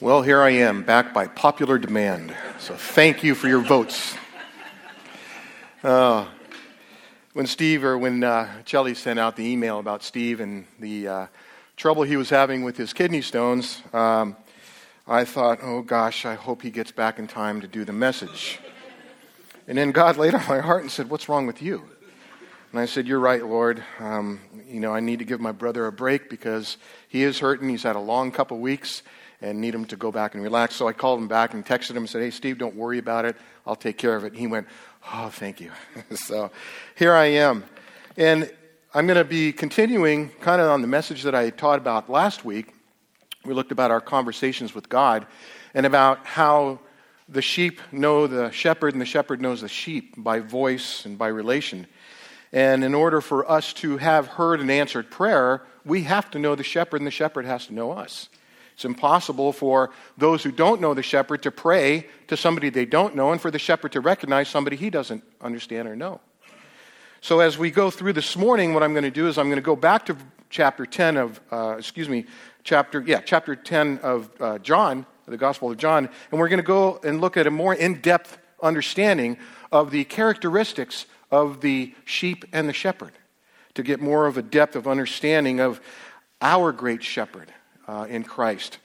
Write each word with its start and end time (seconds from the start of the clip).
Well, 0.00 0.22
here 0.22 0.42
I 0.42 0.50
am, 0.50 0.82
back 0.82 1.14
by 1.14 1.28
popular 1.28 1.78
demand. 1.78 2.34
So 2.58 2.74
thank 2.74 3.22
you 3.22 3.36
for 3.36 3.46
your 3.46 3.60
votes. 3.60 4.16
Uh, 5.84 6.26
when 7.32 7.46
Steve 7.46 7.84
or 7.84 7.96
when 7.96 8.24
uh, 8.24 8.48
Chelly 8.64 8.94
sent 8.94 9.20
out 9.20 9.36
the 9.36 9.44
email 9.44 9.78
about 9.78 10.02
Steve 10.02 10.40
and 10.40 10.66
the 10.80 11.06
uh, 11.06 11.26
trouble 11.76 12.02
he 12.02 12.16
was 12.16 12.28
having 12.28 12.64
with 12.64 12.76
his 12.76 12.92
kidney 12.92 13.22
stones, 13.22 13.82
um, 13.92 14.36
I 15.06 15.24
thought, 15.24 15.60
oh 15.62 15.82
gosh, 15.82 16.26
I 16.26 16.34
hope 16.34 16.62
he 16.62 16.70
gets 16.70 16.90
back 16.90 17.20
in 17.20 17.28
time 17.28 17.60
to 17.60 17.68
do 17.68 17.84
the 17.84 17.92
message. 17.92 18.58
And 19.68 19.78
then 19.78 19.92
God 19.92 20.16
laid 20.16 20.34
on 20.34 20.44
my 20.48 20.58
heart 20.58 20.82
and 20.82 20.90
said, 20.90 21.08
What's 21.08 21.28
wrong 21.28 21.46
with 21.46 21.62
you? 21.62 21.84
And 22.72 22.80
I 22.80 22.86
said, 22.86 23.06
You're 23.06 23.20
right, 23.20 23.46
Lord. 23.46 23.80
Um, 24.00 24.40
you 24.66 24.80
know, 24.80 24.92
I 24.92 24.98
need 24.98 25.20
to 25.20 25.24
give 25.24 25.40
my 25.40 25.52
brother 25.52 25.86
a 25.86 25.92
break 25.92 26.28
because 26.28 26.78
he 27.08 27.22
is 27.22 27.38
hurting. 27.38 27.68
He's 27.68 27.84
had 27.84 27.94
a 27.94 28.00
long 28.00 28.32
couple 28.32 28.58
weeks 28.58 29.04
and 29.40 29.60
need 29.60 29.74
him 29.74 29.84
to 29.86 29.96
go 29.96 30.10
back 30.10 30.34
and 30.34 30.42
relax. 30.42 30.74
So 30.76 30.88
I 30.88 30.92
called 30.92 31.20
him 31.20 31.28
back 31.28 31.54
and 31.54 31.64
texted 31.64 31.90
him 31.90 31.98
and 31.98 32.10
said, 32.10 32.22
Hey, 32.22 32.30
Steve, 32.30 32.58
don't 32.58 32.76
worry 32.76 32.98
about 32.98 33.24
it. 33.24 33.36
I'll 33.66 33.76
take 33.76 33.98
care 33.98 34.16
of 34.16 34.24
it. 34.24 34.34
He 34.34 34.46
went, 34.46 34.66
Oh, 35.12 35.28
thank 35.28 35.60
you. 35.60 35.70
so 36.14 36.50
here 36.94 37.14
I 37.14 37.26
am. 37.26 37.64
And 38.16 38.50
I'm 38.94 39.06
going 39.06 39.18
to 39.18 39.24
be 39.24 39.52
continuing 39.52 40.28
kind 40.40 40.60
of 40.60 40.70
on 40.70 40.80
the 40.80 40.86
message 40.86 41.24
that 41.24 41.34
I 41.34 41.50
taught 41.50 41.78
about 41.78 42.08
last 42.08 42.44
week. 42.44 42.72
We 43.44 43.52
looked 43.52 43.72
about 43.72 43.90
our 43.90 44.00
conversations 44.00 44.74
with 44.74 44.88
God 44.88 45.26
and 45.74 45.84
about 45.84 46.24
how 46.24 46.78
the 47.28 47.42
sheep 47.42 47.80
know 47.90 48.26
the 48.26 48.50
shepherd 48.50 48.92
and 48.94 49.00
the 49.00 49.06
shepherd 49.06 49.40
knows 49.40 49.62
the 49.62 49.68
sheep 49.68 50.14
by 50.16 50.40
voice 50.40 51.04
and 51.04 51.18
by 51.18 51.28
relation. 51.28 51.86
And 52.52 52.84
in 52.84 52.94
order 52.94 53.20
for 53.20 53.50
us 53.50 53.72
to 53.74 53.96
have 53.96 54.28
heard 54.28 54.60
and 54.60 54.70
answered 54.70 55.10
prayer, 55.10 55.62
we 55.84 56.04
have 56.04 56.30
to 56.30 56.38
know 56.38 56.54
the 56.54 56.62
shepherd 56.62 57.00
and 57.00 57.06
the 57.06 57.10
shepherd 57.10 57.46
has 57.46 57.66
to 57.66 57.74
know 57.74 57.92
us. 57.92 58.28
It's 58.74 58.84
impossible 58.84 59.52
for 59.52 59.90
those 60.18 60.42
who 60.42 60.50
don't 60.50 60.80
know 60.80 60.94
the 60.94 61.02
shepherd 61.02 61.42
to 61.44 61.50
pray 61.50 62.08
to 62.26 62.36
somebody 62.36 62.70
they 62.70 62.84
don't 62.84 63.14
know 63.14 63.30
and 63.30 63.40
for 63.40 63.50
the 63.50 63.58
shepherd 63.58 63.92
to 63.92 64.00
recognize 64.00 64.48
somebody 64.48 64.76
he 64.76 64.90
doesn't 64.90 65.22
understand 65.40 65.88
or 65.88 65.94
know. 65.94 66.20
So, 67.20 67.40
as 67.40 67.56
we 67.56 67.70
go 67.70 67.90
through 67.90 68.12
this 68.14 68.36
morning, 68.36 68.74
what 68.74 68.82
I'm 68.82 68.92
going 68.92 69.04
to 69.04 69.10
do 69.10 69.28
is 69.28 69.38
I'm 69.38 69.46
going 69.46 69.56
to 69.56 69.62
go 69.62 69.76
back 69.76 70.06
to 70.06 70.16
chapter 70.50 70.84
10 70.84 71.16
of, 71.16 71.40
uh, 71.50 71.76
excuse 71.78 72.08
me, 72.08 72.26
chapter, 72.64 73.00
yeah, 73.00 73.20
chapter 73.20 73.56
10 73.56 74.00
of 74.02 74.30
uh, 74.40 74.58
John, 74.58 75.06
the 75.26 75.36
Gospel 75.36 75.70
of 75.70 75.78
John, 75.78 76.08
and 76.30 76.40
we're 76.40 76.48
going 76.48 76.58
to 76.58 76.66
go 76.66 77.00
and 77.02 77.20
look 77.20 77.36
at 77.36 77.46
a 77.46 77.50
more 77.50 77.74
in 77.74 78.00
depth 78.00 78.38
understanding 78.62 79.38
of 79.72 79.90
the 79.90 80.04
characteristics 80.04 81.06
of 81.30 81.60
the 81.60 81.94
sheep 82.04 82.44
and 82.52 82.68
the 82.68 82.72
shepherd 82.72 83.12
to 83.74 83.82
get 83.82 84.00
more 84.00 84.26
of 84.26 84.36
a 84.36 84.42
depth 84.42 84.76
of 84.76 84.86
understanding 84.86 85.60
of 85.60 85.80
our 86.40 86.72
great 86.72 87.02
shepherd 87.02 87.52
uh, 87.88 88.06
in 88.08 88.24
Christ. 88.24 88.78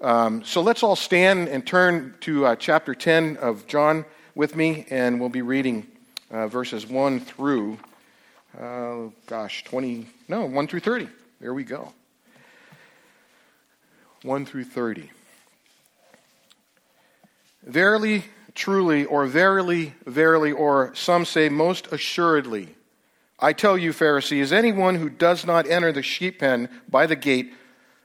Um, 0.00 0.44
so 0.44 0.62
let's 0.62 0.82
all 0.82 0.96
stand 0.96 1.48
and 1.48 1.66
turn 1.66 2.14
to 2.20 2.46
uh, 2.46 2.56
chapter 2.56 2.94
10 2.94 3.36
of 3.36 3.66
John 3.66 4.04
with 4.34 4.56
me, 4.56 4.86
and 4.88 5.20
we'll 5.20 5.28
be 5.28 5.42
reading 5.42 5.86
uh, 6.30 6.48
verses 6.48 6.86
1 6.86 7.20
through, 7.20 7.78
uh, 8.58 9.08
gosh, 9.26 9.64
20, 9.64 10.06
no, 10.28 10.46
1 10.46 10.66
through 10.68 10.80
30. 10.80 11.08
There 11.40 11.52
we 11.52 11.64
go. 11.64 11.92
1 14.22 14.46
through 14.46 14.64
30. 14.64 15.10
Verily, 17.64 18.24
truly, 18.54 19.04
or 19.04 19.26
verily, 19.26 19.94
verily, 20.06 20.52
or 20.52 20.94
some 20.94 21.24
say 21.24 21.48
most 21.48 21.88
assuredly. 21.92 22.74
I 23.38 23.52
tell 23.52 23.78
you, 23.78 23.92
Pharisees, 23.92 24.52
anyone 24.52 24.96
who 24.96 25.08
does 25.08 25.46
not 25.46 25.66
enter 25.66 25.92
the 25.92 26.02
sheep 26.02 26.40
pen 26.40 26.68
by 26.88 27.06
the 27.06 27.16
gate, 27.16 27.52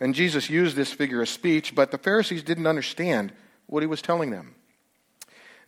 And 0.00 0.14
Jesus 0.14 0.48
used 0.48 0.76
this 0.76 0.92
figure 0.92 1.20
of 1.20 1.28
speech, 1.28 1.74
but 1.74 1.90
the 1.90 1.98
Pharisees 1.98 2.42
didn't 2.42 2.66
understand 2.66 3.32
what 3.66 3.82
he 3.82 3.86
was 3.86 4.02
telling 4.02 4.30
them. 4.30 4.54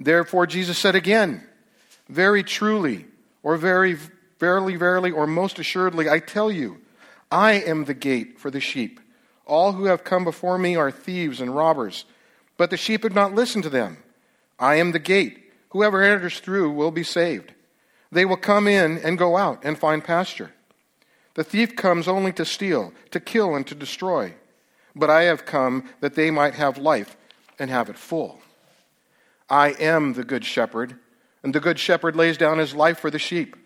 Therefore, 0.00 0.46
Jesus 0.46 0.78
said 0.78 0.94
again, 0.94 1.46
Very 2.08 2.42
truly, 2.42 3.06
or 3.42 3.56
very 3.56 3.96
verily, 4.40 4.74
verily, 4.76 5.10
or 5.10 5.26
most 5.26 5.58
assuredly, 5.58 6.08
I 6.08 6.18
tell 6.18 6.50
you, 6.50 6.78
I 7.30 7.52
am 7.52 7.84
the 7.84 7.94
gate 7.94 8.40
for 8.40 8.50
the 8.50 8.60
sheep. 8.60 8.98
All 9.46 9.72
who 9.72 9.84
have 9.84 10.02
come 10.02 10.24
before 10.24 10.58
me 10.58 10.76
are 10.76 10.90
thieves 10.90 11.40
and 11.40 11.54
robbers, 11.54 12.04
but 12.56 12.70
the 12.70 12.76
sheep 12.76 13.02
have 13.02 13.14
not 13.14 13.34
listened 13.34 13.64
to 13.64 13.70
them. 13.70 13.98
I 14.58 14.76
am 14.76 14.92
the 14.92 14.98
gate. 14.98 15.38
Whoever 15.70 16.02
enters 16.02 16.40
through 16.40 16.72
will 16.72 16.90
be 16.90 17.04
saved. 17.04 17.52
They 18.10 18.24
will 18.24 18.36
come 18.36 18.68
in 18.68 18.98
and 18.98 19.16
go 19.18 19.36
out 19.36 19.64
and 19.64 19.78
find 19.78 20.04
pasture. 20.04 20.52
The 21.34 21.44
thief 21.44 21.76
comes 21.76 22.08
only 22.08 22.32
to 22.32 22.44
steal, 22.44 22.92
to 23.10 23.20
kill, 23.20 23.54
and 23.54 23.66
to 23.66 23.74
destroy. 23.74 24.34
But 24.94 25.10
I 25.10 25.22
have 25.24 25.46
come 25.46 25.88
that 26.00 26.14
they 26.14 26.30
might 26.30 26.54
have 26.54 26.76
life 26.76 27.16
and 27.58 27.70
have 27.70 27.88
it 27.88 27.98
full. 27.98 28.40
I 29.48 29.70
am 29.70 30.12
the 30.12 30.24
good 30.24 30.44
shepherd, 30.44 30.96
and 31.42 31.54
the 31.54 31.60
good 31.60 31.78
shepherd 31.78 32.16
lays 32.16 32.36
down 32.36 32.58
his 32.58 32.74
life 32.74 32.98
for 32.98 33.10
the 33.10 33.18
sheep. 33.18 33.56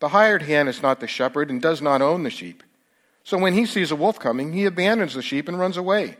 The 0.00 0.08
hired 0.08 0.42
hand 0.42 0.68
is 0.68 0.82
not 0.82 1.00
the 1.00 1.06
shepherd 1.06 1.50
and 1.50 1.60
does 1.60 1.80
not 1.80 2.02
own 2.02 2.22
the 2.22 2.30
sheep. 2.30 2.62
So 3.24 3.38
when 3.38 3.54
he 3.54 3.66
sees 3.66 3.90
a 3.90 3.96
wolf 3.96 4.18
coming, 4.18 4.52
he 4.52 4.64
abandons 4.64 5.14
the 5.14 5.22
sheep 5.22 5.48
and 5.48 5.58
runs 5.58 5.76
away. 5.76 6.16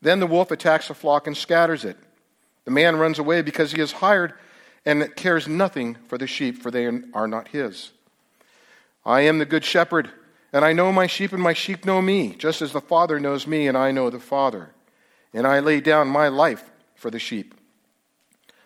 Then 0.00 0.20
the 0.20 0.26
wolf 0.26 0.50
attacks 0.50 0.88
the 0.88 0.94
flock 0.94 1.26
and 1.26 1.36
scatters 1.36 1.84
it. 1.84 1.96
The 2.66 2.70
man 2.70 2.96
runs 2.96 3.18
away 3.18 3.42
because 3.42 3.72
he 3.72 3.80
is 3.80 3.92
hired 3.92 4.34
and 4.86 5.14
cares 5.16 5.48
nothing 5.48 5.96
for 6.08 6.18
the 6.18 6.26
sheep, 6.26 6.62
for 6.62 6.70
they 6.70 6.86
are 6.86 7.26
not 7.26 7.48
his. 7.48 7.90
I 9.06 9.22
am 9.22 9.38
the 9.38 9.44
good 9.44 9.64
shepherd, 9.64 10.10
and 10.52 10.64
I 10.64 10.72
know 10.72 10.92
my 10.92 11.06
sheep, 11.06 11.32
and 11.32 11.42
my 11.42 11.52
sheep 11.52 11.84
know 11.84 12.00
me, 12.00 12.34
just 12.36 12.62
as 12.62 12.72
the 12.72 12.80
Father 12.80 13.20
knows 13.20 13.46
me, 13.46 13.66
and 13.66 13.76
I 13.76 13.90
know 13.90 14.10
the 14.10 14.20
Father. 14.20 14.70
And 15.32 15.46
I 15.46 15.60
lay 15.60 15.80
down 15.80 16.08
my 16.08 16.28
life 16.28 16.70
for 16.94 17.10
the 17.10 17.18
sheep. 17.18 17.54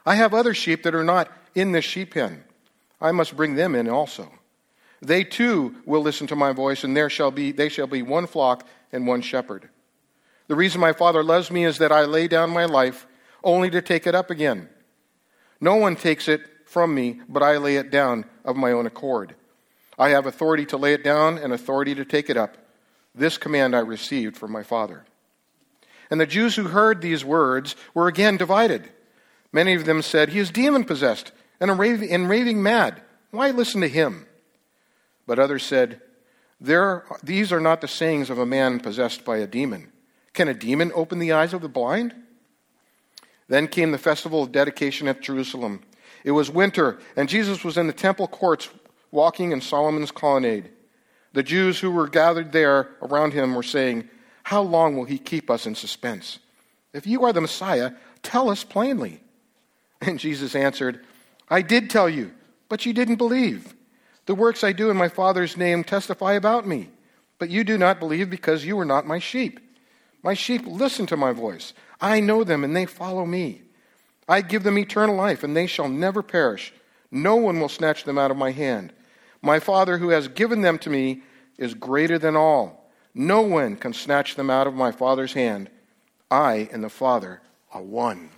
I 0.04 0.14
have 0.14 0.34
other 0.34 0.54
sheep 0.54 0.82
that 0.84 0.94
are 0.94 1.04
not 1.04 1.30
in 1.54 1.72
this 1.72 1.84
sheep 1.84 2.14
pen. 2.14 2.44
I 3.00 3.12
must 3.12 3.36
bring 3.36 3.54
them 3.54 3.74
in 3.74 3.88
also. 3.88 4.30
They 5.00 5.24
too 5.24 5.76
will 5.86 6.02
listen 6.02 6.26
to 6.28 6.36
my 6.36 6.52
voice, 6.52 6.84
and 6.84 6.96
there 6.96 7.10
shall 7.10 7.30
be, 7.30 7.52
they 7.52 7.68
shall 7.68 7.86
be 7.86 8.02
one 8.02 8.26
flock 8.26 8.66
and 8.92 9.06
one 9.06 9.22
shepherd. 9.22 9.68
The 10.48 10.56
reason 10.56 10.80
my 10.80 10.92
Father 10.92 11.22
loves 11.22 11.50
me 11.50 11.64
is 11.64 11.78
that 11.78 11.92
I 11.92 12.04
lay 12.04 12.26
down 12.26 12.50
my 12.50 12.64
life 12.64 13.06
only 13.44 13.70
to 13.70 13.82
take 13.82 14.06
it 14.06 14.14
up 14.14 14.30
again. 14.30 14.68
No 15.60 15.76
one 15.76 15.96
takes 15.96 16.28
it 16.28 16.40
from 16.64 16.94
me, 16.94 17.20
but 17.28 17.42
I 17.42 17.58
lay 17.58 17.76
it 17.76 17.90
down 17.90 18.24
of 18.44 18.56
my 18.56 18.72
own 18.72 18.86
accord. 18.86 19.34
I 19.98 20.10
have 20.10 20.26
authority 20.26 20.64
to 20.66 20.76
lay 20.76 20.94
it 20.94 21.02
down 21.02 21.38
and 21.38 21.52
authority 21.52 21.94
to 21.96 22.04
take 22.04 22.30
it 22.30 22.36
up. 22.36 22.56
This 23.14 23.36
command 23.36 23.74
I 23.74 23.80
received 23.80 24.36
from 24.36 24.52
my 24.52 24.62
Father. 24.62 25.04
And 26.10 26.20
the 26.20 26.26
Jews 26.26 26.56
who 26.56 26.68
heard 26.68 27.00
these 27.00 27.24
words 27.24 27.74
were 27.94 28.06
again 28.06 28.36
divided. 28.36 28.88
Many 29.52 29.74
of 29.74 29.84
them 29.84 30.02
said, 30.02 30.28
He 30.28 30.38
is 30.38 30.50
demon 30.50 30.84
possessed 30.84 31.32
and, 31.60 31.70
and 31.70 32.28
raving 32.30 32.62
mad. 32.62 33.02
Why 33.30 33.50
listen 33.50 33.80
to 33.80 33.88
him? 33.88 34.26
But 35.26 35.38
others 35.38 35.64
said, 35.64 36.00
there, 36.60 37.04
These 37.22 37.52
are 37.52 37.60
not 37.60 37.80
the 37.80 37.88
sayings 37.88 38.30
of 38.30 38.38
a 38.38 38.46
man 38.46 38.80
possessed 38.80 39.24
by 39.24 39.38
a 39.38 39.46
demon. 39.46 39.92
Can 40.32 40.48
a 40.48 40.54
demon 40.54 40.92
open 40.94 41.18
the 41.18 41.32
eyes 41.32 41.52
of 41.52 41.62
the 41.62 41.68
blind? 41.68 42.14
Then 43.48 43.66
came 43.66 43.92
the 43.92 43.98
festival 43.98 44.42
of 44.42 44.52
dedication 44.52 45.08
at 45.08 45.22
Jerusalem. 45.22 45.82
It 46.24 46.32
was 46.32 46.50
winter, 46.50 46.98
and 47.16 47.28
Jesus 47.28 47.64
was 47.64 47.78
in 47.78 47.86
the 47.86 47.92
temple 47.92 48.28
courts 48.28 48.68
walking 49.10 49.52
in 49.52 49.60
Solomon's 49.60 50.10
colonnade. 50.10 50.70
The 51.32 51.42
Jews 51.42 51.78
who 51.78 51.90
were 51.90 52.08
gathered 52.08 52.52
there 52.52 52.90
around 53.02 53.32
him 53.32 53.54
were 53.54 53.62
saying, 53.62 54.08
How 54.44 54.62
long 54.62 54.96
will 54.96 55.04
he 55.04 55.18
keep 55.18 55.50
us 55.50 55.66
in 55.66 55.74
suspense? 55.74 56.38
If 56.92 57.06
you 57.06 57.24
are 57.24 57.32
the 57.32 57.40
Messiah, 57.40 57.92
tell 58.22 58.50
us 58.50 58.64
plainly. 58.64 59.20
And 60.00 60.20
Jesus 60.20 60.54
answered, 60.54 61.04
I 61.50 61.60
did 61.60 61.90
tell 61.90 62.08
you, 62.08 62.30
but 62.68 62.86
you 62.86 62.92
didn't 62.92 63.16
believe. 63.16 63.74
The 64.26 64.34
works 64.34 64.62
I 64.62 64.72
do 64.72 64.90
in 64.90 64.96
my 64.96 65.08
Father's 65.08 65.56
name 65.56 65.82
testify 65.82 66.34
about 66.34 66.68
me, 66.68 66.90
but 67.38 67.50
you 67.50 67.64
do 67.64 67.76
not 67.76 67.98
believe 67.98 68.30
because 68.30 68.64
you 68.64 68.78
are 68.78 68.84
not 68.84 69.06
my 69.06 69.18
sheep. 69.18 69.58
My 70.22 70.34
sheep 70.34 70.66
listen 70.66 71.06
to 71.06 71.16
my 71.16 71.32
voice. 71.32 71.72
I 72.00 72.20
know 72.20 72.44
them, 72.44 72.62
and 72.62 72.76
they 72.76 72.86
follow 72.86 73.24
me. 73.24 73.62
I 74.28 74.42
give 74.42 74.62
them 74.62 74.78
eternal 74.78 75.16
life, 75.16 75.42
and 75.42 75.56
they 75.56 75.66
shall 75.66 75.88
never 75.88 76.22
perish. 76.22 76.72
No 77.10 77.36
one 77.36 77.58
will 77.58 77.68
snatch 77.68 78.04
them 78.04 78.18
out 78.18 78.30
of 78.30 78.36
my 78.36 78.50
hand. 78.50 78.92
My 79.42 79.58
Father 79.60 79.98
who 79.98 80.10
has 80.10 80.28
given 80.28 80.62
them 80.62 80.78
to 80.80 80.90
me 80.90 81.22
is 81.56 81.74
greater 81.74 82.18
than 82.18 82.36
all. 82.36 82.90
No 83.14 83.42
one 83.42 83.76
can 83.76 83.92
snatch 83.92 84.34
them 84.34 84.50
out 84.50 84.66
of 84.66 84.74
my 84.74 84.92
Father's 84.92 85.32
hand. 85.32 85.70
I 86.30 86.68
and 86.72 86.82
the 86.84 86.90
Father 86.90 87.40
are 87.72 87.82
one. 87.82 88.30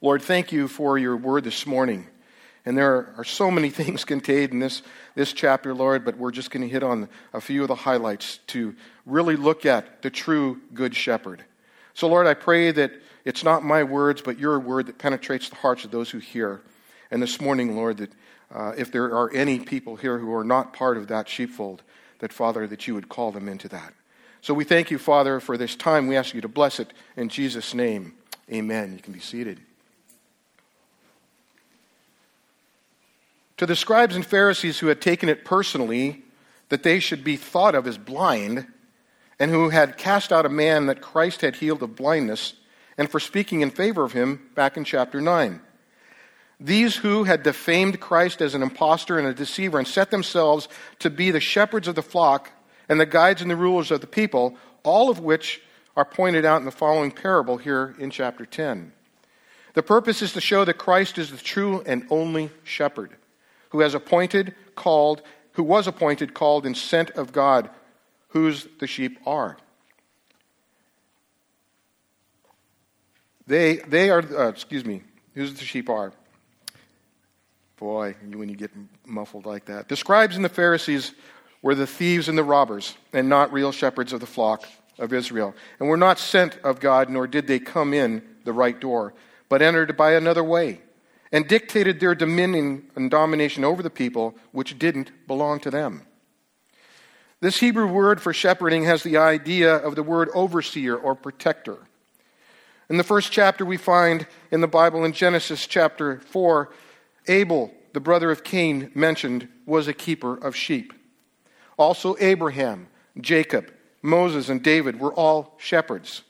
Lord, 0.00 0.22
thank 0.22 0.52
you 0.52 0.68
for 0.68 0.98
your 0.98 1.16
word 1.16 1.44
this 1.44 1.66
morning. 1.66 2.06
And 2.64 2.76
there 2.76 3.14
are 3.16 3.24
so 3.24 3.50
many 3.50 3.70
things 3.82 4.04
contained 4.04 4.52
in 4.52 4.58
this, 4.58 4.82
this 5.14 5.32
chapter, 5.32 5.72
Lord, 5.72 6.04
but 6.04 6.18
we're 6.18 6.32
just 6.32 6.50
going 6.50 6.62
to 6.62 6.68
hit 6.68 6.82
on 6.82 7.08
a 7.32 7.40
few 7.40 7.62
of 7.62 7.68
the 7.68 7.74
highlights 7.74 8.40
to 8.48 8.74
really 9.06 9.36
look 9.36 9.64
at 9.64 10.02
the 10.02 10.10
true 10.10 10.60
Good 10.74 10.94
Shepherd. 10.94 11.44
So, 11.94 12.08
Lord, 12.08 12.26
I 12.26 12.34
pray 12.34 12.72
that 12.72 12.92
it's 13.24 13.42
not 13.42 13.64
my 13.64 13.84
words, 13.84 14.20
but 14.20 14.38
your 14.38 14.58
word 14.58 14.86
that 14.86 14.98
penetrates 14.98 15.48
the 15.48 15.56
hearts 15.56 15.84
of 15.84 15.90
those 15.90 16.10
who 16.10 16.18
hear. 16.18 16.60
And 17.10 17.22
this 17.22 17.40
morning, 17.40 17.76
Lord, 17.76 17.98
that 17.98 18.12
uh, 18.56 18.72
if 18.76 18.90
there 18.90 19.14
are 19.14 19.30
any 19.34 19.58
people 19.58 19.96
here 19.96 20.18
who 20.18 20.34
are 20.34 20.42
not 20.44 20.72
part 20.72 20.96
of 20.96 21.08
that 21.08 21.28
sheepfold, 21.28 21.82
that, 22.20 22.32
Father, 22.32 22.66
that 22.66 22.88
you 22.88 22.94
would 22.94 23.10
call 23.10 23.30
them 23.30 23.48
into 23.48 23.68
that. 23.68 23.92
So 24.40 24.54
we 24.54 24.64
thank 24.64 24.90
you, 24.90 24.98
Father, 24.98 25.40
for 25.40 25.58
this 25.58 25.76
time. 25.76 26.06
We 26.06 26.16
ask 26.16 26.32
you 26.32 26.40
to 26.40 26.48
bless 26.48 26.80
it 26.80 26.94
in 27.16 27.28
Jesus' 27.28 27.74
name. 27.74 28.14
Amen. 28.50 28.94
You 28.94 29.02
can 29.02 29.12
be 29.12 29.20
seated. 29.20 29.60
To 33.58 33.66
the 33.66 33.76
scribes 33.76 34.16
and 34.16 34.24
Pharisees 34.24 34.78
who 34.78 34.86
had 34.86 35.02
taken 35.02 35.28
it 35.28 35.44
personally 35.44 36.22
that 36.70 36.82
they 36.82 36.98
should 36.98 37.24
be 37.24 37.36
thought 37.36 37.74
of 37.74 37.86
as 37.86 37.98
blind, 37.98 38.66
and 39.38 39.50
who 39.50 39.68
had 39.68 39.98
cast 39.98 40.32
out 40.32 40.46
a 40.46 40.48
man 40.48 40.86
that 40.86 41.02
Christ 41.02 41.42
had 41.42 41.56
healed 41.56 41.82
of 41.82 41.94
blindness, 41.94 42.54
and 42.96 43.10
for 43.10 43.20
speaking 43.20 43.60
in 43.60 43.70
favor 43.70 44.02
of 44.02 44.12
him 44.12 44.48
back 44.54 44.78
in 44.78 44.84
chapter 44.84 45.20
9. 45.20 45.60
These 46.58 46.96
who 46.96 47.24
had 47.24 47.42
defamed 47.42 48.00
Christ 48.00 48.40
as 48.40 48.54
an 48.54 48.62
impostor 48.62 49.18
and 49.18 49.28
a 49.28 49.34
deceiver 49.34 49.78
and 49.78 49.86
set 49.86 50.10
themselves 50.10 50.68
to 51.00 51.10
be 51.10 51.30
the 51.30 51.40
shepherds 51.40 51.86
of 51.86 51.94
the 51.94 52.02
flock 52.02 52.50
and 52.88 52.98
the 52.98 53.06
guides 53.06 53.42
and 53.42 53.50
the 53.50 53.56
rulers 53.56 53.90
of 53.90 54.00
the 54.00 54.06
people, 54.06 54.56
all 54.82 55.10
of 55.10 55.20
which 55.20 55.60
are 55.96 56.04
pointed 56.04 56.44
out 56.44 56.58
in 56.58 56.64
the 56.64 56.70
following 56.70 57.10
parable 57.10 57.58
here 57.58 57.94
in 57.98 58.10
chapter 58.10 58.46
10. 58.46 58.92
The 59.74 59.82
purpose 59.82 60.22
is 60.22 60.32
to 60.32 60.40
show 60.40 60.64
that 60.64 60.78
Christ 60.78 61.18
is 61.18 61.30
the 61.30 61.36
true 61.36 61.82
and 61.84 62.06
only 62.08 62.50
shepherd 62.64 63.16
who 63.70 63.80
has 63.80 63.94
appointed, 63.94 64.54
called, 64.74 65.20
who 65.52 65.62
was 65.62 65.86
appointed, 65.86 66.32
called, 66.32 66.64
and 66.64 66.76
sent 66.76 67.10
of 67.10 67.32
God, 67.32 67.68
whose 68.28 68.66
the 68.78 68.86
sheep 68.86 69.18
are. 69.26 69.58
They, 73.46 73.76
they 73.76 74.08
are, 74.10 74.20
uh, 74.20 74.48
excuse 74.48 74.84
me, 74.84 75.02
whose 75.34 75.54
the 75.54 75.64
sheep 75.64 75.90
are. 75.90 76.12
Boy, 77.76 78.16
when 78.22 78.48
you 78.48 78.56
get 78.56 78.70
muffled 79.04 79.44
like 79.44 79.66
that. 79.66 79.88
The 79.88 79.96
scribes 79.96 80.34
and 80.34 80.44
the 80.44 80.48
Pharisees 80.48 81.12
were 81.60 81.74
the 81.74 81.86
thieves 81.86 82.28
and 82.28 82.38
the 82.38 82.44
robbers, 82.44 82.96
and 83.12 83.28
not 83.28 83.52
real 83.52 83.72
shepherds 83.72 84.12
of 84.12 84.20
the 84.20 84.26
flock 84.26 84.64
of 84.98 85.12
Israel, 85.12 85.54
and 85.78 85.88
were 85.88 85.96
not 85.96 86.18
sent 86.18 86.58
of 86.64 86.80
God, 86.80 87.10
nor 87.10 87.26
did 87.26 87.46
they 87.46 87.58
come 87.58 87.92
in 87.92 88.22
the 88.44 88.52
right 88.52 88.80
door, 88.80 89.12
but 89.48 89.60
entered 89.60 89.96
by 89.96 90.12
another 90.12 90.42
way, 90.42 90.80
and 91.32 91.46
dictated 91.46 92.00
their 92.00 92.14
dominion 92.14 92.90
and 92.96 93.10
domination 93.10 93.62
over 93.62 93.82
the 93.82 93.90
people 93.90 94.34
which 94.52 94.78
didn't 94.78 95.10
belong 95.26 95.60
to 95.60 95.70
them. 95.70 96.06
This 97.40 97.58
Hebrew 97.58 97.86
word 97.86 98.22
for 98.22 98.32
shepherding 98.32 98.84
has 98.84 99.02
the 99.02 99.18
idea 99.18 99.74
of 99.74 99.96
the 99.96 100.02
word 100.02 100.30
overseer 100.34 100.96
or 100.96 101.14
protector. 101.14 101.76
In 102.88 102.96
the 102.96 103.04
first 103.04 103.32
chapter, 103.32 103.66
we 103.66 103.76
find 103.76 104.26
in 104.50 104.62
the 104.62 104.66
Bible 104.66 105.04
in 105.04 105.12
Genesis 105.12 105.66
chapter 105.66 106.20
4 106.20 106.70
Abel, 107.28 107.72
the 107.92 108.00
brother 108.00 108.30
of 108.30 108.44
Cain, 108.44 108.90
mentioned, 108.94 109.48
was 109.64 109.88
a 109.88 109.92
keeper 109.92 110.36
of 110.36 110.54
sheep. 110.56 110.92
Also, 111.76 112.16
Abraham, 112.20 112.88
Jacob, 113.20 113.72
Moses, 114.02 114.48
and 114.48 114.62
David 114.62 115.00
were 115.00 115.12
all 115.12 115.54
shepherds. 115.58 116.22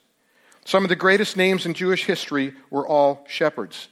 Some 0.65 0.83
of 0.83 0.89
the 0.89 0.95
greatest 0.95 1.37
names 1.37 1.65
in 1.65 1.73
Jewish 1.73 2.05
history 2.05 2.53
were 2.69 2.87
all 2.87 3.25
shepherds. 3.27 3.87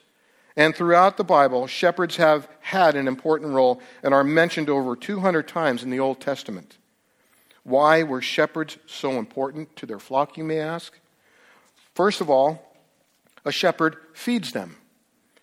And 0.57 0.75
throughout 0.75 1.17
the 1.17 1.23
Bible, 1.23 1.67
shepherds 1.67 2.15
have 2.17 2.47
had 2.59 2.95
an 2.95 3.07
important 3.07 3.53
role 3.53 3.81
and 4.03 4.13
are 4.13 4.23
mentioned 4.23 4.69
over 4.69 4.95
200 4.95 5.47
times 5.47 5.83
in 5.83 5.89
the 5.89 5.99
Old 5.99 6.21
Testament. 6.21 6.77
Why 7.63 8.03
were 8.03 8.21
shepherds 8.21 8.77
so 8.85 9.11
important 9.11 9.75
to 9.77 9.85
their 9.85 9.99
flock, 9.99 10.37
you 10.37 10.43
may 10.43 10.59
ask? 10.59 10.97
First 11.93 12.21
of 12.21 12.29
all, 12.29 12.77
a 13.43 13.51
shepherd 13.51 13.97
feeds 14.13 14.51
them. 14.51 14.77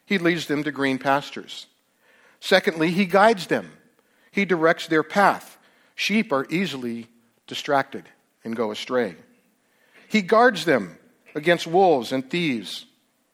He 0.07 0.19
leads 0.19 0.47
them 0.47 0.65
to 0.65 0.73
green 0.73 0.99
pastures. 0.99 1.67
Secondly, 2.41 2.91
he 2.91 3.07
guides 3.07 3.47
them. 3.47 3.73
He 4.31 4.45
directs 4.45 4.87
their 4.87 5.03
path. 5.03 5.59
Sheep 5.95 6.33
are 6.33 6.47
easily 6.51 7.09
distracted 7.47 8.09
and 8.45 8.57
go 8.57 8.71
astray. 8.71 9.15
He 10.09 10.23
guards 10.23 10.65
them 10.65 10.99
against 11.35 11.67
wolves 11.67 12.13
and 12.13 12.29
thieves 12.29 12.87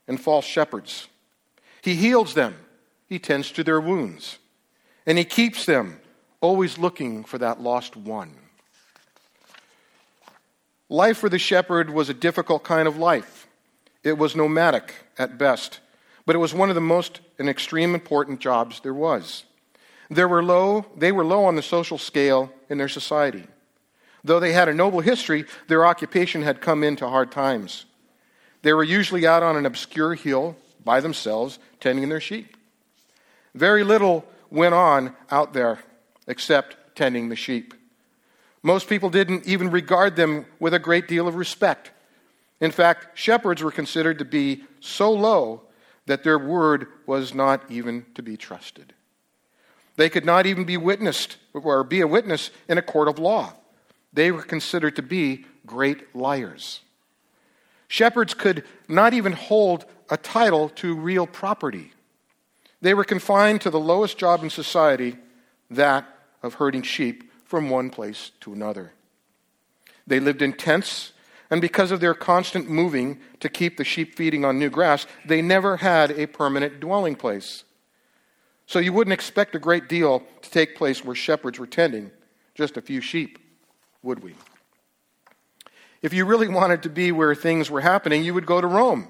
and 0.07 0.21
false 0.21 0.45
shepherds. 0.45 1.09
He 1.83 1.95
heals 1.95 2.35
them. 2.35 2.55
He 3.09 3.19
tends 3.19 3.51
to 3.53 3.65
their 3.65 3.81
wounds. 3.81 4.39
And 5.07 5.17
he 5.17 5.25
keeps 5.25 5.65
them, 5.65 6.01
always 6.41 6.79
looking 6.79 7.25
for 7.25 7.39
that 7.39 7.61
lost 7.61 7.97
one. 7.97 8.35
Life 10.91 11.19
for 11.19 11.29
the 11.29 11.39
shepherd 11.39 11.91
was 11.91 12.09
a 12.09 12.15
difficult 12.15 12.65
kind 12.65 12.87
of 12.87 12.97
life. 12.97 13.47
It 14.03 14.19
was 14.19 14.37
nomadic 14.37 14.95
at 15.19 15.39
best 15.39 15.81
but 16.29 16.37
it 16.37 16.41
was 16.41 16.53
one 16.53 16.69
of 16.69 16.75
the 16.75 16.81
most 16.83 17.21
and 17.39 17.49
extreme 17.49 17.95
important 17.95 18.39
jobs 18.39 18.81
there 18.81 18.93
was. 18.93 19.45
There 20.11 20.29
were 20.29 20.43
low, 20.43 20.85
they 20.95 21.11
were 21.11 21.25
low 21.25 21.47
on 21.47 21.57
the 21.57 21.63
social 21.63 21.97
scale 21.97 22.53
in 22.69 22.77
their 22.77 22.91
society. 22.91 23.47
Though 24.23 24.39
they 24.39 24.53
had 24.53 24.69
a 24.69 24.75
noble 24.75 25.01
history, 25.01 25.47
their 25.69 25.87
occupation 25.87 26.43
had 26.43 26.61
come 26.61 26.85
into 26.85 27.09
hard 27.09 27.33
times. 27.33 27.87
They 28.61 28.75
were 28.75 28.85
usually 28.85 29.27
out 29.27 29.43
on 29.43 29.57
an 29.57 29.65
obscure 29.65 30.13
hill 30.17 30.55
by 30.85 31.01
themselves, 31.01 31.59
tending 31.81 32.11
their 32.11 32.21
sheep. 32.21 32.59
Very 33.55 33.83
little 33.83 34.23
went 34.51 34.75
on 34.75 35.17
out 35.31 35.55
there 35.55 35.79
except 36.27 36.77
tending 36.95 37.31
the 37.31 37.37
sheep. 37.37 37.73
Most 38.63 38.87
people 38.87 39.09
didn't 39.09 39.47
even 39.47 39.71
regard 39.71 40.15
them 40.15 40.45
with 40.61 40.75
a 40.75 40.79
great 40.79 41.09
deal 41.09 41.27
of 41.27 41.37
respect. 41.37 41.91
In 42.61 42.71
fact, 42.71 43.17
shepherds 43.17 43.63
were 43.63 43.73
considered 43.73 44.19
to 44.19 44.27
be 44.27 44.65
so 44.81 45.11
low 45.11 45.63
that 46.09 46.25
their 46.25 46.39
word 46.39 46.89
was 47.07 47.35
not 47.35 47.63
even 47.71 48.05
to 48.15 48.23
be 48.23 48.37
trusted. 48.37 48.95
They 49.97 50.09
could 50.09 50.25
not 50.25 50.47
even 50.47 50.65
be 50.65 50.77
witnessed 50.77 51.37
or 51.53 51.85
be 51.85 52.01
a 52.01 52.07
witness 52.07 52.51
in 52.69 52.79
a 52.79 52.83
court 52.83 53.09
of 53.09 53.19
law. 53.19 53.53
They 54.13 54.33
were 54.33 54.43
considered 54.43 54.97
to 54.97 55.03
be 55.03 55.45
great 55.67 56.17
liars. 56.17 56.81
Shepherds 57.89 58.35
could 58.35 58.65
not 58.89 59.13
even 59.13 59.33
hold 59.33 59.85
a 60.11 60.17
title 60.17 60.71
to 60.71 60.95
real 60.95 61.27
property. 61.27 61.93
They 62.81 62.95
were 62.95 63.05
confined 63.05 63.61
to 63.63 63.71
the 63.71 63.81
lowest 63.81 64.19
job 64.19 64.43
in 64.43 64.51
society, 64.51 65.17
that 65.71 66.07
of 66.43 66.55
herding 66.55 66.83
sheep 66.83 67.31
from 67.45 67.69
one 67.69 67.91
place 67.91 68.31
to 68.41 68.53
another. 68.53 68.93
They 70.07 70.21
lived 70.21 70.41
in 70.41 70.55
tents 70.55 71.13
and 71.51 71.61
because 71.61 71.91
of 71.91 72.01
their 72.01 72.15
constant 72.15 72.69
moving 72.69 73.21
to 73.41 73.49
keep 73.49 73.77
the 73.77 73.85
sheep 73.85 74.15
feeding 74.15 74.45
on 74.45 74.59
new 74.59 74.71
grass, 74.71 75.07
they 75.25 75.41
never 75.41 75.79
had 75.79 76.11
a 76.11 76.27
permanent 76.27 76.81
dwelling 76.81 77.17
place. 77.17 77.65
So 78.67 78.79
you 78.79 78.93
wouldn't 78.93 79.15
expect 79.15 79.55
a 79.55 79.59
great 79.59 79.89
deal 79.89 80.23
to 80.43 80.51
take 80.51 80.77
place 80.77 81.03
where 81.03 81.15
shepherds 81.15 81.59
were 81.59 81.67
tending 81.67 82.11
just 82.55 82.77
a 82.77 82.83
few 82.83 83.01
sheep, 83.01 83.39
would 84.03 84.23
we? 84.23 84.35
If 86.03 86.13
you 86.13 86.27
really 86.27 86.49
wanted 86.49 86.83
to 86.83 86.91
be 86.91 87.11
where 87.11 87.35
things 87.35 87.71
were 87.71 87.81
happening, 87.81 88.25
you 88.25 88.35
would 88.35 88.47
go 88.47 88.61
to 88.61 88.67
Rome, 88.67 89.09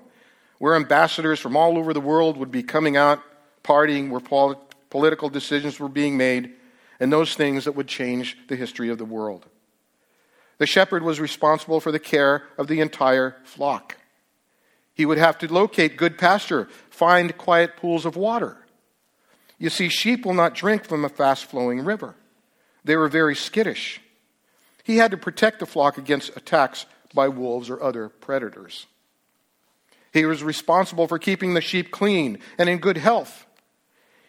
where 0.59 0.77
ambassadors 0.77 1.41
from 1.41 1.57
all 1.57 1.77
over 1.77 1.93
the 1.93 2.01
world 2.01 2.37
would 2.37 2.53
be 2.53 2.63
coming 2.63 2.97
out, 2.97 3.21
partying, 3.65 4.11
where 4.11 4.57
political 4.91 5.29
decisions 5.29 5.81
were 5.81 5.89
being 5.89 6.17
made, 6.17 6.53
and 7.01 7.13
those 7.13 7.35
things 7.35 7.65
that 7.65 7.73
would 7.73 7.89
change 7.89 8.39
the 8.49 8.57
history 8.57 8.89
of 8.91 8.99
the 8.99 9.05
world. 9.05 9.47
The 10.59 10.67
shepherd 10.67 11.03
was 11.03 11.21
responsible 11.21 11.81
for 11.81 11.93
the 11.93 11.99
care 11.99 12.43
of 12.59 12.67
the 12.67 12.81
entire 12.81 13.37
flock. 13.45 13.97
He 14.93 15.07
would 15.07 15.19
have 15.19 15.39
to 15.39 15.53
locate 15.53 15.97
good 15.97 16.19
pasture, 16.19 16.69
find 16.91 17.39
quiet 17.39 17.77
pools 17.77 18.05
of 18.05 18.17
water. 18.17 18.57
You 19.59 19.71
see, 19.71 19.89
sheep 19.89 20.27
will 20.27 20.35
not 20.35 20.55
drink 20.55 20.85
from 20.85 21.05
a 21.05 21.09
fast 21.09 21.47
flowing 21.47 21.85
river. 21.85 22.17
They 22.85 22.97
were 22.97 23.09
very 23.09 23.37
skittish. 23.37 24.01
He 24.83 24.97
had 24.97 25.13
to 25.13 25.17
protect 25.17 25.61
the 25.61 25.67
flock 25.67 25.99
against 25.99 26.37
attacks 26.37 26.87
by 27.15 27.29
wolves 27.29 27.71
or 27.71 27.83
other 27.83 28.09
predators. 28.09 28.87
He 30.13 30.25
was 30.25 30.43
responsible 30.43 31.07
for 31.07 31.19
keeping 31.19 31.55
the 31.55 31.61
sheep 31.61 31.91
clean 31.91 32.39
and 32.57 32.69
in 32.69 32.79
good 32.79 32.97
health. 32.97 33.47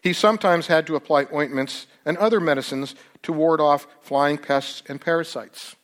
He 0.02 0.14
sometimes 0.14 0.68
had 0.68 0.86
to 0.88 0.96
apply 0.96 1.28
ointments 1.34 1.88
and 2.06 2.18
other 2.18 2.40
medicines 2.40 2.96
to 3.24 3.34
ward 3.34 3.60
off 3.60 3.88
flying 4.02 4.38
pests 4.38 4.84
and 4.88 5.02
parasites. 5.02 5.76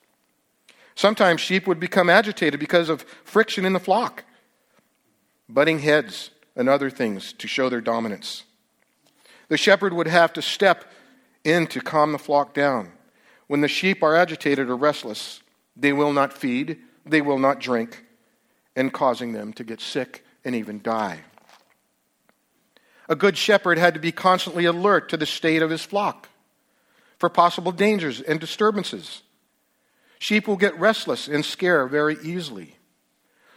Sometimes 0.96 1.42
sheep 1.42 1.66
would 1.66 1.78
become 1.78 2.10
agitated 2.10 2.58
because 2.58 2.88
of 2.88 3.02
friction 3.22 3.64
in 3.64 3.74
the 3.74 3.78
flock, 3.78 4.24
butting 5.48 5.78
heads, 5.78 6.30
and 6.56 6.68
other 6.68 6.88
things 6.88 7.34
to 7.34 7.46
show 7.46 7.68
their 7.68 7.82
dominance. 7.82 8.44
The 9.48 9.58
shepherd 9.58 9.92
would 9.92 10.08
have 10.08 10.32
to 10.32 10.42
step 10.42 10.90
in 11.44 11.66
to 11.68 11.80
calm 11.80 12.12
the 12.12 12.18
flock 12.18 12.54
down. 12.54 12.92
When 13.46 13.60
the 13.60 13.68
sheep 13.68 14.02
are 14.02 14.16
agitated 14.16 14.70
or 14.70 14.76
restless, 14.76 15.42
they 15.76 15.92
will 15.92 16.14
not 16.14 16.32
feed, 16.32 16.78
they 17.04 17.20
will 17.20 17.38
not 17.38 17.60
drink, 17.60 18.04
and 18.74 18.92
causing 18.92 19.34
them 19.34 19.52
to 19.52 19.64
get 19.64 19.82
sick 19.82 20.24
and 20.44 20.54
even 20.54 20.80
die. 20.82 21.20
A 23.08 23.14
good 23.14 23.36
shepherd 23.36 23.78
had 23.78 23.94
to 23.94 24.00
be 24.00 24.12
constantly 24.12 24.64
alert 24.64 25.10
to 25.10 25.16
the 25.16 25.26
state 25.26 25.62
of 25.62 25.70
his 25.70 25.82
flock 25.82 26.28
for 27.18 27.28
possible 27.28 27.70
dangers 27.70 28.20
and 28.20 28.40
disturbances. 28.40 29.22
Sheep 30.18 30.48
will 30.48 30.56
get 30.56 30.78
restless 30.78 31.28
and 31.28 31.44
scare 31.44 31.86
very 31.86 32.16
easily. 32.22 32.76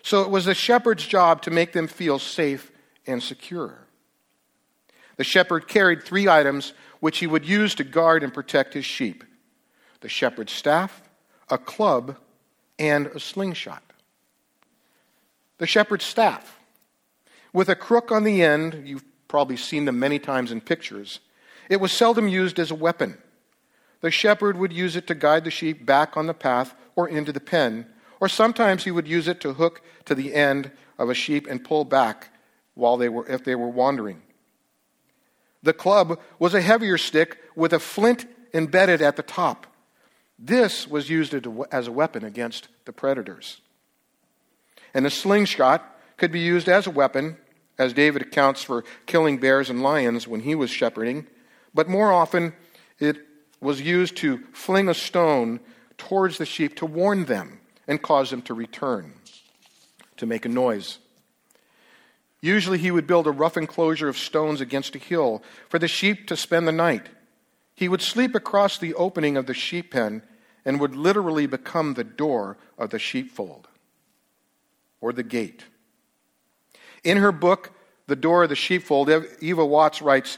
So 0.01 0.21
it 0.21 0.29
was 0.29 0.45
the 0.45 0.55
shepherd's 0.55 1.05
job 1.05 1.41
to 1.43 1.51
make 1.51 1.73
them 1.73 1.87
feel 1.87 2.19
safe 2.19 2.71
and 3.05 3.21
secure. 3.21 3.79
The 5.17 5.23
shepherd 5.23 5.67
carried 5.67 6.03
three 6.03 6.27
items 6.27 6.73
which 6.99 7.19
he 7.19 7.27
would 7.27 7.45
use 7.45 7.75
to 7.75 7.83
guard 7.83 8.23
and 8.23 8.33
protect 8.33 8.73
his 8.73 8.85
sheep 8.85 9.23
the 10.01 10.09
shepherd's 10.09 10.53
staff, 10.53 11.01
a 11.49 11.57
club, 11.57 12.15
and 12.77 13.07
a 13.07 13.19
slingshot. 13.19 13.83
The 15.57 15.67
shepherd's 15.67 16.05
staff. 16.05 16.57
With 17.51 17.67
a 17.67 17.75
crook 17.75 18.09
on 18.09 18.23
the 18.23 18.41
end, 18.41 18.87
you've 18.87 19.03
probably 19.27 19.57
seen 19.57 19.83
them 19.83 19.99
many 19.99 20.17
times 20.17 20.53
in 20.53 20.61
pictures, 20.61 21.19
it 21.69 21.81
was 21.81 21.91
seldom 21.91 22.27
used 22.27 22.59
as 22.59 22.71
a 22.71 22.75
weapon. 22.75 23.17
The 24.01 24.11
shepherd 24.11 24.57
would 24.57 24.73
use 24.73 24.95
it 24.95 25.07
to 25.07 25.15
guide 25.15 25.43
the 25.43 25.51
sheep 25.51 25.85
back 25.85 26.15
on 26.15 26.27
the 26.27 26.33
path 26.33 26.73
or 26.95 27.07
into 27.07 27.31
the 27.31 27.39
pen, 27.39 27.85
or 28.19 28.29
sometimes 28.29 28.83
he 28.83 28.91
would 28.91 29.07
use 29.07 29.27
it 29.27 29.41
to 29.41 29.53
hook 29.53 29.81
to 30.05 30.15
the 30.15 30.33
end 30.33 30.71
of 30.97 31.09
a 31.09 31.13
sheep 31.13 31.47
and 31.47 31.63
pull 31.63 31.85
back 31.85 32.29
while 32.75 32.97
they 32.97 33.09
were, 33.09 33.27
if 33.27 33.43
they 33.43 33.55
were 33.55 33.69
wandering. 33.69 34.21
The 35.63 35.73
club 35.73 36.19
was 36.37 36.53
a 36.53 36.61
heavier 36.61 36.97
stick 36.97 37.37
with 37.55 37.73
a 37.73 37.79
flint 37.79 38.25
embedded 38.53 39.01
at 39.01 39.17
the 39.17 39.23
top. 39.23 39.67
This 40.37 40.87
was 40.87 41.09
used 41.09 41.35
as 41.71 41.87
a 41.87 41.91
weapon 41.91 42.23
against 42.23 42.69
the 42.85 42.93
predators. 42.93 43.59
And 44.93 45.05
the 45.05 45.09
slingshot 45.09 45.83
could 46.15 46.31
be 46.31 46.39
used 46.39 46.69
as 46.69 46.87
a 46.87 46.91
weapon, 46.91 47.37
as 47.77 47.93
David 47.93 48.21
accounts 48.21 48.63
for 48.63 48.83
killing 49.05 49.37
bears 49.37 49.69
and 49.69 49.83
lions 49.83 50.27
when 50.27 50.41
he 50.41 50.55
was 50.55 50.69
shepherding, 50.69 51.27
but 51.73 51.89
more 51.89 52.11
often 52.11 52.53
it 52.99 53.17
was 53.61 53.81
used 53.81 54.17
to 54.17 54.39
fling 54.53 54.89
a 54.89 54.93
stone 54.93 55.59
towards 55.97 56.37
the 56.37 56.45
sheep 56.45 56.75
to 56.77 56.85
warn 56.85 57.25
them 57.25 57.59
and 57.87 58.01
cause 58.01 58.29
them 58.29 58.41
to 58.43 58.53
return, 58.53 59.13
to 60.17 60.25
make 60.25 60.45
a 60.45 60.49
noise. 60.49 60.99
Usually 62.41 62.77
he 62.77 62.91
would 62.91 63.07
build 63.07 63.27
a 63.27 63.31
rough 63.31 63.57
enclosure 63.57 64.07
of 64.07 64.17
stones 64.17 64.61
against 64.61 64.95
a 64.95 64.99
hill 64.99 65.43
for 65.67 65.77
the 65.77 65.87
sheep 65.87 66.27
to 66.27 66.37
spend 66.37 66.67
the 66.67 66.71
night. 66.71 67.07
He 67.75 67.89
would 67.89 68.01
sleep 68.01 68.33
across 68.35 68.77
the 68.77 68.93
opening 68.93 69.35
of 69.35 69.45
the 69.45 69.53
sheep 69.53 69.91
pen 69.91 70.21
and 70.63 70.79
would 70.79 70.95
literally 70.95 71.47
become 71.47 71.93
the 71.93 72.03
door 72.03 72.57
of 72.77 72.91
the 72.91 72.99
sheepfold 72.99 73.67
or 75.01 75.11
the 75.11 75.23
gate. 75.23 75.65
In 77.03 77.17
her 77.17 77.31
book, 77.31 77.71
The 78.07 78.15
Door 78.15 78.43
of 78.43 78.49
the 78.49 78.55
Sheepfold, 78.55 79.09
Eva 79.39 79.65
Watts 79.65 80.01
writes 80.01 80.37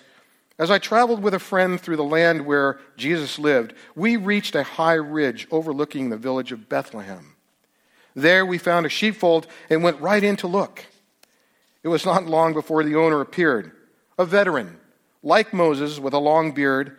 As 0.62 0.70
I 0.70 0.78
traveled 0.78 1.24
with 1.24 1.34
a 1.34 1.40
friend 1.40 1.82
through 1.82 1.96
the 1.96 2.04
land 2.04 2.46
where 2.46 2.80
Jesus 2.96 3.40
lived, 3.40 3.74
we 3.96 4.16
reached 4.16 4.54
a 4.54 4.62
high 4.62 4.94
ridge 4.94 5.48
overlooking 5.50 6.12
the 6.12 6.18
village 6.18 6.52
of 6.52 6.70
Bethlehem. 6.70 7.36
There 8.16 8.46
we 8.46 8.60
found 8.60 8.86
a 8.86 8.90
sheepfold 8.90 9.48
and 9.72 9.82
went 9.82 10.00
right 10.00 10.24
in 10.24 10.36
to 10.36 10.48
look. 10.48 10.86
It 11.82 11.88
was 11.88 12.06
not 12.06 12.28
long 12.28 12.54
before 12.54 12.84
the 12.84 12.94
owner 12.94 13.22
appeared, 13.22 13.72
a 14.20 14.26
veteran, 14.26 14.78
like 15.24 15.52
Moses, 15.52 15.98
with 15.98 16.14
a 16.14 16.20
long 16.20 16.52
beard, 16.52 16.96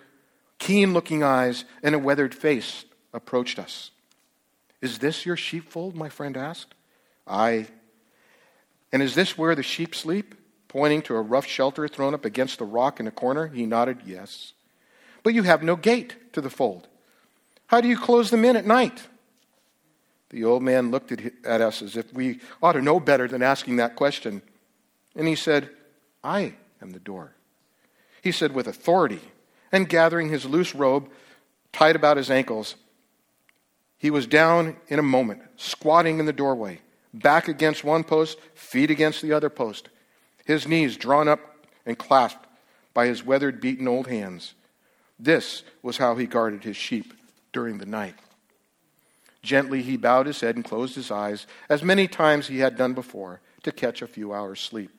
keen 0.59 0.93
looking 0.93 1.23
eyes, 1.23 1.65
and 1.85 1.95
a 1.95 2.01
weathered 2.01 2.35
face, 2.35 2.85
approached 3.15 3.61
us. 3.61 3.93
Is 4.81 4.99
this 4.99 5.25
your 5.25 5.37
sheepfold? 5.37 5.95
my 5.95 6.09
friend 6.09 6.37
asked. 6.37 6.75
Aye. 7.29 7.69
And 8.91 9.05
is 9.05 9.15
this 9.15 9.39
where 9.39 9.55
the 9.55 9.63
sheep 9.63 9.95
sleep? 9.95 10.35
Pointing 10.73 11.03
to 11.03 11.17
a 11.17 11.21
rough 11.21 11.47
shelter 11.47 11.87
thrown 11.87 12.15
up 12.15 12.25
against 12.25 12.59
the 12.59 12.65
rock 12.65 12.99
in 12.99 13.07
a 13.07 13.11
corner, 13.11 13.49
he 13.49 13.67
nodded, 13.67 13.99
Yes. 14.07 14.55
But 15.23 15.35
you 15.35 15.43
have 15.43 15.63
no 15.63 15.77
gate 15.77 16.33
to 16.33 16.41
the 16.41 16.49
fold. 16.49 16.89
How 17.67 17.83
do 17.83 17.89
you 17.89 17.99
close 17.99 18.31
them 18.31 18.43
in 18.47 18.57
at 18.57 18.65
night? 18.65 19.07
The 20.31 20.45
old 20.45 20.63
man 20.63 20.91
looked 20.91 21.13
at, 21.13 21.61
us 21.61 21.83
as 21.83 21.95
if 21.95 22.11
we 22.15 22.41
ought 22.63 22.73
to 22.73 22.81
know 22.81 22.99
better 22.99 23.29
than 23.29 23.43
asking 23.43 23.77
that 23.77 23.97
question. 23.97 24.41
And 25.15 25.29
he 25.29 25.35
said, 25.35 25.69
I 26.25 26.55
am 26.81 26.93
the 26.93 26.99
door. 26.99 27.35
He 28.23 28.33
said 28.33 28.55
with 28.55 28.67
authority, 28.67 29.21
and 29.71 29.91
gathering 29.91 30.31
his 30.31 30.47
loose 30.47 30.75
robe 30.75 31.11
tied 31.71 31.97
about 31.97 32.17
his 32.17 32.31
ankles, 32.31 32.77
he 33.99 34.11
was 34.11 34.27
down 34.27 34.77
in 34.89 34.99
a 34.99 35.03
moment, 35.03 35.43
squatting 35.57 36.19
in 36.19 36.25
the 36.25 36.33
doorway, 36.33 36.81
back 37.13 37.47
against 37.47 37.85
one 37.85 38.05
post, 38.05 38.39
feet 38.55 38.91
against 38.91 39.21
the 39.21 39.35
other 39.35 39.51
post, 39.51 39.91
his 40.45 40.67
knees 40.67 40.97
drawn 40.97 41.29
up 41.29 41.41
and 41.87 41.99
clasped 41.99 42.47
by 42.95 43.07
his 43.07 43.25
weathered, 43.25 43.61
beaten 43.61 43.89
old 43.89 44.07
hands. 44.07 44.55
This 45.19 45.63
was 45.83 45.99
how 45.99 46.17
he 46.17 46.27
guarded 46.27 46.65
his 46.65 46.77
sheep 46.77 47.15
during 47.53 47.79
the 47.79 47.87
night. 47.87 48.15
Gently 49.43 49.83
he 49.83 49.97
bowed 49.97 50.27
his 50.27 50.41
head 50.41 50.57
and 50.57 50.65
closed 50.65 50.95
his 50.95 51.11
eyes, 51.11 51.47
as 51.69 51.83
many 51.83 52.07
times 52.07 52.47
he 52.47 52.59
had 52.59 52.77
done 52.77 52.95
before, 52.95 53.41
to 53.63 53.73
catch 53.73 54.03
a 54.03 54.07
few 54.07 54.33
hours' 54.33 54.61
sleep. 54.61 54.91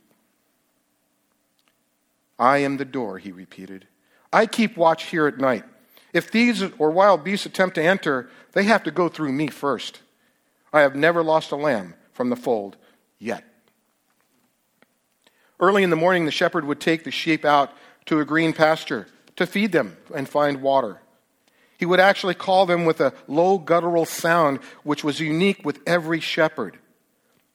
I 2.37 2.59
am 2.59 2.77
the 2.77 2.85
door, 2.85 3.19
he 3.19 3.31
repeated. 3.31 3.87
I 4.31 4.45
keep 4.45 4.75
watch 4.75 5.03
here 5.05 5.27
at 5.27 5.37
night. 5.37 5.63
If 6.13 6.29
thieves 6.29 6.63
or 6.77 6.91
wild 6.91 7.23
beasts 7.23 7.45
attempt 7.45 7.75
to 7.75 7.83
enter, 7.83 8.29
they 8.53 8.63
have 8.63 8.83
to 8.83 8.91
go 8.91 9.09
through 9.09 9.31
me 9.31 9.47
first. 9.47 10.01
I 10.71 10.81
have 10.81 10.95
never 10.95 11.23
lost 11.23 11.51
a 11.51 11.55
lamb 11.55 11.95
from 12.11 12.29
the 12.29 12.35
fold 12.35 12.77
yet. 13.19 13.45
Early 15.63 15.83
in 15.83 15.91
the 15.91 15.95
morning, 15.95 16.25
the 16.25 16.31
shepherd 16.31 16.65
would 16.65 16.81
take 16.81 17.05
the 17.05 17.09
sheep 17.09 17.45
out 17.45 17.71
to 18.07 18.19
a 18.19 18.25
green 18.25 18.51
pasture 18.51 19.07
to 19.37 19.47
feed 19.47 19.71
them 19.71 19.95
and 20.13 20.27
find 20.27 20.61
water. 20.61 20.99
He 21.77 21.85
would 21.85 22.01
actually 22.01 22.33
call 22.33 22.65
them 22.65 22.83
with 22.83 22.99
a 22.99 23.13
low 23.29 23.57
guttural 23.57 24.03
sound, 24.03 24.59
which 24.83 25.05
was 25.05 25.21
unique 25.21 25.63
with 25.63 25.79
every 25.87 26.19
shepherd. 26.19 26.79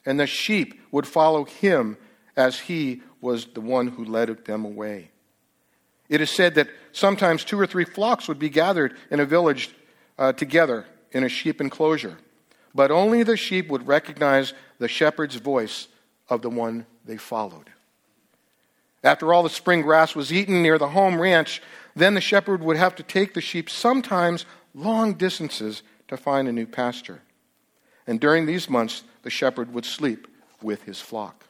And 0.06 0.18
the 0.18 0.26
sheep 0.26 0.80
would 0.90 1.06
follow 1.06 1.44
him 1.44 1.98
as 2.34 2.60
he 2.60 3.02
was 3.20 3.44
the 3.44 3.60
one 3.60 3.88
who 3.88 4.06
led 4.06 4.42
them 4.46 4.64
away. 4.64 5.10
It 6.08 6.22
is 6.22 6.30
said 6.30 6.54
that 6.54 6.70
sometimes 6.92 7.44
two 7.44 7.60
or 7.60 7.66
three 7.66 7.84
flocks 7.84 8.26
would 8.26 8.38
be 8.38 8.48
gathered 8.48 8.96
in 9.10 9.20
a 9.20 9.26
village 9.26 9.68
uh, 10.18 10.32
together 10.32 10.86
in 11.12 11.24
a 11.24 11.28
sheep 11.28 11.60
enclosure, 11.60 12.16
but 12.74 12.90
only 12.90 13.22
the 13.22 13.36
sheep 13.36 13.68
would 13.68 13.86
recognize 13.86 14.54
the 14.78 14.88
shepherd's 14.88 15.36
voice 15.36 15.88
of 16.30 16.40
the 16.40 16.48
one 16.48 16.86
they 17.04 17.18
followed. 17.18 17.68
After 19.04 19.32
all 19.32 19.42
the 19.42 19.50
spring 19.50 19.82
grass 19.82 20.14
was 20.14 20.32
eaten 20.32 20.62
near 20.62 20.78
the 20.78 20.88
home 20.88 21.20
ranch, 21.20 21.62
then 21.94 22.14
the 22.14 22.20
shepherd 22.20 22.62
would 22.62 22.76
have 22.76 22.96
to 22.96 23.02
take 23.02 23.34
the 23.34 23.40
sheep 23.40 23.70
sometimes 23.70 24.44
long 24.74 25.14
distances 25.14 25.82
to 26.08 26.16
find 26.16 26.48
a 26.48 26.52
new 26.52 26.66
pasture. 26.66 27.22
And 28.06 28.20
during 28.20 28.46
these 28.46 28.68
months, 28.68 29.04
the 29.22 29.30
shepherd 29.30 29.72
would 29.72 29.84
sleep 29.84 30.26
with 30.62 30.82
his 30.84 31.00
flock. 31.00 31.46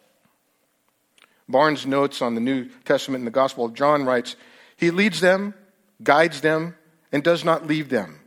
Barnes 1.48 1.86
notes 1.86 2.20
on 2.20 2.34
the 2.34 2.40
New 2.40 2.68
Testament 2.84 3.22
in 3.22 3.24
the 3.24 3.30
Gospel 3.30 3.64
of 3.64 3.74
John 3.74 4.04
writes, 4.04 4.36
He 4.76 4.90
leads 4.90 5.20
them, 5.20 5.54
guides 6.02 6.42
them, 6.42 6.76
and 7.10 7.22
does 7.22 7.44
not 7.44 7.66
leave 7.66 7.88
them. 7.88 8.20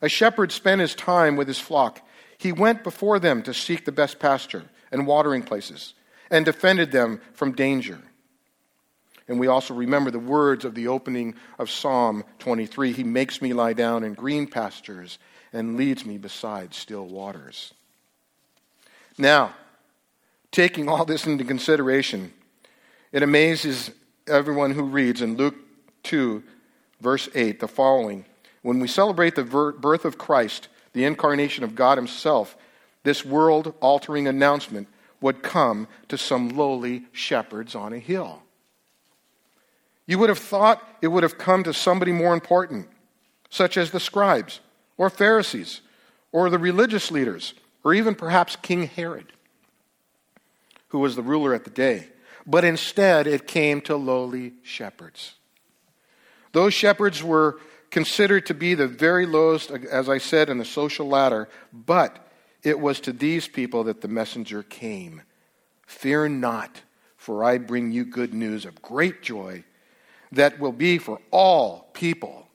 A 0.00 0.08
shepherd 0.08 0.52
spent 0.52 0.80
his 0.80 0.94
time 0.94 1.36
with 1.36 1.48
his 1.48 1.58
flock. 1.58 2.06
He 2.38 2.52
went 2.52 2.84
before 2.84 3.18
them 3.18 3.42
to 3.42 3.52
seek 3.52 3.84
the 3.84 3.92
best 3.92 4.18
pasture 4.18 4.64
and 4.92 5.06
watering 5.06 5.42
places 5.42 5.94
and 6.30 6.44
defended 6.44 6.92
them 6.92 7.20
from 7.32 7.52
danger. 7.52 7.98
And 9.30 9.38
we 9.38 9.46
also 9.46 9.74
remember 9.74 10.10
the 10.10 10.18
words 10.18 10.64
of 10.64 10.74
the 10.74 10.88
opening 10.88 11.36
of 11.56 11.70
Psalm 11.70 12.24
23 12.40 12.90
He 12.90 13.04
makes 13.04 13.40
me 13.40 13.52
lie 13.52 13.74
down 13.74 14.02
in 14.02 14.14
green 14.14 14.48
pastures 14.48 15.20
and 15.52 15.76
leads 15.76 16.04
me 16.04 16.18
beside 16.18 16.74
still 16.74 17.06
waters. 17.06 17.72
Now, 19.16 19.54
taking 20.50 20.88
all 20.88 21.04
this 21.04 21.28
into 21.28 21.44
consideration, 21.44 22.32
it 23.12 23.22
amazes 23.22 23.92
everyone 24.26 24.72
who 24.72 24.82
reads 24.82 25.22
in 25.22 25.36
Luke 25.36 25.54
2, 26.02 26.42
verse 27.00 27.28
8, 27.32 27.60
the 27.60 27.68
following 27.68 28.24
When 28.62 28.80
we 28.80 28.88
celebrate 28.88 29.36
the 29.36 29.44
birth 29.44 30.04
of 30.04 30.18
Christ, 30.18 30.66
the 30.92 31.04
incarnation 31.04 31.62
of 31.62 31.76
God 31.76 31.98
Himself, 31.98 32.56
this 33.04 33.24
world 33.24 33.74
altering 33.80 34.26
announcement 34.26 34.88
would 35.20 35.44
come 35.44 35.86
to 36.08 36.18
some 36.18 36.48
lowly 36.48 37.04
shepherds 37.12 37.76
on 37.76 37.92
a 37.92 37.98
hill. 38.00 38.42
You 40.10 40.18
would 40.18 40.28
have 40.28 40.40
thought 40.40 40.82
it 41.00 41.06
would 41.06 41.22
have 41.22 41.38
come 41.38 41.62
to 41.62 41.72
somebody 41.72 42.10
more 42.10 42.34
important, 42.34 42.88
such 43.48 43.76
as 43.76 43.92
the 43.92 44.00
scribes 44.00 44.58
or 44.96 45.08
Pharisees 45.08 45.82
or 46.32 46.50
the 46.50 46.58
religious 46.58 47.12
leaders, 47.12 47.54
or 47.84 47.94
even 47.94 48.16
perhaps 48.16 48.56
King 48.56 48.88
Herod 48.88 49.32
who 50.88 50.98
was 50.98 51.14
the 51.14 51.22
ruler 51.22 51.54
at 51.54 51.62
the 51.62 51.70
day. 51.70 52.08
But 52.44 52.64
instead, 52.64 53.28
it 53.28 53.46
came 53.46 53.80
to 53.82 53.94
lowly 53.94 54.54
shepherds. 54.64 55.34
Those 56.50 56.74
shepherds 56.74 57.22
were 57.22 57.60
considered 57.92 58.46
to 58.46 58.54
be 58.54 58.74
the 58.74 58.88
very 58.88 59.26
lowest, 59.26 59.70
as 59.70 60.08
I 60.08 60.18
said, 60.18 60.50
in 60.50 60.58
the 60.58 60.64
social 60.64 61.06
ladder, 61.06 61.48
but 61.72 62.26
it 62.64 62.80
was 62.80 62.98
to 63.02 63.12
these 63.12 63.46
people 63.46 63.84
that 63.84 64.00
the 64.00 64.08
messenger 64.08 64.64
came. 64.64 65.22
Fear 65.86 66.30
not, 66.30 66.80
for 67.16 67.44
I 67.44 67.58
bring 67.58 67.92
you 67.92 68.04
good 68.04 68.34
news 68.34 68.64
of 68.64 68.82
great 68.82 69.22
joy 69.22 69.62
that 70.32 70.58
will 70.58 70.72
be 70.72 70.98
for 70.98 71.20
all 71.30 71.90
people. 71.92 72.48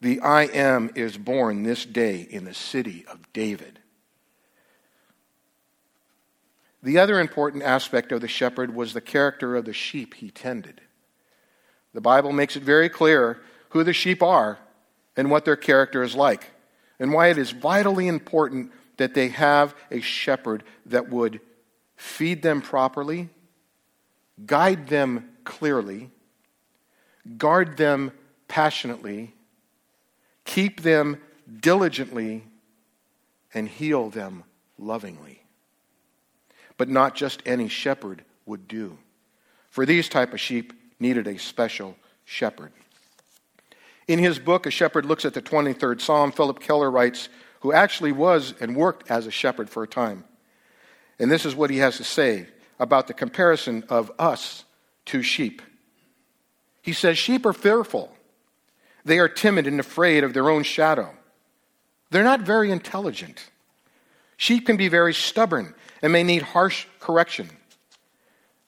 The 0.00 0.20
I 0.20 0.44
am 0.44 0.90
is 0.94 1.16
born 1.16 1.62
this 1.62 1.86
day 1.86 2.26
in 2.28 2.44
the 2.44 2.54
city 2.54 3.04
of 3.08 3.32
David. 3.32 3.78
The 6.82 6.98
other 6.98 7.18
important 7.18 7.62
aspect 7.62 8.12
of 8.12 8.20
the 8.20 8.28
shepherd 8.28 8.74
was 8.74 8.92
the 8.92 9.00
character 9.00 9.56
of 9.56 9.64
the 9.64 9.72
sheep 9.72 10.14
he 10.14 10.30
tended. 10.30 10.82
The 11.94 12.02
Bible 12.02 12.32
makes 12.32 12.56
it 12.56 12.62
very 12.62 12.90
clear 12.90 13.40
who 13.70 13.84
the 13.84 13.94
sheep 13.94 14.22
are 14.22 14.58
and 15.16 15.30
what 15.30 15.44
their 15.44 15.56
character 15.56 16.02
is 16.02 16.14
like, 16.14 16.50
and 16.98 17.12
why 17.12 17.28
it 17.28 17.38
is 17.38 17.52
vitally 17.52 18.06
important 18.08 18.72
that 18.98 19.14
they 19.14 19.28
have 19.28 19.74
a 19.90 20.00
shepherd 20.00 20.64
that 20.86 21.08
would 21.08 21.40
feed 21.96 22.42
them 22.42 22.60
properly, 22.60 23.30
guide 24.44 24.88
them 24.88 25.30
clearly, 25.44 26.10
guard 27.36 27.76
them 27.76 28.12
passionately, 28.48 29.34
keep 30.44 30.82
them 30.82 31.20
diligently, 31.60 32.44
and 33.52 33.68
heal 33.68 34.10
them 34.10 34.44
lovingly. 34.78 35.42
But 36.76 36.88
not 36.88 37.14
just 37.14 37.42
any 37.46 37.68
shepherd 37.68 38.24
would 38.46 38.66
do. 38.66 38.98
For 39.70 39.86
these 39.86 40.08
type 40.08 40.32
of 40.32 40.40
sheep 40.40 40.72
needed 40.98 41.26
a 41.26 41.38
special 41.38 41.96
shepherd. 42.24 42.72
In 44.06 44.18
his 44.18 44.38
book, 44.38 44.66
A 44.66 44.70
Shepherd 44.70 45.06
Looks 45.06 45.24
at 45.24 45.34
the 45.34 45.42
23rd 45.42 46.00
Psalm, 46.00 46.30
Philip 46.30 46.60
Keller 46.60 46.90
writes, 46.90 47.28
who 47.60 47.72
actually 47.72 48.12
was 48.12 48.54
and 48.60 48.76
worked 48.76 49.10
as 49.10 49.26
a 49.26 49.30
shepherd 49.30 49.70
for 49.70 49.82
a 49.82 49.88
time. 49.88 50.24
And 51.18 51.30
this 51.30 51.46
is 51.46 51.54
what 51.54 51.70
he 51.70 51.78
has 51.78 51.96
to 51.96 52.04
say 52.04 52.48
about 52.78 53.06
the 53.06 53.14
comparison 53.14 53.84
of 53.88 54.12
us 54.18 54.64
to 55.06 55.22
sheep. 55.22 55.62
He 56.84 56.92
says, 56.92 57.16
Sheep 57.16 57.46
are 57.46 57.54
fearful. 57.54 58.14
They 59.06 59.18
are 59.18 59.28
timid 59.28 59.66
and 59.66 59.80
afraid 59.80 60.22
of 60.22 60.34
their 60.34 60.50
own 60.50 60.64
shadow. 60.64 61.14
They're 62.10 62.22
not 62.22 62.42
very 62.42 62.70
intelligent. 62.70 63.48
Sheep 64.36 64.66
can 64.66 64.76
be 64.76 64.88
very 64.88 65.14
stubborn 65.14 65.74
and 66.02 66.12
may 66.12 66.22
need 66.22 66.42
harsh 66.42 66.84
correction. 67.00 67.48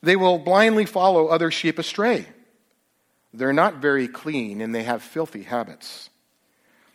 They 0.01 0.15
will 0.15 0.39
blindly 0.39 0.87
follow 0.87 1.27
other 1.27 1.51
sheep 1.51 1.77
astray. 1.77 2.25
They're 3.35 3.53
not 3.53 3.75
very 3.75 4.07
clean 4.07 4.61
and 4.61 4.73
they 4.73 4.83
have 4.83 5.03
filthy 5.03 5.43
habits. 5.43 6.09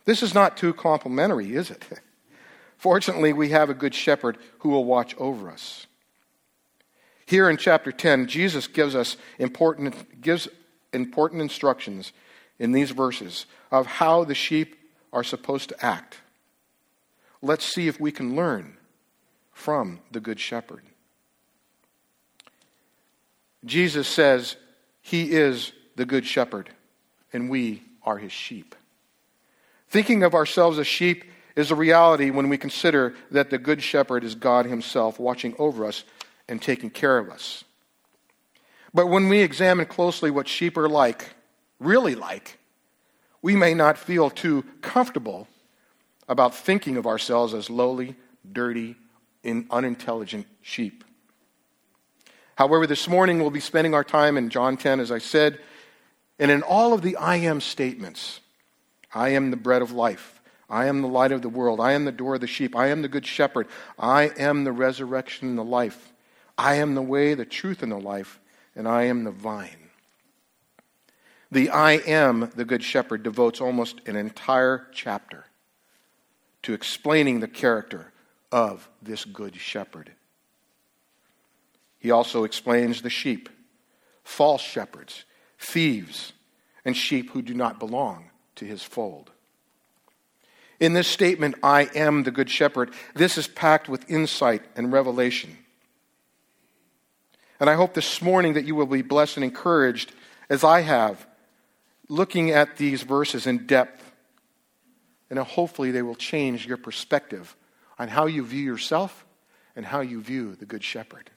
This 0.03 0.23
is 0.23 0.33
not 0.33 0.57
too 0.57 0.73
complimentary, 0.73 1.55
is 1.55 1.71
it? 1.71 1.85
Fortunately, 2.77 3.31
we 3.31 3.49
have 3.49 3.69
a 3.69 3.73
good 3.73 3.95
shepherd 3.95 4.37
who 4.59 4.69
will 4.69 4.83
watch 4.83 5.15
over 5.17 5.49
us. 5.49 5.87
Here 7.25 7.49
in 7.49 7.55
chapter 7.55 7.93
10, 7.93 8.27
Jesus 8.27 8.67
gives 8.67 8.93
us 8.93 9.15
important, 9.39 10.19
gives 10.21 10.49
important 10.93 11.41
instructions 11.41 12.13
in 12.59 12.71
these 12.71 12.91
verses 12.91 13.45
of 13.71 13.85
how 13.85 14.23
the 14.23 14.35
sheep 14.35 14.75
are 15.11 15.23
supposed 15.23 15.69
to 15.69 15.85
act. 15.85 16.17
Let's 17.41 17.65
see 17.65 17.87
if 17.87 17.99
we 17.99 18.11
can 18.11 18.35
learn 18.35 18.77
from 19.51 19.99
the 20.11 20.19
Good 20.19 20.39
Shepherd. 20.39 20.81
Jesus 23.65 24.07
says 24.07 24.55
he 25.01 25.31
is 25.31 25.71
the 25.95 26.05
Good 26.05 26.25
Shepherd, 26.25 26.69
and 27.31 27.49
we 27.49 27.83
are 28.03 28.17
his 28.17 28.31
sheep. 28.31 28.75
Thinking 29.89 30.23
of 30.23 30.33
ourselves 30.33 30.79
as 30.79 30.87
sheep 30.87 31.25
is 31.55 31.71
a 31.71 31.75
reality 31.75 32.31
when 32.31 32.49
we 32.49 32.57
consider 32.57 33.13
that 33.31 33.49
the 33.49 33.57
Good 33.57 33.83
Shepherd 33.83 34.23
is 34.23 34.35
God 34.35 34.65
Himself 34.65 35.19
watching 35.19 35.55
over 35.59 35.85
us 35.85 36.03
and 36.47 36.61
taking 36.61 36.89
care 36.89 37.17
of 37.17 37.29
us. 37.29 37.63
But 38.93 39.07
when 39.07 39.29
we 39.29 39.39
examine 39.39 39.85
closely 39.85 40.29
what 40.29 40.47
sheep 40.47 40.77
are 40.77 40.89
like, 40.89 41.33
really 41.79 42.15
like, 42.15 42.59
we 43.41 43.55
may 43.55 43.73
not 43.73 43.97
feel 43.97 44.29
too 44.29 44.63
comfortable 44.81 45.47
about 46.27 46.55
thinking 46.55 46.97
of 46.97 47.07
ourselves 47.07 47.53
as 47.53 47.69
lowly, 47.69 48.15
dirty, 48.49 48.95
and 49.43 49.65
unintelligent 49.71 50.47
sheep. 50.61 51.03
However, 52.55 52.85
this 52.85 53.07
morning 53.07 53.39
we'll 53.39 53.49
be 53.49 53.59
spending 53.59 53.93
our 53.93 54.03
time 54.03 54.37
in 54.37 54.49
John 54.49 54.77
10, 54.77 54.99
as 54.99 55.11
I 55.11 55.17
said, 55.17 55.59
and 56.39 56.51
in 56.51 56.61
all 56.61 56.93
of 56.93 57.01
the 57.01 57.15
I 57.17 57.37
am 57.37 57.61
statements. 57.61 58.39
I 59.13 59.29
am 59.29 59.51
the 59.51 59.57
bread 59.57 59.81
of 59.81 59.91
life. 59.91 60.41
I 60.69 60.85
am 60.85 61.01
the 61.01 61.07
light 61.07 61.31
of 61.31 61.41
the 61.41 61.49
world. 61.49 61.79
I 61.79 61.93
am 61.93 62.05
the 62.05 62.11
door 62.11 62.35
of 62.35 62.41
the 62.41 62.47
sheep. 62.47 62.75
I 62.75 62.87
am 62.87 63.01
the 63.01 63.07
good 63.07 63.25
shepherd. 63.25 63.67
I 63.97 64.31
am 64.37 64.63
the 64.63 64.71
resurrection 64.71 65.49
and 65.49 65.57
the 65.57 65.63
life. 65.63 66.13
I 66.57 66.75
am 66.75 66.95
the 66.95 67.01
way, 67.01 67.33
the 67.33 67.45
truth, 67.45 67.83
and 67.83 67.91
the 67.91 67.99
life, 67.99 68.39
and 68.75 68.87
I 68.87 69.03
am 69.03 69.23
the 69.23 69.31
vine. 69.31 69.89
The 71.51 71.69
I 71.69 71.93
am 71.93 72.51
the 72.55 72.65
good 72.65 72.83
shepherd 72.83 73.21
devotes 73.21 73.61
almost 73.61 74.01
an 74.07 74.15
entire 74.15 74.87
chapter 74.91 75.45
to 76.63 76.73
explaining 76.73 77.39
the 77.39 77.47
character 77.47 78.11
of 78.51 78.89
this 79.01 79.25
good 79.25 79.55
shepherd. 79.55 80.11
He 81.99 82.11
also 82.11 82.43
explains 82.43 83.01
the 83.01 83.09
sheep, 83.09 83.49
false 84.23 84.61
shepherds, 84.61 85.25
thieves, 85.59 86.33
and 86.83 86.97
sheep 86.97 87.31
who 87.31 87.41
do 87.41 87.53
not 87.53 87.79
belong 87.79 88.31
to 88.55 88.65
his 88.65 88.83
fold. 88.83 89.31
In 90.79 90.93
this 90.93 91.07
statement, 91.07 91.55
I 91.63 91.83
am 91.95 92.23
the 92.23 92.31
good 92.31 92.49
shepherd, 92.49 92.91
this 93.15 93.37
is 93.37 93.47
packed 93.47 93.87
with 93.87 94.09
insight 94.09 94.63
and 94.75 94.91
revelation. 94.91 95.57
And 97.63 97.69
I 97.69 97.75
hope 97.75 97.93
this 97.93 98.21
morning 98.21 98.55
that 98.55 98.65
you 98.65 98.75
will 98.75 98.87
be 98.87 99.03
blessed 99.03 99.37
and 99.37 99.43
encouraged, 99.45 100.11
as 100.49 100.65
I 100.65 100.81
have, 100.81 101.25
looking 102.09 102.51
at 102.51 102.75
these 102.75 103.03
verses 103.03 103.47
in 103.47 103.67
depth. 103.67 104.11
And 105.29 105.39
hopefully 105.39 105.91
they 105.91 106.01
will 106.01 106.15
change 106.15 106.67
your 106.67 106.75
perspective 106.75 107.55
on 107.97 108.09
how 108.09 108.25
you 108.25 108.43
view 108.43 108.65
yourself 108.65 109.25
and 109.77 109.85
how 109.85 110.01
you 110.01 110.19
view 110.19 110.55
the 110.55 110.65
Good 110.65 110.83
Shepherd. 110.83 111.31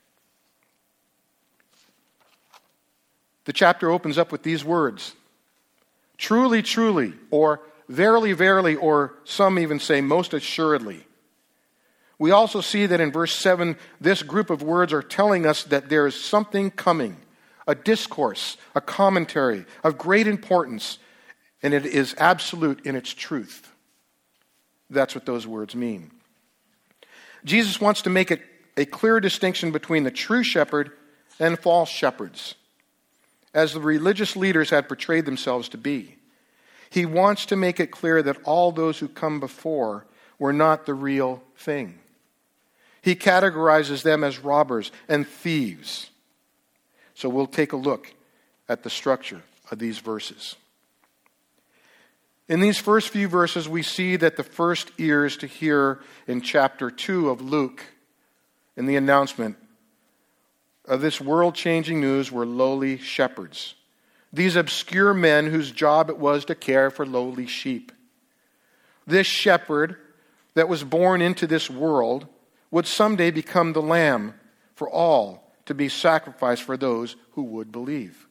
The 3.45 3.53
chapter 3.53 3.89
opens 3.89 4.19
up 4.19 4.33
with 4.33 4.43
these 4.43 4.65
words 4.65 5.15
Truly, 6.19 6.61
truly, 6.61 7.13
or 7.31 7.61
verily, 7.89 8.33
verily, 8.33 8.75
or 8.75 9.15
some 9.23 9.61
even 9.61 9.79
say 9.79 10.01
most 10.01 10.35
assuredly. 10.35 11.06
We 12.19 12.31
also 12.31 12.61
see 12.61 12.87
that 12.87 13.01
in 13.01 13.13
verse 13.13 13.35
7, 13.35 13.77
this 14.01 14.23
group 14.23 14.51
of 14.51 14.63
words 14.63 14.93
are 14.93 15.03
telling 15.03 15.47
us 15.47 15.65
that 15.65 15.89
there 15.89 16.07
is 16.07 16.19
something 16.19 16.71
coming, 16.71 17.19
a 17.67 17.75
discourse, 17.75 18.57
a 18.75 18.81
commentary 18.81 19.67
of 19.85 19.99
great 19.99 20.27
importance, 20.27 20.99
and 21.63 21.75
it 21.75 21.85
is 21.85 22.15
absolute 22.19 22.87
in 22.87 22.97
its 22.97 23.13
truth. 23.13 23.71
That's 24.89 25.15
what 25.15 25.27
those 25.27 25.47
words 25.47 25.75
mean. 25.75 26.11
Jesus 27.45 27.81
wants 27.81 28.03
to 28.03 28.11
make 28.11 28.31
it 28.31 28.43
a 28.77 28.85
clear 28.85 29.21
distinction 29.21 29.71
between 29.71 30.05
the 30.05 30.11
true 30.11 30.43
shepherd 30.43 30.93
and 31.39 31.59
false 31.59 31.91
shepherds 31.91 32.55
as 33.55 33.73
the 33.73 33.81
religious 33.81 34.37
leaders 34.37 34.71
had 34.71 34.89
portrayed 34.89 35.25
themselves 35.25 35.69
to 35.71 35.79
be. 35.79 36.17
He 36.91 37.07
wants 37.07 37.47
to 37.47 37.57
make 37.57 37.81
it 37.81 37.91
clear 37.91 38.23
that 38.23 38.43
all 38.45 38.71
those 38.71 38.99
who 38.99 39.09
come 39.09 39.41
before 39.41 40.07
were 40.39 40.53
not 40.53 40.87
the 40.87 40.95
real 40.95 41.43
thing. 41.57 41.99
He 43.07 43.15
categorizes 43.15 44.03
them 44.03 44.25
as 44.25 44.41
robbers 44.41 44.91
and 45.09 45.29
thieves. 45.29 46.11
So 47.15 47.29
we'll 47.29 47.47
take 47.47 47.73
a 47.73 47.77
look 47.77 48.13
at 48.69 48.83
the 48.83 48.91
structure 48.91 49.43
of 49.71 49.79
these 49.79 50.01
verses. 50.01 50.57
In 52.49 52.59
these 52.59 52.79
first 52.79 53.11
few 53.11 53.29
verses, 53.29 53.69
we 53.69 53.85
see 53.85 54.17
that 54.17 54.37
the 54.37 54.43
first 54.43 54.91
ears 54.99 55.37
to 55.37 55.47
hear 55.47 56.01
in 56.27 56.41
chapter 56.41 56.91
2 56.91 57.31
of 57.31 57.41
Luke 57.41 57.85
in 58.77 58.87
the 58.87 58.97
announcement 58.97 59.57
of 60.85 61.01
this 61.01 61.21
world 61.21 61.55
changing 61.55 62.01
news 62.01 62.33
were 62.33 62.45
lowly 62.45 62.99
shepherds, 62.99 63.77
these 64.33 64.57
obscure 64.57 65.15
men 65.15 65.47
whose 65.47 65.71
job 65.71 66.11
it 66.11 66.19
was 66.19 66.45
to 66.47 66.57
care 66.57 66.91
for 66.91 67.07
lowly 67.07 67.47
sheep. 67.47 67.93
This 69.07 69.29
shepherd 69.29 69.95
that 70.55 70.69
was 70.69 70.83
born 70.83 71.23
into 71.23 71.47
this 71.47 71.71
world 71.71 72.27
would 72.77 72.87
someday 72.87 73.31
become 73.31 73.73
the 73.73 73.81
lamb 73.81 74.35
for 74.75 74.87
all 74.91 75.51
to 75.65 75.73
be 75.73 75.89
sacrificed 75.89 76.63
for 76.63 76.77
those 76.77 77.17
who 77.31 77.43
would 77.43 77.73
believe. 77.73 78.29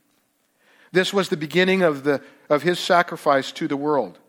This 0.91 1.12
was 1.12 1.29
the 1.29 1.36
beginning 1.36 1.81
of, 1.81 2.03
the, 2.03 2.21
of 2.47 2.62
his 2.62 2.77
sacrifice 2.77 3.51
to 3.53 3.67
the 3.67 3.75
world. 3.75 4.19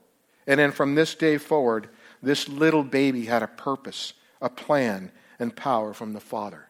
And 0.47 0.59
then 0.59 0.73
from 0.73 0.95
this 0.95 1.15
day 1.15 1.37
forward, 1.37 1.91
this 2.23 2.49
little 2.49 2.83
baby 2.83 3.27
had 3.27 3.43
a 3.43 3.47
purpose, 3.47 4.15
a 4.41 4.49
plan, 4.49 5.13
and 5.39 5.55
power 5.55 5.93
from 5.93 6.15
the 6.15 6.21
Father 6.21 6.67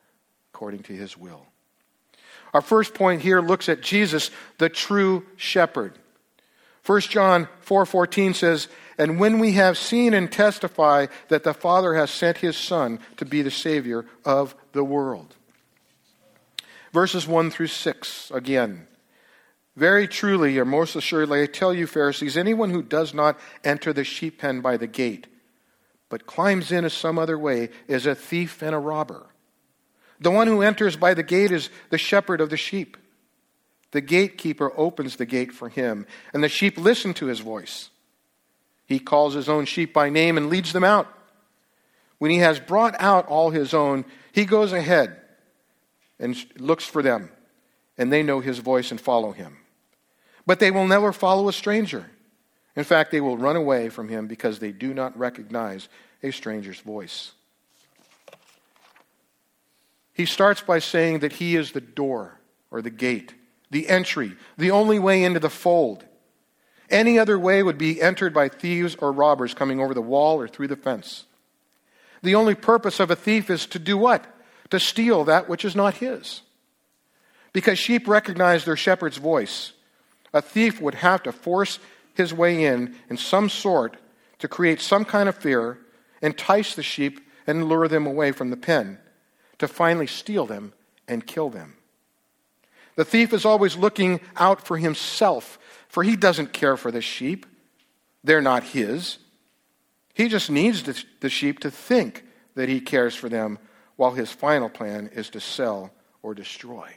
according 0.52 0.82
to 0.82 0.92
his 0.92 1.16
will. 1.16 1.46
Our 2.52 2.62
first 2.62 2.94
point 2.94 3.22
here 3.22 3.40
looks 3.40 3.68
at 3.68 3.80
Jesus, 3.80 4.32
the 4.58 4.68
true 4.68 5.24
shepherd. 5.36 5.96
1 6.84 7.00
John 7.02 7.46
4:14 7.64 8.34
says, 8.34 8.66
and 8.98 9.20
when 9.20 9.38
we 9.38 9.52
have 9.52 9.76
seen 9.76 10.14
and 10.14 10.30
testify 10.30 11.06
that 11.28 11.44
the 11.44 11.54
Father 11.54 11.94
has 11.94 12.10
sent 12.10 12.38
his 12.38 12.56
Son 12.56 12.98
to 13.16 13.24
be 13.24 13.42
the 13.42 13.50
Savior 13.50 14.06
of 14.24 14.54
the 14.72 14.84
world. 14.84 15.34
Verses 16.92 17.26
1 17.26 17.50
through 17.50 17.66
6 17.66 18.30
again. 18.30 18.86
Very 19.76 20.08
truly, 20.08 20.58
or 20.58 20.64
most 20.64 20.96
assuredly, 20.96 21.42
I 21.42 21.46
tell 21.46 21.74
you, 21.74 21.86
Pharisees, 21.86 22.38
anyone 22.38 22.70
who 22.70 22.82
does 22.82 23.12
not 23.12 23.38
enter 23.62 23.92
the 23.92 24.04
sheep 24.04 24.38
pen 24.38 24.62
by 24.62 24.78
the 24.78 24.86
gate, 24.86 25.26
but 26.08 26.24
climbs 26.24 26.72
in 26.72 26.88
some 26.88 27.18
other 27.18 27.38
way, 27.38 27.68
is 27.86 28.06
a 28.06 28.14
thief 28.14 28.62
and 28.62 28.74
a 28.74 28.78
robber. 28.78 29.26
The 30.18 30.30
one 30.30 30.46
who 30.46 30.62
enters 30.62 30.96
by 30.96 31.12
the 31.12 31.22
gate 31.22 31.52
is 31.52 31.68
the 31.90 31.98
shepherd 31.98 32.40
of 32.40 32.48
the 32.48 32.56
sheep. 32.56 32.96
The 33.90 34.00
gatekeeper 34.00 34.72
opens 34.76 35.16
the 35.16 35.26
gate 35.26 35.52
for 35.52 35.68
him, 35.68 36.06
and 36.32 36.42
the 36.42 36.48
sheep 36.48 36.78
listen 36.78 37.12
to 37.14 37.26
his 37.26 37.40
voice. 37.40 37.90
He 38.86 38.98
calls 38.98 39.34
his 39.34 39.48
own 39.48 39.64
sheep 39.64 39.92
by 39.92 40.08
name 40.08 40.36
and 40.36 40.48
leads 40.48 40.72
them 40.72 40.84
out. 40.84 41.12
When 42.18 42.30
he 42.30 42.38
has 42.38 42.60
brought 42.60 42.94
out 42.98 43.26
all 43.26 43.50
his 43.50 43.74
own, 43.74 44.04
he 44.32 44.44
goes 44.44 44.72
ahead 44.72 45.20
and 46.18 46.36
looks 46.58 46.84
for 46.84 47.02
them, 47.02 47.30
and 47.98 48.12
they 48.12 48.22
know 48.22 48.40
his 48.40 48.58
voice 48.58 48.90
and 48.90 49.00
follow 49.00 49.32
him. 49.32 49.58
But 50.46 50.60
they 50.60 50.70
will 50.70 50.86
never 50.86 51.12
follow 51.12 51.48
a 51.48 51.52
stranger. 51.52 52.10
In 52.74 52.84
fact, 52.84 53.10
they 53.10 53.20
will 53.20 53.36
run 53.36 53.56
away 53.56 53.88
from 53.88 54.08
him 54.08 54.26
because 54.26 54.58
they 54.58 54.72
do 54.72 54.94
not 54.94 55.18
recognize 55.18 55.88
a 56.22 56.30
stranger's 56.30 56.80
voice. 56.80 57.32
He 60.14 60.24
starts 60.24 60.62
by 60.62 60.78
saying 60.78 61.18
that 61.18 61.32
he 61.32 61.56
is 61.56 61.72
the 61.72 61.80
door 61.80 62.38
or 62.70 62.80
the 62.80 62.90
gate, 62.90 63.34
the 63.70 63.88
entry, 63.88 64.36
the 64.56 64.70
only 64.70 64.98
way 64.98 65.24
into 65.24 65.40
the 65.40 65.50
fold. 65.50 66.04
Any 66.90 67.18
other 67.18 67.38
way 67.38 67.62
would 67.62 67.78
be 67.78 68.00
entered 68.00 68.32
by 68.32 68.48
thieves 68.48 68.94
or 68.96 69.12
robbers 69.12 69.54
coming 69.54 69.80
over 69.80 69.94
the 69.94 70.02
wall 70.02 70.40
or 70.40 70.48
through 70.48 70.68
the 70.68 70.76
fence. 70.76 71.24
The 72.22 72.34
only 72.34 72.54
purpose 72.54 73.00
of 73.00 73.10
a 73.10 73.16
thief 73.16 73.50
is 73.50 73.66
to 73.66 73.78
do 73.78 73.96
what? 73.96 74.24
To 74.70 74.80
steal 74.80 75.24
that 75.24 75.48
which 75.48 75.64
is 75.64 75.76
not 75.76 75.94
his. 75.94 76.42
Because 77.52 77.78
sheep 77.78 78.06
recognize 78.06 78.64
their 78.64 78.76
shepherd's 78.76 79.16
voice, 79.16 79.72
a 80.32 80.42
thief 80.42 80.80
would 80.80 80.96
have 80.96 81.22
to 81.24 81.32
force 81.32 81.78
his 82.14 82.32
way 82.32 82.64
in 82.64 82.94
in 83.08 83.16
some 83.16 83.48
sort 83.48 83.96
to 84.38 84.48
create 84.48 84.80
some 84.80 85.04
kind 85.04 85.28
of 85.28 85.36
fear, 85.36 85.78
entice 86.20 86.74
the 86.74 86.82
sheep, 86.82 87.20
and 87.46 87.68
lure 87.68 87.88
them 87.88 88.06
away 88.06 88.32
from 88.32 88.50
the 88.50 88.56
pen 88.56 88.98
to 89.58 89.68
finally 89.68 90.06
steal 90.06 90.46
them 90.46 90.72
and 91.08 91.26
kill 91.26 91.48
them. 91.48 91.74
The 92.96 93.04
thief 93.04 93.32
is 93.32 93.44
always 93.44 93.76
looking 93.76 94.20
out 94.36 94.66
for 94.66 94.78
himself, 94.78 95.58
for 95.96 96.02
he 96.02 96.14
doesn't 96.14 96.52
care 96.52 96.76
for 96.76 96.90
the 96.90 97.00
sheep. 97.00 97.46
They're 98.22 98.42
not 98.42 98.64
his. 98.64 99.16
He 100.12 100.28
just 100.28 100.50
needs 100.50 100.82
the 100.82 101.30
sheep 101.30 101.60
to 101.60 101.70
think 101.70 102.22
that 102.54 102.68
he 102.68 102.82
cares 102.82 103.14
for 103.14 103.30
them, 103.30 103.58
while 103.96 104.10
his 104.10 104.30
final 104.30 104.68
plan 104.68 105.08
is 105.14 105.30
to 105.30 105.40
sell 105.40 105.90
or 106.22 106.34
destroy. 106.34 106.90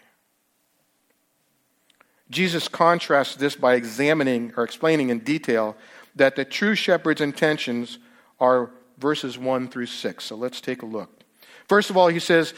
Jesus 2.30 2.68
contrasts 2.68 3.38
this 3.38 3.56
by 3.56 3.76
examining 3.76 4.52
or 4.58 4.66
explaining 4.66 5.12
in 5.12 5.20
detail 5.20 5.78
that 6.18 6.36
the 6.36 6.44
true 6.44 6.76
shepherd's 6.76 7.22
intentions 7.22 8.00
are 8.38 8.70
verses 8.98 9.38
1 9.38 9.70
through 9.70 9.86
6. 9.86 10.26
So 10.26 10.36
let's 10.36 10.60
take 10.60 10.82
a 10.82 10.86
look. 10.86 11.24
First 11.70 11.90
of 11.90 11.96
all, 11.96 12.10
he 12.10 12.20
says, 12.20 12.54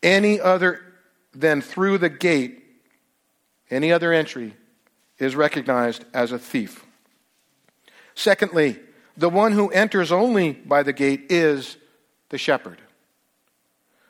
any 0.00 0.40
other 0.40 0.80
than 1.34 1.60
through 1.60 1.98
the 1.98 2.08
gate, 2.08 2.62
any 3.68 3.90
other 3.90 4.12
entry 4.12 4.54
is 5.22 5.36
recognized 5.36 6.04
as 6.12 6.32
a 6.32 6.38
thief. 6.38 6.84
Secondly, 8.14 8.78
the 9.16 9.28
one 9.28 9.52
who 9.52 9.70
enters 9.70 10.10
only 10.10 10.52
by 10.52 10.82
the 10.82 10.92
gate 10.92 11.26
is 11.30 11.76
the 12.30 12.38
shepherd. 12.38 12.80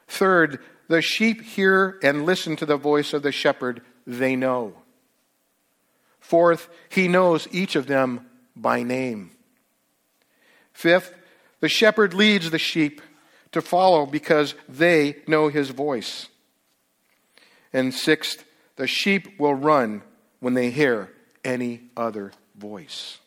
Third, 0.08 0.58
the 0.88 1.02
sheep 1.02 1.42
hear 1.42 1.98
and 2.02 2.24
listen 2.24 2.56
to 2.56 2.66
the 2.66 2.78
voice 2.78 3.12
of 3.12 3.22
the 3.22 3.32
shepherd 3.32 3.82
they 4.06 4.36
know. 4.36 4.74
Fourth, 6.18 6.70
he 6.88 7.08
knows 7.08 7.46
each 7.52 7.76
of 7.76 7.86
them 7.86 8.26
by 8.56 8.82
name. 8.82 9.32
Fifth, 10.72 11.14
the 11.60 11.68
shepherd 11.68 12.14
leads 12.14 12.50
the 12.50 12.58
sheep 12.58 13.02
to 13.52 13.60
follow 13.60 14.06
because 14.06 14.54
they 14.66 15.16
know 15.26 15.48
his 15.48 15.70
voice. 15.70 16.28
And 17.70 17.92
sixth, 17.92 18.44
the 18.76 18.86
sheep 18.86 19.38
will 19.38 19.54
run 19.54 20.02
when 20.42 20.54
they 20.54 20.70
hear 20.70 21.08
any 21.44 21.80
other 21.96 22.32
voice. 22.56 23.18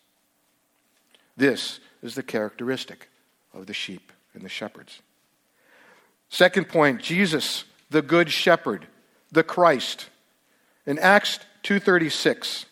This 1.38 1.80
is 2.04 2.14
the 2.14 2.22
characteristic 2.22 3.10
of 3.54 3.68
the 3.68 3.74
sheep 3.74 4.12
and 4.34 4.44
the 4.44 4.50
shepherds. 4.50 5.02
Second 6.28 6.68
point, 6.68 7.02
Jesus, 7.02 7.64
the 7.90 8.02
good 8.02 8.30
shepherd, 8.30 8.86
the 9.32 9.44
Christ. 9.44 10.10
In 10.86 11.00
Acts 11.00 11.40
2:36, 11.64 12.66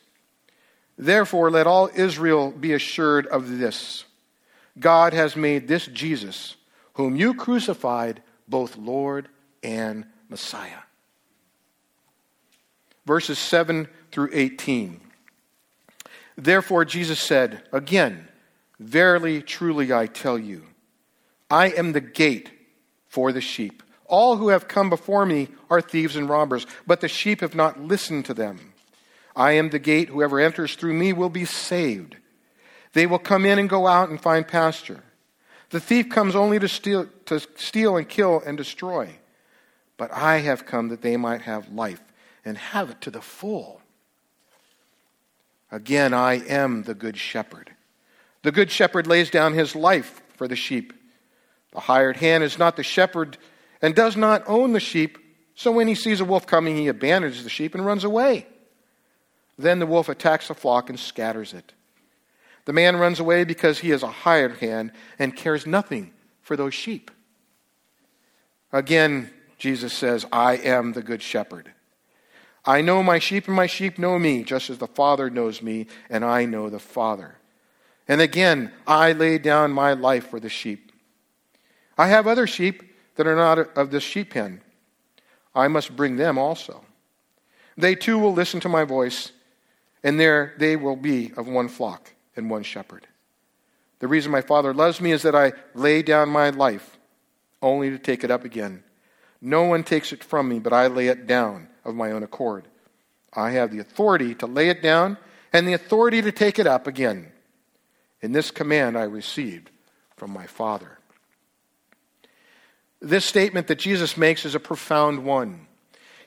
therefore 0.97 1.49
let 1.49 1.65
all 1.65 1.89
Israel 1.95 2.51
be 2.51 2.73
assured 2.73 3.25
of 3.27 3.59
this. 3.59 4.03
God 4.77 5.13
has 5.13 5.37
made 5.37 5.69
this 5.69 5.85
Jesus 5.85 6.57
whom 6.95 7.15
you 7.15 7.33
crucified, 7.33 8.21
both 8.49 8.75
Lord 8.75 9.29
and 9.63 10.05
Messiah. 10.27 10.83
Verses 13.05 13.39
7 13.39 13.87
through 14.13 14.29
18. 14.31 15.01
Therefore, 16.37 16.85
Jesus 16.85 17.19
said, 17.19 17.63
Again, 17.71 18.29
verily, 18.79 19.41
truly, 19.41 19.91
I 19.91 20.07
tell 20.07 20.37
you, 20.37 20.63
I 21.49 21.69
am 21.71 21.91
the 21.91 22.01
gate 22.01 22.51
for 23.07 23.31
the 23.31 23.41
sheep. 23.41 23.83
All 24.05 24.37
who 24.37 24.49
have 24.49 24.67
come 24.67 24.89
before 24.89 25.25
me 25.25 25.49
are 25.69 25.81
thieves 25.81 26.15
and 26.15 26.29
robbers, 26.29 26.67
but 26.85 27.01
the 27.01 27.07
sheep 27.07 27.41
have 27.41 27.55
not 27.55 27.81
listened 27.81 28.25
to 28.25 28.33
them. 28.33 28.73
I 29.35 29.53
am 29.53 29.69
the 29.69 29.79
gate. 29.79 30.09
Whoever 30.09 30.39
enters 30.39 30.75
through 30.75 30.93
me 30.93 31.11
will 31.13 31.29
be 31.29 31.45
saved. 31.45 32.17
They 32.93 33.07
will 33.07 33.19
come 33.19 33.45
in 33.45 33.57
and 33.57 33.69
go 33.69 33.87
out 33.87 34.09
and 34.09 34.21
find 34.21 34.47
pasture. 34.47 35.03
The 35.71 35.79
thief 35.79 36.09
comes 36.09 36.35
only 36.35 36.59
to 36.59 36.67
steal, 36.67 37.07
to 37.25 37.39
steal 37.55 37.97
and 37.97 38.07
kill 38.07 38.43
and 38.45 38.55
destroy. 38.55 39.09
But 39.97 40.11
I 40.11 40.37
have 40.39 40.67
come 40.67 40.89
that 40.89 41.01
they 41.01 41.17
might 41.17 41.41
have 41.41 41.71
life 41.71 42.01
and 42.45 42.57
have 42.57 42.91
it 42.91 43.01
to 43.01 43.11
the 43.11 43.21
full. 43.21 43.81
Again, 45.73 46.13
I 46.13 46.35
am 46.35 46.83
the 46.83 46.93
good 46.93 47.17
shepherd. 47.17 47.71
The 48.43 48.51
good 48.51 48.69
shepherd 48.69 49.07
lays 49.07 49.31
down 49.31 49.55
his 49.55 49.75
life 49.75 50.21
for 50.37 50.47
the 50.47 50.55
sheep. 50.55 50.93
The 51.71 51.79
hired 51.79 52.17
hand 52.17 52.43
is 52.43 52.59
not 52.59 52.75
the 52.75 52.83
shepherd 52.83 53.39
and 53.81 53.95
does 53.95 54.15
not 54.15 54.43
own 54.45 54.73
the 54.73 54.79
sheep, 54.79 55.17
so 55.55 55.71
when 55.71 55.87
he 55.87 55.95
sees 55.95 56.19
a 56.19 56.25
wolf 56.25 56.45
coming, 56.45 56.77
he 56.77 56.89
abandons 56.89 57.43
the 57.43 57.49
sheep 57.49 57.73
and 57.73 57.83
runs 57.83 58.03
away. 58.03 58.45
Then 59.57 59.79
the 59.79 59.87
wolf 59.87 60.09
attacks 60.09 60.47
the 60.47 60.53
flock 60.53 60.91
and 60.91 60.99
scatters 60.99 61.55
it. 61.55 61.73
The 62.65 62.73
man 62.73 62.97
runs 62.97 63.19
away 63.19 63.43
because 63.43 63.79
he 63.79 63.89
is 63.89 64.03
a 64.03 64.07
hired 64.07 64.57
hand 64.57 64.91
and 65.17 65.35
cares 65.35 65.65
nothing 65.65 66.13
for 66.43 66.55
those 66.55 66.75
sheep. 66.75 67.09
Again, 68.71 69.31
Jesus 69.57 69.91
says, 69.91 70.23
I 70.31 70.57
am 70.57 70.93
the 70.93 71.01
good 71.01 71.23
shepherd. 71.23 71.71
I 72.65 72.81
know 72.81 73.03
my 73.03 73.19
sheep, 73.19 73.47
and 73.47 73.55
my 73.55 73.67
sheep 73.67 73.97
know 73.99 74.17
me, 74.17 74.43
just 74.43 74.69
as 74.69 74.77
the 74.77 74.87
Father 74.87 75.29
knows 75.29 75.61
me, 75.61 75.87
and 76.09 76.23
I 76.23 76.45
know 76.45 76.69
the 76.69 76.79
Father. 76.79 77.35
And 78.07 78.21
again, 78.21 78.71
I 78.87 79.11
lay 79.13 79.37
down 79.37 79.71
my 79.71 79.93
life 79.93 80.29
for 80.29 80.39
the 80.39 80.49
sheep. 80.49 80.91
I 81.97 82.07
have 82.07 82.27
other 82.27 82.47
sheep 82.47 82.83
that 83.15 83.27
are 83.27 83.35
not 83.35 83.77
of 83.77 83.91
this 83.91 84.03
sheep 84.03 84.31
pen. 84.31 84.61
I 85.53 85.67
must 85.67 85.95
bring 85.95 86.15
them 86.15 86.37
also. 86.37 86.83
They 87.77 87.95
too 87.95 88.17
will 88.17 88.33
listen 88.33 88.59
to 88.61 88.69
my 88.69 88.83
voice, 88.83 89.31
and 90.03 90.19
there 90.19 90.53
they 90.57 90.75
will 90.75 90.95
be 90.95 91.31
of 91.35 91.47
one 91.47 91.67
flock 91.67 92.13
and 92.35 92.49
one 92.49 92.63
shepherd. 92.63 93.07
The 93.99 94.07
reason 94.07 94.31
my 94.31 94.41
Father 94.41 94.73
loves 94.73 94.99
me 94.99 95.11
is 95.11 95.21
that 95.21 95.35
I 95.35 95.53
lay 95.73 96.01
down 96.01 96.29
my 96.29 96.49
life 96.49 96.97
only 97.61 97.89
to 97.89 97.97
take 97.97 98.23
it 98.23 98.31
up 98.31 98.43
again. 98.43 98.83
No 99.45 99.63
one 99.63 99.83
takes 99.83 100.13
it 100.13 100.23
from 100.23 100.47
me, 100.47 100.59
but 100.59 100.71
I 100.71 100.87
lay 100.87 101.09
it 101.09 101.27
down 101.27 101.67
of 101.83 101.95
my 101.95 102.11
own 102.11 102.23
accord. 102.23 102.65
I 103.33 103.51
have 103.51 103.71
the 103.71 103.79
authority 103.79 104.33
to 104.35 104.47
lay 104.47 104.69
it 104.69 104.81
down 104.81 105.17
and 105.51 105.67
the 105.67 105.73
authority 105.73 106.21
to 106.21 106.31
take 106.31 106.59
it 106.59 106.65
up 106.65 106.87
again. 106.87 107.29
In 108.21 108.31
this 108.31 108.51
command 108.51 108.97
I 108.97 109.03
received 109.03 109.69
from 110.15 110.31
my 110.31 110.47
Father. 110.47 110.97
This 113.01 113.25
statement 113.25 113.67
that 113.67 113.79
Jesus 113.79 114.15
makes 114.15 114.45
is 114.45 114.55
a 114.55 114.61
profound 114.61 115.25
one. 115.25 115.67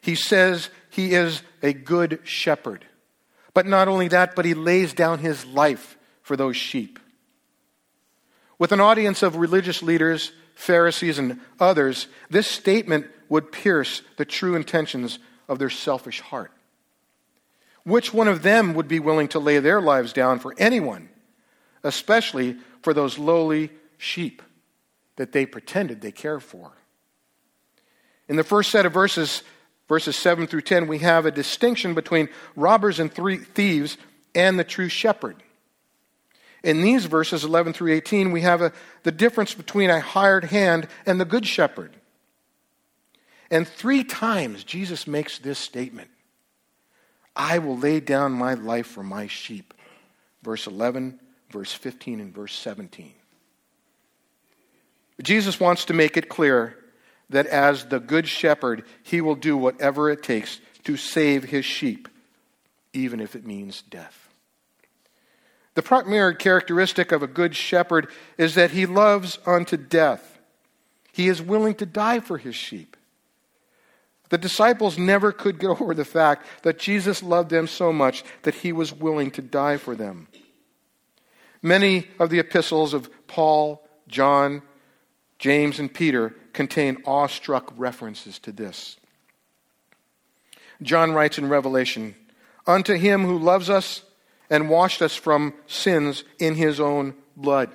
He 0.02 0.14
says 0.14 0.68
he 0.90 1.14
is 1.14 1.40
a 1.62 1.72
good 1.72 2.20
shepherd. 2.22 2.84
But 3.54 3.64
not 3.64 3.88
only 3.88 4.08
that, 4.08 4.36
but 4.36 4.44
he 4.44 4.52
lays 4.52 4.92
down 4.92 5.20
his 5.20 5.46
life 5.46 5.96
for 6.20 6.36
those 6.36 6.58
sheep. 6.58 6.98
With 8.58 8.72
an 8.72 8.80
audience 8.80 9.22
of 9.22 9.36
religious 9.36 9.82
leaders, 9.82 10.32
Pharisees, 10.56 11.20
and 11.20 11.40
others, 11.60 12.08
this 12.28 12.48
statement 12.48 13.06
would 13.28 13.52
pierce 13.52 14.02
the 14.16 14.24
true 14.24 14.56
intentions 14.56 15.20
of 15.48 15.60
their 15.60 15.70
selfish 15.70 16.20
heart. 16.20 16.50
Which 17.84 18.12
one 18.12 18.26
of 18.26 18.42
them 18.42 18.74
would 18.74 18.88
be 18.88 18.98
willing 18.98 19.28
to 19.28 19.38
lay 19.38 19.60
their 19.60 19.80
lives 19.80 20.12
down 20.12 20.40
for 20.40 20.52
anyone 20.58 21.10
especially 21.86 22.56
for 22.82 22.92
those 22.92 23.18
lowly 23.18 23.70
sheep 23.96 24.42
that 25.16 25.32
they 25.32 25.46
pretended 25.46 26.00
they 26.00 26.12
cared 26.12 26.42
for. 26.42 26.72
In 28.28 28.36
the 28.36 28.44
first 28.44 28.70
set 28.70 28.84
of 28.84 28.92
verses, 28.92 29.42
verses 29.88 30.16
7 30.16 30.46
through 30.46 30.62
10, 30.62 30.88
we 30.88 30.98
have 30.98 31.24
a 31.24 31.30
distinction 31.30 31.94
between 31.94 32.28
robbers 32.56 32.98
and 32.98 33.12
thieves 33.12 33.96
and 34.34 34.58
the 34.58 34.64
true 34.64 34.88
shepherd. 34.88 35.42
In 36.66 36.80
these 36.80 37.04
verses, 37.04 37.44
11 37.44 37.74
through 37.74 37.92
18, 37.92 38.32
we 38.32 38.40
have 38.40 38.60
a, 38.60 38.72
the 39.04 39.12
difference 39.12 39.54
between 39.54 39.88
a 39.88 40.00
hired 40.00 40.46
hand 40.46 40.88
and 41.06 41.20
the 41.20 41.24
good 41.24 41.46
shepherd. 41.46 41.96
And 43.52 43.68
three 43.68 44.02
times 44.02 44.64
Jesus 44.64 45.06
makes 45.06 45.38
this 45.38 45.60
statement 45.60 46.10
I 47.36 47.58
will 47.58 47.78
lay 47.78 48.00
down 48.00 48.32
my 48.32 48.54
life 48.54 48.88
for 48.88 49.04
my 49.04 49.28
sheep. 49.28 49.74
Verse 50.42 50.66
11, 50.66 51.20
verse 51.50 51.72
15, 51.72 52.18
and 52.18 52.34
verse 52.34 52.54
17. 52.54 53.12
Jesus 55.22 55.60
wants 55.60 55.84
to 55.84 55.94
make 55.94 56.16
it 56.16 56.28
clear 56.28 56.76
that 57.30 57.46
as 57.46 57.84
the 57.84 58.00
good 58.00 58.26
shepherd, 58.26 58.82
he 59.04 59.20
will 59.20 59.36
do 59.36 59.56
whatever 59.56 60.10
it 60.10 60.24
takes 60.24 60.58
to 60.82 60.96
save 60.96 61.44
his 61.44 61.64
sheep, 61.64 62.08
even 62.92 63.20
if 63.20 63.36
it 63.36 63.46
means 63.46 63.82
death. 63.82 64.25
The 65.76 65.82
primary 65.82 66.34
characteristic 66.34 67.12
of 67.12 67.22
a 67.22 67.26
good 67.26 67.54
shepherd 67.54 68.08
is 68.38 68.54
that 68.54 68.70
he 68.70 68.86
loves 68.86 69.38
unto 69.44 69.76
death. 69.76 70.38
He 71.12 71.28
is 71.28 71.42
willing 71.42 71.74
to 71.74 71.86
die 71.86 72.20
for 72.20 72.38
his 72.38 72.56
sheep. 72.56 72.96
The 74.30 74.38
disciples 74.38 74.96
never 74.96 75.32
could 75.32 75.60
get 75.60 75.68
over 75.80 75.92
the 75.92 76.06
fact 76.06 76.46
that 76.62 76.78
Jesus 76.78 77.22
loved 77.22 77.50
them 77.50 77.66
so 77.66 77.92
much 77.92 78.24
that 78.42 78.54
he 78.54 78.72
was 78.72 78.92
willing 78.92 79.30
to 79.32 79.42
die 79.42 79.76
for 79.76 79.94
them. 79.94 80.28
Many 81.60 82.08
of 82.18 82.30
the 82.30 82.38
epistles 82.38 82.94
of 82.94 83.10
Paul, 83.26 83.86
John, 84.08 84.62
James, 85.38 85.78
and 85.78 85.92
Peter 85.92 86.34
contain 86.54 87.02
awestruck 87.04 87.70
references 87.76 88.38
to 88.40 88.52
this. 88.52 88.96
John 90.80 91.12
writes 91.12 91.36
in 91.36 91.50
Revelation 91.50 92.14
Unto 92.66 92.94
him 92.94 93.24
who 93.24 93.38
loves 93.38 93.68
us 93.68 94.02
and 94.50 94.70
washed 94.70 95.02
us 95.02 95.14
from 95.14 95.54
sins 95.66 96.24
in 96.38 96.54
his 96.54 96.80
own 96.80 97.14
blood. 97.36 97.70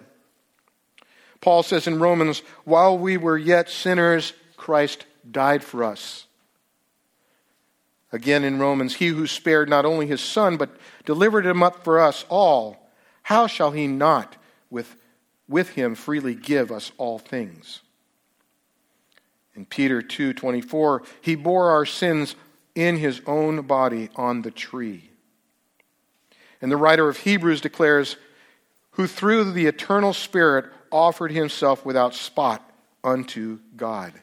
Paul 1.41 1.63
says 1.63 1.87
in 1.87 1.99
Romans, 1.99 2.43
While 2.65 2.97
we 2.97 3.17
were 3.17 3.37
yet 3.37 3.69
sinners, 3.69 4.33
Christ 4.57 5.05
died 5.29 5.63
for 5.63 5.83
us. 5.83 6.25
Again 8.11 8.43
in 8.43 8.59
Romans, 8.59 8.95
He 8.95 9.07
who 9.07 9.25
spared 9.25 9.69
not 9.69 9.85
only 9.85 10.05
his 10.05 10.21
Son, 10.21 10.57
but 10.57 10.75
delivered 11.05 11.45
him 11.45 11.63
up 11.63 11.83
for 11.83 11.99
us 11.99 12.25
all, 12.29 12.91
how 13.23 13.47
shall 13.47 13.71
he 13.71 13.87
not 13.87 14.35
with, 14.69 14.95
with 15.47 15.69
him 15.69 15.95
freely 15.95 16.35
give 16.35 16.71
us 16.71 16.91
all 16.97 17.19
things? 17.19 17.81
In 19.55 19.65
Peter 19.65 20.01
2:24, 20.01 21.03
he 21.21 21.35
bore 21.35 21.69
our 21.71 21.85
sins 21.85 22.35
in 22.73 22.97
his 22.97 23.21
own 23.25 23.61
body 23.61 24.09
on 24.15 24.41
the 24.41 24.51
tree. 24.51 25.10
And 26.61 26.71
the 26.71 26.77
writer 26.77 27.09
of 27.09 27.17
Hebrews 27.17 27.61
declares, 27.61 28.17
who 28.91 29.07
through 29.07 29.51
the 29.51 29.65
eternal 29.65 30.13
Spirit 30.13 30.65
offered 30.91 31.31
himself 31.31 31.85
without 31.85 32.13
spot 32.13 32.69
unto 33.03 33.59
God. 33.75 34.13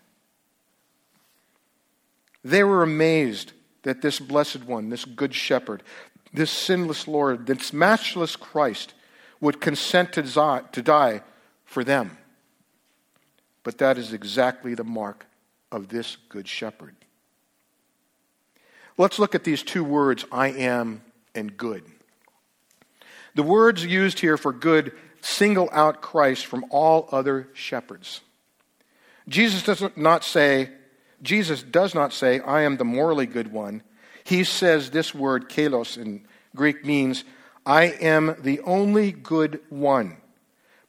They 2.44 2.62
were 2.62 2.82
amazed 2.82 3.52
that 3.82 4.02
this 4.02 4.20
blessed 4.20 4.64
one, 4.64 4.90
this 4.90 5.04
good 5.04 5.34
shepherd, 5.34 5.82
this 6.32 6.50
sinless 6.50 7.08
Lord, 7.08 7.46
this 7.46 7.72
matchless 7.72 8.36
Christ, 8.36 8.94
would 9.40 9.60
consent 9.60 10.12
to 10.12 10.82
die 10.82 11.22
for 11.64 11.82
them. 11.82 12.18
But 13.64 13.78
that 13.78 13.98
is 13.98 14.12
exactly 14.12 14.74
the 14.74 14.84
mark 14.84 15.26
of 15.72 15.88
this 15.88 16.16
good 16.28 16.46
shepherd. 16.46 16.94
Let's 18.96 19.18
look 19.18 19.34
at 19.34 19.44
these 19.44 19.62
two 19.62 19.84
words, 19.84 20.24
I 20.30 20.48
am 20.48 21.02
and 21.34 21.56
good. 21.56 21.84
The 23.38 23.44
words 23.44 23.84
used 23.84 24.18
here 24.18 24.36
for 24.36 24.52
good 24.52 24.90
single 25.20 25.68
out 25.70 26.00
Christ 26.02 26.44
from 26.46 26.64
all 26.70 27.08
other 27.12 27.48
shepherds. 27.52 28.20
Jesus 29.28 29.62
does 29.62 29.84
not 29.94 30.24
say, 30.24 30.70
Jesus 31.22 31.62
does 31.62 31.94
not 31.94 32.12
say, 32.12 32.40
I 32.40 32.62
am 32.62 32.78
the 32.78 32.84
morally 32.84 33.26
good 33.26 33.52
one. 33.52 33.84
He 34.24 34.42
says 34.42 34.90
this 34.90 35.14
word, 35.14 35.48
kalos, 35.48 35.96
in 35.96 36.26
Greek 36.56 36.84
means, 36.84 37.22
I 37.64 37.84
am 37.84 38.34
the 38.40 38.58
only 38.62 39.12
good 39.12 39.60
one, 39.68 40.16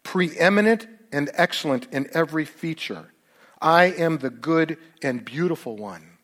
preeminent 0.01 0.88
and 1.12 1.29
excellent 1.35 1.85
in 1.91 2.09
every 2.15 2.45
feature. 2.45 3.13
I 3.62 3.91
am 3.91 4.17
the 4.17 4.31
good 4.31 4.79
and 5.03 5.23
beautiful 5.23 5.77
one. 5.77 6.17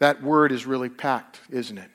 That 0.00 0.24
word 0.24 0.50
is 0.50 0.66
really 0.66 0.88
packed, 0.88 1.38
isn't 1.50 1.78
it? 1.78 1.90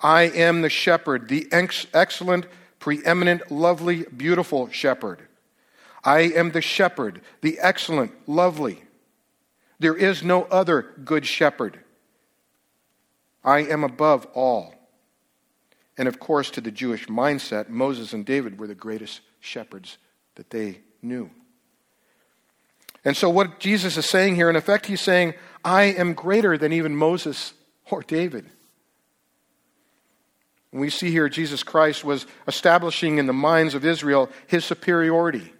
I 0.00 0.22
am 0.22 0.62
the 0.62 0.70
shepherd, 0.70 1.28
the 1.28 1.48
ex- 1.50 1.86
excellent, 1.92 2.46
preeminent, 2.78 3.50
lovely, 3.50 4.04
beautiful 4.04 4.70
shepherd. 4.70 5.22
I 6.04 6.20
am 6.20 6.52
the 6.52 6.62
shepherd, 6.62 7.20
the 7.40 7.58
excellent, 7.58 8.12
lovely. 8.28 8.84
There 9.78 9.96
is 9.96 10.22
no 10.22 10.44
other 10.44 10.94
good 11.04 11.26
shepherd. 11.26 11.80
I 13.44 13.60
am 13.60 13.84
above 13.84 14.26
all. 14.34 14.74
And 15.96 16.06
of 16.06 16.20
course, 16.20 16.50
to 16.52 16.60
the 16.60 16.70
Jewish 16.70 17.06
mindset, 17.06 17.68
Moses 17.68 18.12
and 18.12 18.24
David 18.24 18.58
were 18.60 18.68
the 18.68 18.74
greatest 18.74 19.20
shepherds 19.40 19.98
that 20.36 20.50
they 20.50 20.80
knew. 21.02 21.30
And 23.04 23.16
so, 23.16 23.30
what 23.30 23.58
Jesus 23.58 23.96
is 23.96 24.06
saying 24.06 24.36
here, 24.36 24.50
in 24.50 24.56
effect, 24.56 24.86
he's 24.86 25.00
saying, 25.00 25.34
I 25.64 25.84
am 25.84 26.14
greater 26.14 26.56
than 26.56 26.72
even 26.72 26.94
Moses 26.94 27.52
or 27.90 28.02
David. 28.02 28.50
We 30.72 30.90
see 30.90 31.10
here 31.10 31.28
Jesus 31.28 31.62
Christ 31.62 32.04
was 32.04 32.26
establishing 32.46 33.18
in 33.18 33.26
the 33.26 33.32
minds 33.32 33.74
of 33.74 33.84
Israel 33.84 34.30
his 34.46 34.64
superiority. 34.64 35.52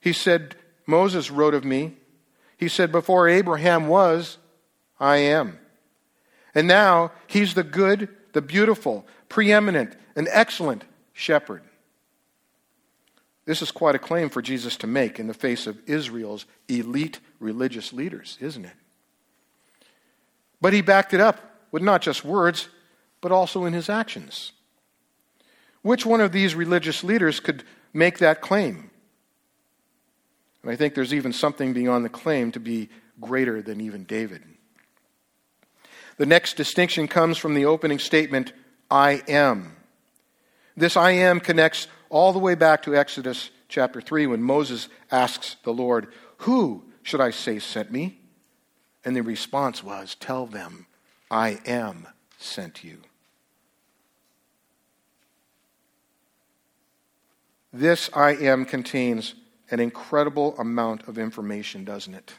He 0.00 0.12
said, 0.12 0.54
Moses 0.86 1.30
wrote 1.30 1.54
of 1.54 1.64
me. 1.64 1.96
He 2.56 2.68
said, 2.68 2.92
Before 2.92 3.28
Abraham 3.28 3.88
was, 3.88 4.38
I 5.00 5.16
am. 5.16 5.58
And 6.54 6.68
now 6.68 7.10
he's 7.26 7.54
the 7.54 7.64
good, 7.64 8.08
the 8.32 8.42
beautiful, 8.42 9.06
preeminent, 9.28 9.96
and 10.14 10.28
excellent 10.30 10.84
shepherd. 11.12 11.62
This 13.44 13.60
is 13.60 13.70
quite 13.70 13.94
a 13.94 13.98
claim 13.98 14.30
for 14.30 14.40
Jesus 14.40 14.76
to 14.78 14.86
make 14.86 15.18
in 15.18 15.26
the 15.26 15.34
face 15.34 15.66
of 15.66 15.78
Israel's 15.86 16.46
elite 16.68 17.20
religious 17.40 17.92
leaders, 17.92 18.38
isn't 18.40 18.64
it? 18.64 18.72
But 20.60 20.72
he 20.72 20.80
backed 20.80 21.12
it 21.12 21.20
up 21.20 21.40
with 21.72 21.82
not 21.82 22.00
just 22.00 22.24
words, 22.24 22.68
but 23.24 23.32
also 23.32 23.64
in 23.64 23.72
his 23.72 23.88
actions. 23.88 24.52
Which 25.80 26.04
one 26.04 26.20
of 26.20 26.30
these 26.30 26.54
religious 26.54 27.02
leaders 27.02 27.40
could 27.40 27.64
make 27.94 28.18
that 28.18 28.42
claim? 28.42 28.90
And 30.60 30.70
I 30.70 30.76
think 30.76 30.94
there's 30.94 31.14
even 31.14 31.32
something 31.32 31.72
beyond 31.72 32.04
the 32.04 32.10
claim 32.10 32.52
to 32.52 32.60
be 32.60 32.90
greater 33.18 33.62
than 33.62 33.80
even 33.80 34.04
David. 34.04 34.42
The 36.18 36.26
next 36.26 36.58
distinction 36.58 37.08
comes 37.08 37.38
from 37.38 37.54
the 37.54 37.64
opening 37.64 37.98
statement, 37.98 38.52
I 38.90 39.22
am. 39.26 39.74
This 40.76 40.94
I 40.94 41.12
am 41.12 41.40
connects 41.40 41.86
all 42.10 42.34
the 42.34 42.38
way 42.38 42.54
back 42.54 42.82
to 42.82 42.94
Exodus 42.94 43.48
chapter 43.68 44.02
3 44.02 44.26
when 44.26 44.42
Moses 44.42 44.90
asks 45.10 45.56
the 45.64 45.72
Lord, 45.72 46.08
Who 46.40 46.84
should 47.02 47.22
I 47.22 47.30
say 47.30 47.58
sent 47.58 47.90
me? 47.90 48.18
And 49.02 49.16
the 49.16 49.22
response 49.22 49.82
was, 49.82 50.14
Tell 50.14 50.44
them, 50.44 50.84
I 51.30 51.58
am 51.64 52.06
sent 52.36 52.84
you. 52.84 52.98
This 57.74 58.08
I 58.14 58.36
am 58.36 58.66
contains 58.66 59.34
an 59.68 59.80
incredible 59.80 60.56
amount 60.60 61.08
of 61.08 61.18
information, 61.18 61.84
doesn't 61.84 62.14
it? 62.14 62.32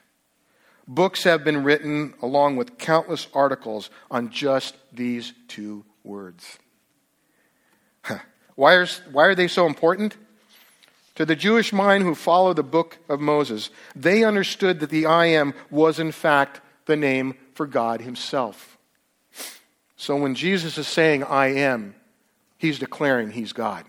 Books 0.88 1.26
have 1.26 1.44
been 1.44 1.66
written 1.66 2.14
along 2.22 2.56
with 2.56 2.78
countless 2.78 3.28
articles 3.34 3.90
on 4.10 4.30
just 4.30 4.78
these 4.94 5.34
two 5.50 5.84
words. 6.06 6.58
Why 8.56 8.76
are, 8.76 8.88
why 9.12 9.26
are 9.26 9.36
they 9.36 9.50
so 9.50 9.66
important? 9.66 10.16
To 11.16 11.26
the 11.26 11.36
Jewish 11.36 11.74
mind 11.74 12.06
who 12.06 12.16
followed 12.16 12.56
the 12.56 12.64
book 12.64 12.98
of 13.10 13.20
Moses, 13.20 13.70
they 13.94 14.24
understood 14.24 14.80
that 14.80 14.90
the 14.90 15.06
I 15.06 15.26
am 15.26 15.54
was 15.70 16.00
in 16.00 16.14
fact 16.14 16.62
the 16.86 16.96
name 16.96 17.36
for 17.56 17.68
God 17.68 18.00
Himself. 18.00 18.78
So 19.98 20.16
when 20.16 20.34
Jesus 20.34 20.78
is 20.78 20.88
saying 20.88 21.26
I 21.26 21.48
am, 21.48 21.96
He's 22.58 22.80
declaring 22.80 23.32
He's 23.32 23.52
God 23.52 23.86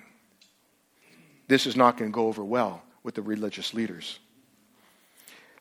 this 1.48 1.66
is 1.66 1.76
not 1.76 1.96
going 1.96 2.10
to 2.10 2.14
go 2.14 2.26
over 2.26 2.44
well 2.44 2.82
with 3.02 3.14
the 3.14 3.22
religious 3.22 3.74
leaders. 3.74 4.18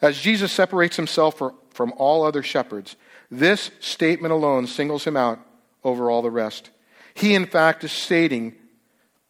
As 0.02 0.20
Jesus 0.20 0.52
separates 0.52 0.96
himself 0.96 1.42
from 1.72 1.94
all 1.98 2.24
other 2.24 2.44
shepherds, 2.44 2.96
this 3.32 3.72
statement 3.80 4.34
alone 4.34 4.68
singles 4.68 5.06
him 5.06 5.18
out 5.18 5.40
over 5.84 6.10
all 6.10 6.22
the 6.22 6.32
rest. 6.32 6.70
He, 7.14 7.34
in 7.34 7.46
fact, 7.46 7.84
is 7.84 7.92
stating 7.92 8.56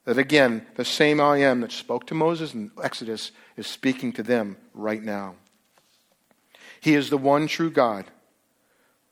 that 0.06 0.18
again, 0.18 0.66
the 0.76 0.86
same 0.86 1.20
I 1.20 1.40
am 1.40 1.62
that 1.62 1.72
spoke 1.72 2.08
to 2.08 2.14
Moses 2.14 2.54
in 2.54 2.72
Exodus 2.82 3.32
is 3.58 3.68
speaking 3.68 4.14
to 4.14 4.24
them 4.24 4.58
right 4.74 5.02
now. 5.02 5.36
He 6.80 6.94
is 6.94 7.10
the 7.10 7.18
one 7.18 7.48
true 7.48 7.72
God, 7.72 8.06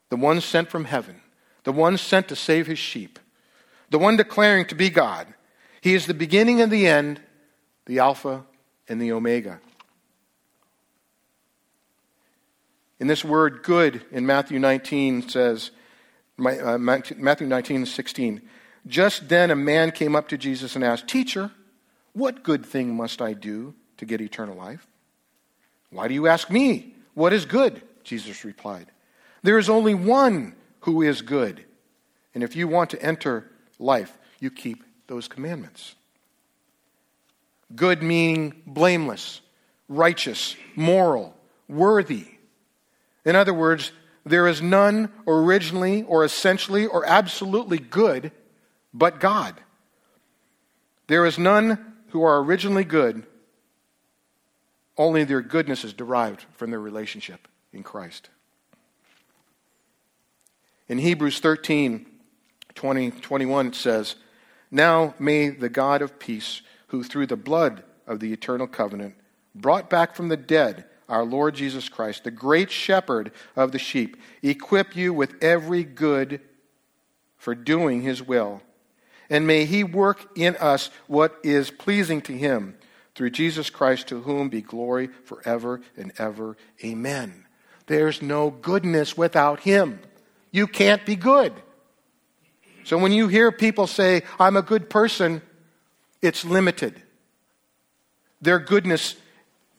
the 0.09 0.17
one 0.17 0.41
sent 0.41 0.69
from 0.69 0.85
heaven, 0.85 1.21
the 1.63 1.71
one 1.71 1.97
sent 1.97 2.27
to 2.27 2.35
save 2.35 2.67
his 2.67 2.79
sheep, 2.79 3.19
the 3.89 3.99
one 3.99 4.17
declaring 4.17 4.65
to 4.67 4.75
be 4.75 4.89
God. 4.89 5.27
He 5.81 5.95
is 5.95 6.05
the 6.05 6.13
beginning 6.13 6.61
and 6.61 6.71
the 6.71 6.87
end, 6.87 7.19
the 7.85 7.99
Alpha 7.99 8.43
and 8.87 9.01
the 9.01 9.11
Omega. 9.11 9.59
In 12.99 13.07
this 13.07 13.25
word 13.25 13.63
good 13.63 14.05
in 14.11 14.25
Matthew 14.25 14.59
19 14.59 15.27
says, 15.27 15.71
uh, 16.39 16.77
Matthew 16.77 17.47
19, 17.47 17.85
16, 17.85 18.41
just 18.87 19.29
then 19.29 19.51
a 19.51 19.55
man 19.55 19.91
came 19.91 20.15
up 20.15 20.29
to 20.29 20.37
Jesus 20.37 20.75
and 20.75 20.83
asked, 20.83 21.07
Teacher, 21.07 21.51
what 22.13 22.43
good 22.43 22.65
thing 22.65 22.95
must 22.95 23.21
I 23.21 23.33
do 23.33 23.73
to 23.97 24.05
get 24.05 24.21
eternal 24.21 24.55
life? 24.55 24.87
Why 25.89 26.07
do 26.07 26.13
you 26.13 26.27
ask 26.27 26.49
me? 26.49 26.95
What 27.13 27.33
is 27.33 27.45
good? 27.45 27.81
Jesus 28.03 28.43
replied. 28.43 28.87
There 29.43 29.57
is 29.57 29.69
only 29.69 29.93
one 29.93 30.55
who 30.81 31.01
is 31.01 31.21
good. 31.21 31.65
And 32.33 32.43
if 32.43 32.55
you 32.55 32.67
want 32.67 32.89
to 32.91 33.01
enter 33.01 33.51
life, 33.79 34.17
you 34.39 34.49
keep 34.49 34.83
those 35.07 35.27
commandments. 35.27 35.95
Good 37.75 38.03
meaning 38.03 38.61
blameless, 38.65 39.41
righteous, 39.87 40.55
moral, 40.75 41.35
worthy. 41.67 42.27
In 43.25 43.35
other 43.35 43.53
words, 43.53 43.91
there 44.25 44.47
is 44.47 44.61
none 44.61 45.11
originally 45.27 46.03
or 46.03 46.23
essentially 46.23 46.85
or 46.85 47.05
absolutely 47.05 47.79
good 47.79 48.31
but 48.93 49.19
God. 49.19 49.55
There 51.07 51.25
is 51.25 51.37
none 51.37 51.93
who 52.09 52.23
are 52.23 52.41
originally 52.41 52.83
good, 52.83 53.25
only 54.97 55.23
their 55.23 55.41
goodness 55.41 55.83
is 55.83 55.93
derived 55.93 56.45
from 56.53 56.69
their 56.69 56.79
relationship 56.79 57.47
in 57.71 57.83
Christ. 57.83 58.29
In 60.87 60.99
Hebrews 60.99 61.39
13, 61.39 62.05
20, 62.75 63.11
21, 63.11 63.67
it 63.67 63.75
says, 63.75 64.15
Now 64.69 65.15
may 65.17 65.49
the 65.49 65.69
God 65.69 66.01
of 66.01 66.19
peace, 66.19 66.61
who 66.93 67.03
through 67.03 67.25
the 67.25 67.35
blood 67.35 67.83
of 68.05 68.19
the 68.19 68.31
eternal 68.31 68.67
covenant 68.67 69.15
brought 69.55 69.89
back 69.89 70.15
from 70.15 70.29
the 70.29 70.37
dead 70.37 70.85
our 71.09 71.25
Lord 71.25 71.55
Jesus 71.55 71.89
Christ, 71.89 72.23
the 72.23 72.31
great 72.31 72.71
shepherd 72.71 73.31
of 73.55 73.71
the 73.71 73.79
sheep, 73.79 74.15
equip 74.41 74.95
you 74.95 75.13
with 75.13 75.35
every 75.43 75.83
good 75.83 76.39
for 77.35 77.53
doing 77.53 78.03
his 78.03 78.21
will 78.23 78.61
and 79.33 79.47
may 79.47 79.65
he 79.65 79.83
work 79.83 80.37
in 80.37 80.55
us 80.57 80.91
what 81.07 81.39
is 81.43 81.71
pleasing 81.71 82.21
to 82.21 82.33
him 82.33 82.75
through 83.15 83.31
Jesus 83.31 83.71
Christ, 83.71 84.07
to 84.09 84.21
whom 84.21 84.49
be 84.49 84.61
glory 84.61 85.09
forever 85.23 85.81
and 85.97 86.13
ever. 86.19 86.55
Amen. 86.85 87.45
There's 87.87 88.21
no 88.21 88.51
goodness 88.51 89.17
without 89.17 89.61
him. 89.61 89.99
You 90.51 90.67
can't 90.67 91.03
be 91.03 91.15
good. 91.15 91.51
So 92.83 92.97
when 92.99 93.11
you 93.11 93.27
hear 93.27 93.51
people 93.51 93.87
say, 93.87 94.21
I'm 94.39 94.55
a 94.55 94.61
good 94.61 94.87
person, 94.87 95.41
it's 96.23 96.45
limited. 96.45 96.99
Their 98.41 98.57
goodness 98.57 99.15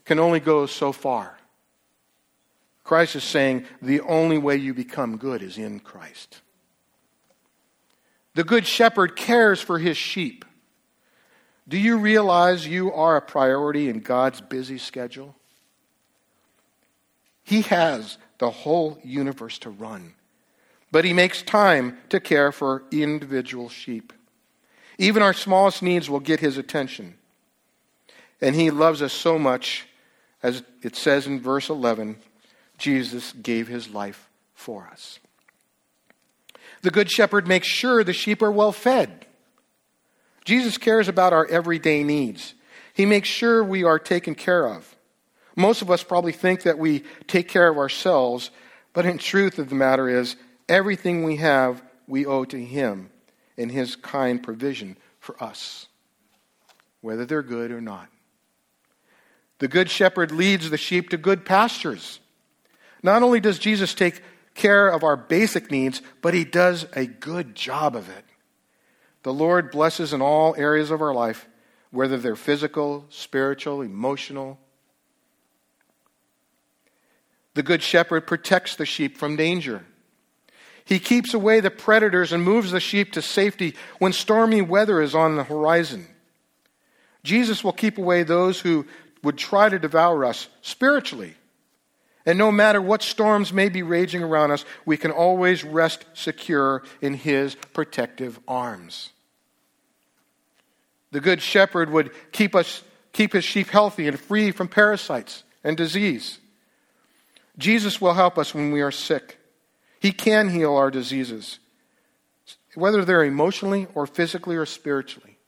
can 0.05 0.21
only 0.21 0.39
go 0.39 0.67
so 0.67 0.93
far. 0.93 1.39
Christ 2.85 3.17
is 3.17 3.25
saying 3.25 3.65
the 3.81 4.03
only 4.03 4.37
way 4.37 4.57
you 4.57 4.75
become 4.75 5.17
good 5.17 5.43
is 5.43 5.57
in 5.57 5.81
Christ. 5.81 6.43
The 8.35 8.45
Good 8.45 8.67
Shepherd 8.67 9.17
cares 9.17 9.63
for 9.63 9.79
his 9.79 9.97
sheep. 9.97 10.45
Do 11.67 11.79
you 11.79 11.97
realize 11.97 12.67
you 12.67 12.93
are 12.93 13.17
a 13.17 13.23
priority 13.23 13.89
in 13.89 14.01
God's 14.01 14.43
busy 14.43 14.77
schedule? 14.77 15.35
He 17.43 17.63
has 17.63 18.19
the 18.39 18.51
whole 18.51 18.99
universe 19.03 19.59
to 19.61 19.71
run, 19.71 20.15
but 20.93 21.07
he 21.07 21.15
makes 21.15 21.43
time 21.43 21.97
to 22.11 22.21
care 22.21 22.53
for 22.53 22.83
individual 22.91 23.71
sheep. 23.71 24.13
Even 24.99 25.23
our 25.23 25.33
smallest 25.33 25.83
needs 25.83 26.09
will 26.09 26.21
get 26.21 26.41
his 26.41 26.57
attention. 26.57 27.15
And 28.41 28.55
he 28.55 28.71
loves 28.71 29.03
us 29.03 29.13
so 29.13 29.39
much, 29.39 29.87
as 30.43 30.63
it 30.83 30.97
says 30.97 31.27
in 31.27 31.41
verse 31.41 31.69
11, 31.69 32.17
Jesus 32.79 33.33
gave 33.33 33.69
his 33.69 33.91
life 33.91 34.29
for 34.55 34.89
us. 34.91 35.19
The 36.83 36.91
Good 36.91 37.11
Shepherd 37.11 37.49
makes 37.49 37.67
sure 37.67 38.05
the 38.05 38.13
sheep 38.13 38.43
are 38.43 38.53
well 38.53 38.73
fed. 38.73 39.27
Jesus 40.45 40.77
cares 40.77 41.09
about 41.09 41.33
our 41.33 41.47
everyday 41.47 42.03
needs. 42.03 42.55
He 42.93 43.07
makes 43.07 43.29
sure 43.29 43.65
we 43.65 43.83
are 43.85 43.99
taken 43.99 44.35
care 44.35 44.67
of. 44.69 44.95
Most 45.57 45.83
of 45.83 45.91
us 45.91 46.05
probably 46.05 46.33
think 46.33 46.63
that 46.63 46.79
we 46.79 47.05
take 47.27 47.49
care 47.49 47.69
of 47.69 47.79
ourselves, 47.79 48.51
but 48.93 49.07
in 49.07 49.19
truth 49.19 49.59
of 49.59 49.69
the 49.69 49.75
matter 49.75 50.09
is, 50.09 50.37
everything 50.69 51.25
we 51.25 51.37
have 51.37 51.83
we 52.07 52.27
owe 52.27 52.45
to 52.45 52.63
Him 52.63 53.11
and 53.57 53.71
His 53.71 53.97
kind 53.97 54.43
provision 54.43 54.97
for 55.21 55.43
us, 55.43 55.87
whether 57.01 57.25
they're 57.25 57.43
good 57.43 57.71
or 57.71 57.81
not. 57.81 58.09
The 59.59 59.69
Good 59.69 59.91
Shepherd 59.91 60.33
leads 60.33 60.71
the 60.71 60.77
sheep 60.77 61.11
to 61.11 61.17
good 61.17 61.45
pastures. 61.45 62.21
Not 63.03 63.23
only 63.23 63.41
does 63.41 63.59
Jesus 63.59 63.95
take 63.95 64.21
care 64.55 64.89
of 64.89 65.05
our 65.05 65.17
basic 65.17 65.71
needs, 65.71 66.03
but 66.23 66.35
He 66.35 66.45
does 66.45 66.87
a 66.95 67.07
good 67.07 67.55
job 67.55 67.97
of 67.97 68.09
it. 68.09 68.25
The 69.23 69.33
Lord 69.33 69.71
blesses 69.71 70.13
in 70.13 70.21
all 70.21 70.55
areas 70.57 70.91
of 70.91 71.01
our 71.01 71.15
life, 71.15 71.49
whether 71.91 72.19
they're 72.19 72.37
physical, 72.37 73.07
spiritual, 73.09 73.81
emotional. 73.81 74.59
The 77.55 77.63
Good 77.63 77.83
Shepherd 77.83 78.27
protects 78.27 78.77
the 78.77 78.85
sheep 78.85 79.17
from 79.17 79.37
danger. 79.37 79.87
He 80.85 80.99
keeps 80.99 81.33
away 81.33 81.61
the 81.61 81.71
predators 81.71 82.33
and 82.33 82.43
moves 82.43 82.71
the 82.71 82.81
sheep 82.81 83.13
to 83.13 83.23
safety 83.23 83.75
when 83.99 84.13
stormy 84.13 84.61
weather 84.61 85.01
is 85.01 85.15
on 85.15 85.37
the 85.37 85.45
horizon. 85.45 86.07
Jesus 87.23 87.65
will 87.65 87.73
keep 87.73 87.97
away 87.97 88.23
those 88.23 88.61
who 88.61 88.87
would 89.23 89.39
try 89.39 89.69
to 89.69 89.79
devour 89.79 90.25
us 90.25 90.49
spiritually. 90.61 91.35
And 92.27 92.39
no 92.39 92.53
matter 92.53 92.81
what 92.81 93.03
storms 93.03 93.53
may 93.53 93.71
be 93.71 93.83
raging 93.83 94.23
around 94.23 94.51
us, 94.51 94.65
we 94.85 94.97
can 94.97 95.11
always 95.11 95.65
rest 95.65 96.05
secure 96.15 96.83
in 97.01 97.15
His 97.15 97.55
protective 97.73 98.39
arms. 98.47 99.11
The 101.13 101.21
Good 101.21 101.41
Shepherd 101.41 101.91
would 101.91 102.11
keep, 102.33 102.55
us, 102.55 102.83
keep 103.13 103.33
His 103.33 103.45
sheep 103.45 103.69
healthy 103.69 104.07
and 104.07 104.19
free 104.19 104.51
from 104.51 104.69
parasites 104.69 105.45
and 105.63 105.77
disease. 105.77 106.39
Jesus 107.57 108.01
will 108.01 108.15
help 108.15 108.37
us 108.37 108.55
when 108.55 108.71
we 108.71 108.83
are 108.83 108.91
sick. 108.91 109.39
He 110.05 110.13
can 110.13 110.51
heal 110.51 110.77
our 110.77 110.91
diseases, 110.91 111.61
whether 112.75 113.07
they're 113.07 113.25
emotionally 113.25 113.87
or 113.95 114.07
physically 114.07 114.55
or 114.55 114.67
spiritually. 114.67 115.39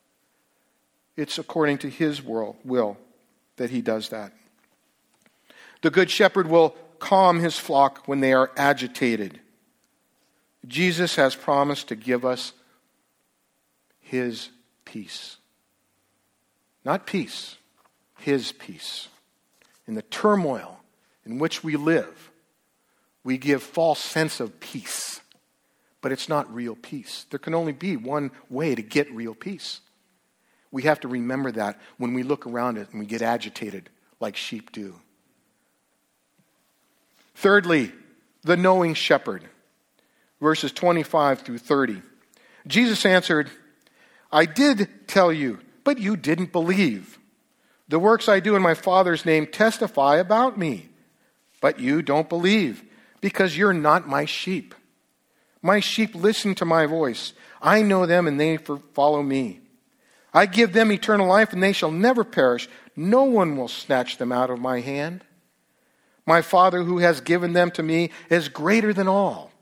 It's 1.14 1.38
according 1.38 1.77
to 1.79 1.90
His 1.90 2.23
will, 2.23 2.97
that 3.59 3.69
He 3.69 3.83
does 3.83 4.09
that. 4.09 4.33
The 5.83 5.90
Good 5.90 6.11
Shepherd 6.11 6.49
will 6.49 6.71
calm 6.99 7.40
his 7.40 7.59
flock 7.59 8.09
when 8.09 8.21
they 8.21 8.33
are 8.33 8.51
agitated. 8.57 9.40
Jesus 10.66 11.16
has 11.16 11.35
promised 11.35 11.88
to 11.88 11.95
give 11.95 12.25
us 12.25 12.55
his 14.01 14.49
peace. 14.87 15.37
Not 16.83 17.07
peace, 17.07 17.57
his 18.21 18.53
peace. 18.53 19.09
In 19.87 19.97
the 19.97 20.01
turmoil 20.01 20.81
in 21.27 21.38
which 21.38 21.62
we 21.62 21.77
live, 21.77 22.31
we 23.27 23.39
give 23.39 23.61
false 23.61 23.99
sense 23.99 24.39
of 24.39 24.61
peace, 24.61 25.21
but 26.01 26.12
it's 26.12 26.29
not 26.29 26.55
real 26.55 26.77
peace. 26.77 27.27
There 27.31 27.41
can 27.41 27.55
only 27.57 27.73
be 27.73 27.97
one 27.97 28.31
way 28.49 28.77
to 28.77 28.83
get 28.83 29.11
real 29.11 29.35
peace. 29.35 29.81
We 30.70 30.85
have 30.85 31.01
to 31.01 31.09
remember 31.09 31.51
that 31.51 31.81
when 31.99 32.14
we 32.14 32.22
look 32.22 32.47
around 32.47 32.79
it 32.79 32.89
and 32.93 33.01
we 33.01 33.07
get 33.07 33.22
agitated 33.22 33.91
like 34.20 34.37
sheep 34.37 34.70
do. 34.70 34.95
Thirdly, 37.35 37.91
the 38.43 38.57
knowing 38.57 38.95
shepherd, 38.95 39.43
verses 40.41 40.70
25 40.70 41.41
through 41.41 41.59
30. 41.59 42.03
Jesus 42.68 43.05
answered, 43.05 43.51
I 44.31 44.45
did 44.45 44.89
tell 45.09 45.33
you, 45.33 45.59
but 45.83 45.99
you 45.99 46.16
didn't 46.16 46.53
believe. 46.53 47.18
The 47.89 47.99
works 47.99 48.29
I 48.29 48.39
do 48.39 48.55
in 48.55 48.62
my 48.62 48.74
Father's 48.74 49.27
name 49.27 49.49
testify 49.49 50.18
about 50.18 50.57
me, 50.57 50.91
but 51.61 51.81
you 51.81 52.03
don't 52.03 52.29
believe, 52.29 52.85
because 53.21 53.57
you're 53.57 53.73
not 53.73 54.09
my 54.09 54.25
sheep. 54.25 54.75
My 55.62 55.81
sheep 55.81 56.14
listen 56.14 56.55
to 56.57 56.64
my 56.64 56.87
voice. 56.87 57.33
I 57.61 57.83
know 57.83 58.07
them, 58.07 58.27
and 58.27 58.39
they 58.39 58.57
follow 58.57 59.23
me. 59.23 59.61
I 60.33 60.47
give 60.47 60.73
them 60.73 60.93
eternal 60.93 61.27
life, 61.27 61.53
and 61.53 61.62
they 61.62 61.73
shall 61.73 61.91
never 61.91 62.23
perish. 62.23 62.69
No 62.95 63.25
one 63.25 63.57
will 63.57 63.69
snatch 63.69 64.19
them 64.19 64.33
out 64.33 64.51
of 64.51 64.61
my 64.61 64.81
hand. 64.81 65.25
My 66.27 66.43
Father 66.43 66.83
who 66.83 66.99
has 66.99 67.21
given 67.21 67.53
them 67.53 67.71
to 67.73 67.83
me 67.83 68.11
is 68.29 68.49
greater 68.49 68.93
than 68.93 69.09
all. 69.09 69.53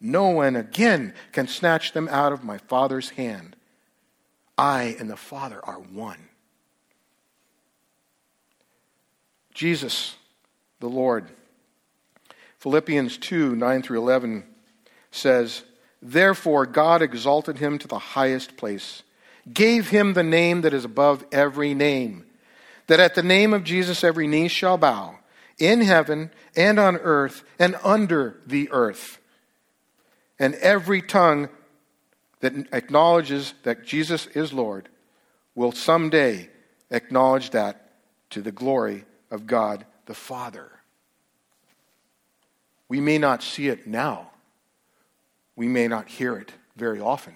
No 0.00 0.28
one 0.28 0.54
again 0.54 1.14
can 1.32 1.48
snatch 1.48 1.92
them 1.92 2.08
out 2.08 2.32
of 2.32 2.44
my 2.44 2.58
Father's 2.58 3.10
hand. 3.10 3.56
I 4.56 4.96
and 4.98 5.10
the 5.10 5.16
Father 5.16 5.60
are 5.64 5.78
one. 5.80 6.28
Jesus, 9.54 10.14
the 10.78 10.88
Lord. 10.88 11.28
Philippians 12.58 13.18
2 13.18 13.54
9 13.54 13.82
through 13.82 13.98
11 13.98 14.44
says, 15.10 15.62
Therefore 16.02 16.66
God 16.66 17.02
exalted 17.02 17.58
him 17.58 17.78
to 17.78 17.88
the 17.88 17.98
highest 17.98 18.56
place, 18.56 19.02
gave 19.52 19.88
him 19.88 20.12
the 20.12 20.22
name 20.22 20.62
that 20.62 20.74
is 20.74 20.84
above 20.84 21.24
every 21.32 21.74
name, 21.74 22.26
that 22.86 23.00
at 23.00 23.14
the 23.14 23.22
name 23.22 23.54
of 23.54 23.64
Jesus 23.64 24.04
every 24.04 24.26
knee 24.26 24.48
shall 24.48 24.76
bow, 24.76 25.18
in 25.58 25.80
heaven 25.80 26.30
and 26.56 26.78
on 26.78 26.96
earth 26.96 27.42
and 27.58 27.76
under 27.82 28.40
the 28.46 28.70
earth, 28.70 29.18
and 30.38 30.54
every 30.56 31.02
tongue 31.02 31.48
that 32.40 32.54
acknowledges 32.72 33.54
that 33.64 33.84
Jesus 33.84 34.26
is 34.28 34.52
Lord 34.52 34.88
will 35.54 35.72
someday 35.72 36.48
acknowledge 36.90 37.50
that 37.50 37.90
to 38.30 38.40
the 38.40 38.52
glory 38.52 39.04
of 39.30 39.46
God 39.46 39.84
the 40.06 40.14
Father. 40.14 40.77
We 42.88 43.00
may 43.00 43.18
not 43.18 43.42
see 43.42 43.68
it 43.68 43.86
now. 43.86 44.30
We 45.56 45.68
may 45.68 45.88
not 45.88 46.08
hear 46.08 46.36
it 46.36 46.52
very 46.76 47.00
often. 47.00 47.34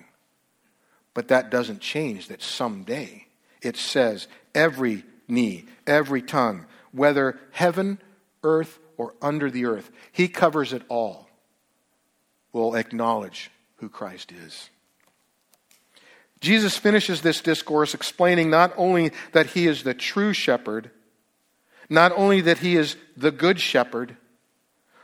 But 1.14 1.28
that 1.28 1.50
doesn't 1.50 1.80
change 1.80 2.28
that 2.28 2.42
someday 2.42 3.26
it 3.60 3.76
says 3.76 4.28
every 4.54 5.04
knee, 5.28 5.66
every 5.86 6.22
tongue, 6.22 6.66
whether 6.90 7.38
heaven, 7.52 7.98
earth, 8.42 8.78
or 8.96 9.14
under 9.20 9.50
the 9.50 9.66
earth, 9.66 9.90
he 10.10 10.28
covers 10.28 10.72
it 10.72 10.82
all, 10.88 11.28
will 12.52 12.74
acknowledge 12.74 13.50
who 13.76 13.88
Christ 13.88 14.32
is. 14.32 14.70
Jesus 16.40 16.76
finishes 16.76 17.22
this 17.22 17.40
discourse 17.40 17.94
explaining 17.94 18.50
not 18.50 18.72
only 18.76 19.12
that 19.32 19.48
he 19.48 19.66
is 19.66 19.84
the 19.84 19.94
true 19.94 20.32
shepherd, 20.32 20.90
not 21.88 22.12
only 22.16 22.40
that 22.40 22.58
he 22.58 22.76
is 22.76 22.96
the 23.16 23.30
good 23.30 23.60
shepherd, 23.60 24.16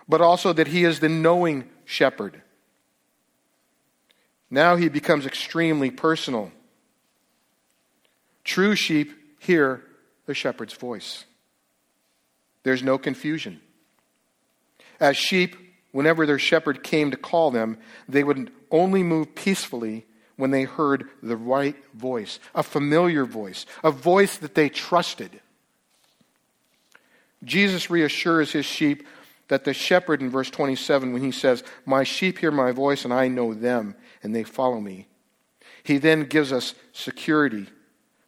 but 0.09 0.21
also 0.21 0.53
that 0.53 0.69
he 0.69 0.85
is 0.85 1.01
the 1.01 1.09
knowing 1.09 1.69
shepherd. 1.85 2.43
Now 4.51 4.77
he 4.77 4.89
becomes 4.89 5.27
extremely 5.27 5.91
personal. 5.91 6.51
True 8.45 8.75
sheep 8.75 9.13
hear 9.39 9.85
the 10.27 10.35
shepherd's 10.35 10.73
voice. 10.73 11.25
There's 12.63 12.83
no 12.83 12.99
confusion. 12.99 13.61
As 15.01 15.17
sheep, 15.17 15.57
whenever 15.93 16.27
their 16.27 16.39
shepherd 16.39 16.83
came 16.83 17.11
to 17.11 17.17
call 17.17 17.51
them, 17.51 17.79
they 18.09 18.25
would 18.25 18.51
only 18.71 19.03
move 19.03 19.35
peacefully 19.35 20.07
when 20.37 20.51
they 20.51 20.63
heard 20.65 21.05
the 21.23 21.37
right 21.37 21.77
voice, 21.95 22.39
a 22.55 22.63
familiar 22.63 23.25
voice, 23.25 23.67
a 23.83 23.91
voice 23.91 24.39
that 24.39 24.55
they 24.55 24.69
trusted. 24.69 25.41
Jesus 27.45 27.91
reassures 27.91 28.53
his 28.53 28.65
sheep 28.65 29.07
that 29.49 29.65
the 29.65 29.75
shepherd 29.75 30.21
in 30.21 30.31
verse 30.31 30.51
27, 30.51 31.13
when 31.13 31.23
he 31.23 31.33
says, 31.33 31.65
My 31.85 32.05
sheep 32.05 32.39
hear 32.39 32.51
my 32.51 32.73
voice, 32.73 33.05
and 33.05 33.13
I 33.13 33.29
know 33.29 33.55
them, 33.55 33.95
and 34.23 34.35
they 34.35 34.45
follow 34.45 34.81
me, 34.81 35.09
he 35.83 35.99
then 35.99 36.25
gives 36.25 36.53
us 36.53 36.75
security, 36.93 37.67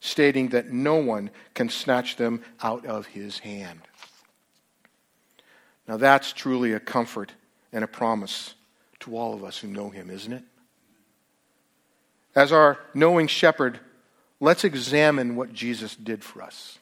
stating 0.00 0.48
that 0.48 0.70
no 0.72 0.96
one 0.96 1.30
can 1.54 1.68
snatch 1.68 2.16
them 2.16 2.42
out 2.62 2.86
of 2.86 3.06
his 3.06 3.38
hand. 3.40 3.80
Now, 5.86 5.96
that's 5.96 6.32
truly 6.32 6.72
a 6.72 6.80
comfort 6.80 7.32
and 7.72 7.84
a 7.84 7.88
promise 7.88 8.54
to 9.00 9.16
all 9.16 9.34
of 9.34 9.44
us 9.44 9.58
who 9.58 9.68
know 9.68 9.90
him, 9.90 10.10
isn't 10.10 10.32
it? 10.32 10.44
As 12.34 12.52
our 12.52 12.78
knowing 12.94 13.26
shepherd, 13.26 13.80
let's 14.38 14.64
examine 14.64 15.36
what 15.36 15.52
Jesus 15.52 15.96
did 15.96 16.22
for 16.22 16.42
us. 16.42 16.78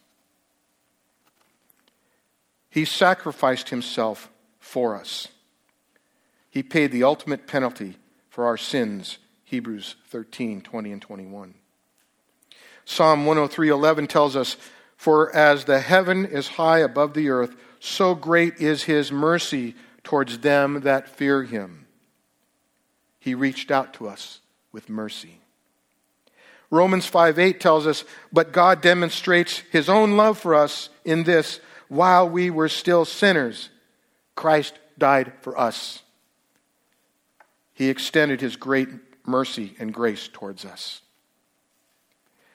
He 2.71 2.85
sacrificed 2.85 3.71
himself 3.71 4.31
for 4.59 4.97
us. 4.97 5.29
He 6.51 6.63
paid 6.63 6.93
the 6.93 7.05
ultimate 7.05 7.47
penalty 7.47 7.97
for 8.29 8.47
our 8.47 8.57
sins. 8.57 9.19
Hebrews 9.45 9.97
13, 10.09 10.61
20 10.61 10.93
and 10.93 11.03
21. 11.03 11.55
Psalm 12.85 13.27
103:11 13.27 14.07
tells 14.07 14.35
us, 14.35 14.57
"For 14.97 15.35
as 15.35 15.65
the 15.65 15.81
heaven 15.81 16.25
is 16.25 16.49
high 16.49 16.79
above 16.79 17.15
the 17.15 17.29
earth, 17.29 17.55
so 17.81 18.15
great 18.15 18.57
is 18.61 18.85
his 18.85 19.13
mercy 19.13 19.75
towards 20.03 20.39
them 20.39 20.81
that 20.81 21.09
fear 21.09 21.45
him." 21.45 21.87
He 23.19 23.35
reached 23.35 23.71
out 23.71 23.93
to 23.95 24.09
us 24.09 24.41
with 24.73 24.89
mercy. 24.89 25.41
Romans 26.71 27.07
5 27.07 27.39
8 27.39 27.61
tells 27.61 27.87
us, 27.87 28.05
But 28.33 28.53
God 28.53 28.81
demonstrates 28.81 29.59
his 29.71 29.89
own 29.89 30.17
love 30.17 30.39
for 30.39 30.55
us 30.55 30.91
in 31.05 31.25
this 31.25 31.61
while 31.89 32.29
we 32.29 32.51
were 32.51 32.69
still 32.69 33.05
sinners, 33.05 33.71
Christ 34.35 34.75
died 34.99 35.33
for 35.41 35.59
us. 35.59 36.03
He 37.73 37.89
extended 37.89 38.41
his 38.41 38.57
great 38.57 38.89
mercy 39.27 39.75
and 39.79 39.93
grace 39.93 40.29
towards 40.29 40.65
us. 40.65 41.03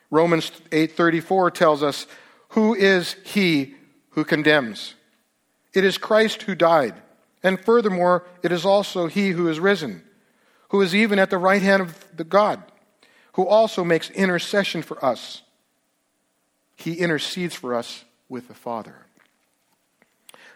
Romans 0.09 0.51
8:34 0.71 1.49
tells 1.49 1.81
us, 1.81 2.05
"Who 2.49 2.75
is 2.75 3.13
he 3.23 3.75
who 4.11 4.23
condemns? 4.23 4.95
It 5.73 5.83
is 5.83 5.97
Christ 5.97 6.43
who 6.43 6.53
died, 6.53 7.01
and 7.41 7.63
furthermore, 7.63 8.27
it 8.43 8.51
is 8.51 8.65
also 8.65 9.07
he 9.07 9.31
who 9.31 9.47
is 9.47 9.59
risen, 9.59 10.07
who 10.69 10.81
is 10.81 10.93
even 10.93 11.17
at 11.17 11.29
the 11.29 11.37
right 11.37 11.61
hand 11.61 11.81
of 11.81 12.15
the 12.15 12.23
God, 12.23 12.61
who 13.33 13.47
also 13.47 13.83
makes 13.83 14.09
intercession 14.11 14.83
for 14.83 15.03
us. 15.03 15.41
He 16.75 16.99
intercedes 16.99 17.55
for 17.55 17.73
us 17.73 18.03
with 18.29 18.47
the 18.47 18.53
Father." 18.53 19.02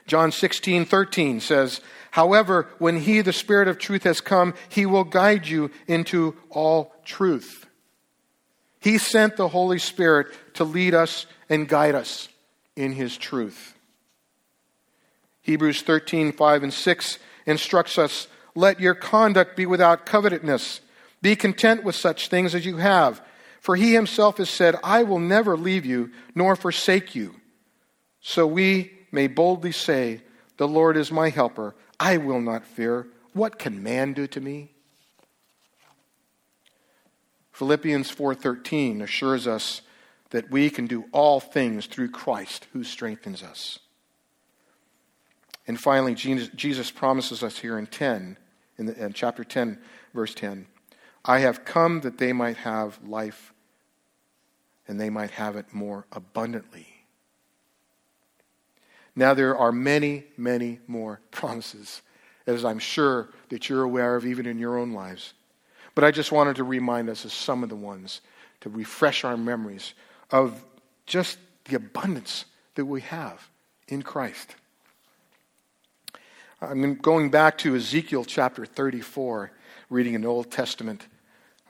John 0.08 0.32
16, 0.32 0.86
13 0.86 1.42
says, 1.42 1.82
However, 2.12 2.70
when 2.80 3.02
He, 3.02 3.22
the 3.22 3.34
Spirit 3.34 3.68
of 3.68 3.78
truth, 3.78 4.04
has 4.04 4.22
come, 4.22 4.56
He 4.70 4.86
will 4.86 5.04
guide 5.04 5.46
you 5.46 5.70
into 5.86 6.36
all 6.50 6.96
truth. 7.06 7.66
He 8.80 8.98
sent 8.98 9.36
the 9.36 9.50
Holy 9.50 9.80
Spirit 9.80 10.28
to 10.56 10.64
lead 10.64 10.94
us 10.94 11.26
and 11.50 11.68
guide 11.68 11.94
us 11.94 12.30
in 12.76 12.94
His 12.94 13.18
truth. 13.18 13.76
Hebrews 15.42 15.82
13, 15.82 16.32
5 16.32 16.64
and 16.64 16.74
6 16.74 17.20
instructs 17.46 17.98
us 17.98 18.28
Let 18.56 18.80
your 18.80 18.96
conduct 18.96 19.56
be 19.56 19.66
without 19.66 20.06
covetousness. 20.06 20.82
Be 21.22 21.36
content 21.36 21.84
with 21.84 21.96
such 21.96 22.30
things 22.30 22.56
as 22.56 22.66
you 22.66 22.78
have. 22.78 23.22
For 23.60 23.76
He 23.76 23.94
Himself 23.94 24.38
has 24.38 24.50
said, 24.50 24.76
I 24.84 25.04
will 25.04 25.20
never 25.20 25.58
leave 25.58 25.86
you 25.86 26.12
nor 26.34 26.56
forsake 26.56 27.14
you. 27.14 27.36
So 28.22 28.48
we 28.48 28.97
may 29.12 29.28
boldly 29.28 29.72
say, 29.72 30.22
The 30.58 30.68
Lord 30.68 30.98
is 30.98 31.12
my 31.12 31.30
helper. 31.30 31.76
I 32.00 32.18
will 32.18 32.42
not 32.42 32.66
fear. 32.66 33.08
What 33.34 33.60
can 33.60 33.84
man 33.84 34.14
do 34.14 34.28
to 34.28 34.42
me? 34.42 34.72
Philippians 37.52 38.12
4:13 38.12 39.02
assures 39.02 39.48
us 39.48 39.82
that 40.30 40.52
we 40.52 40.70
can 40.70 40.86
do 40.86 41.06
all 41.12 41.40
things 41.40 41.88
through 41.88 42.12
Christ 42.12 42.68
who 42.74 42.84
strengthens 42.84 43.42
us. 43.42 43.80
And 45.66 45.80
finally, 45.80 46.14
Jesus 46.14 46.92
promises 46.92 47.44
us 47.44 47.58
here 47.58 47.78
in 47.78 47.88
10, 47.88 48.38
in, 48.78 48.86
the, 48.86 49.06
in 49.06 49.14
chapter 49.14 49.44
10, 49.44 49.80
verse 50.14 50.34
10, 50.34 50.68
I 51.26 51.40
have 51.40 51.66
come 51.66 52.02
that 52.02 52.20
they 52.20 52.32
might 52.32 52.58
have 52.58 53.00
life 53.04 53.54
and 54.88 55.00
they 55.00 55.10
might 55.10 55.32
have 55.32 55.56
it 55.56 55.74
more 55.74 56.06
abundantly. 56.12 56.97
Now, 59.18 59.34
there 59.34 59.58
are 59.58 59.72
many, 59.72 60.26
many 60.38 60.80
more 60.86 61.20
promises, 61.32 62.04
as 62.46 62.64
I'm 62.64 62.78
sure 62.78 63.30
that 63.50 63.68
you're 63.68 63.82
aware 63.82 64.16
of 64.16 64.28
even 64.28 64.46
in 64.46 64.60
your 64.60 64.78
own 64.78 64.94
lives. 64.94 65.34
But 65.96 66.04
I 66.04 66.12
just 66.12 66.32
wanted 66.32 66.58
to 66.58 66.64
remind 66.64 67.10
us 67.10 67.26
of 67.26 67.34
some 67.34 67.64
of 67.64 67.70
the 67.70 67.76
ones 67.76 68.22
to 68.62 68.70
refresh 68.70 69.24
our 69.24 69.36
memories 69.36 69.96
of 70.30 70.64
just 71.08 71.40
the 71.66 71.76
abundance 71.76 72.46
that 72.76 72.86
we 72.86 73.02
have 73.02 73.50
in 73.88 74.04
Christ. 74.04 74.56
I'm 76.62 76.94
going 76.98 77.32
back 77.32 77.58
to 77.60 77.76
Ezekiel 77.76 78.24
chapter 78.24 78.68
34, 78.68 79.52
reading 79.90 80.14
an 80.14 80.26
Old 80.26 80.52
Testament. 80.52 81.08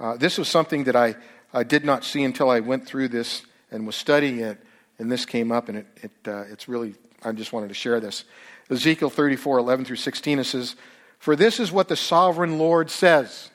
Uh, 0.01 0.17
this 0.17 0.37
was 0.37 0.49
something 0.49 0.83
that 0.83 0.97
I, 0.97 1.15
I 1.53 1.63
did 1.63 1.85
not 1.85 2.03
see 2.03 2.25
until 2.25 2.49
I 2.49 2.59
went 2.59 2.85
through 2.85 3.07
this 3.07 3.43
and 3.71 3.87
was 3.87 3.95
studying 3.95 4.39
it, 4.39 4.57
and 4.99 5.09
this 5.09 5.25
came 5.25 5.53
up, 5.53 5.69
and 5.69 5.77
it, 5.77 5.87
it 5.95 6.11
uh, 6.27 6.43
it's 6.51 6.67
really 6.67 6.95
I 7.23 7.31
just 7.31 7.53
wanted 7.53 7.69
to 7.69 7.73
share 7.73 7.99
this. 7.99 8.23
Ezekiel 8.69 9.09
34, 9.09 9.59
11 9.59 9.85
through 9.85 9.95
16, 9.95 10.39
it 10.39 10.43
says, 10.43 10.75
For 11.19 11.35
this 11.35 11.59
is 11.59 11.71
what 11.71 11.87
the 11.87 11.95
sovereign 11.95 12.57
Lord 12.57 12.89
says 12.89 13.49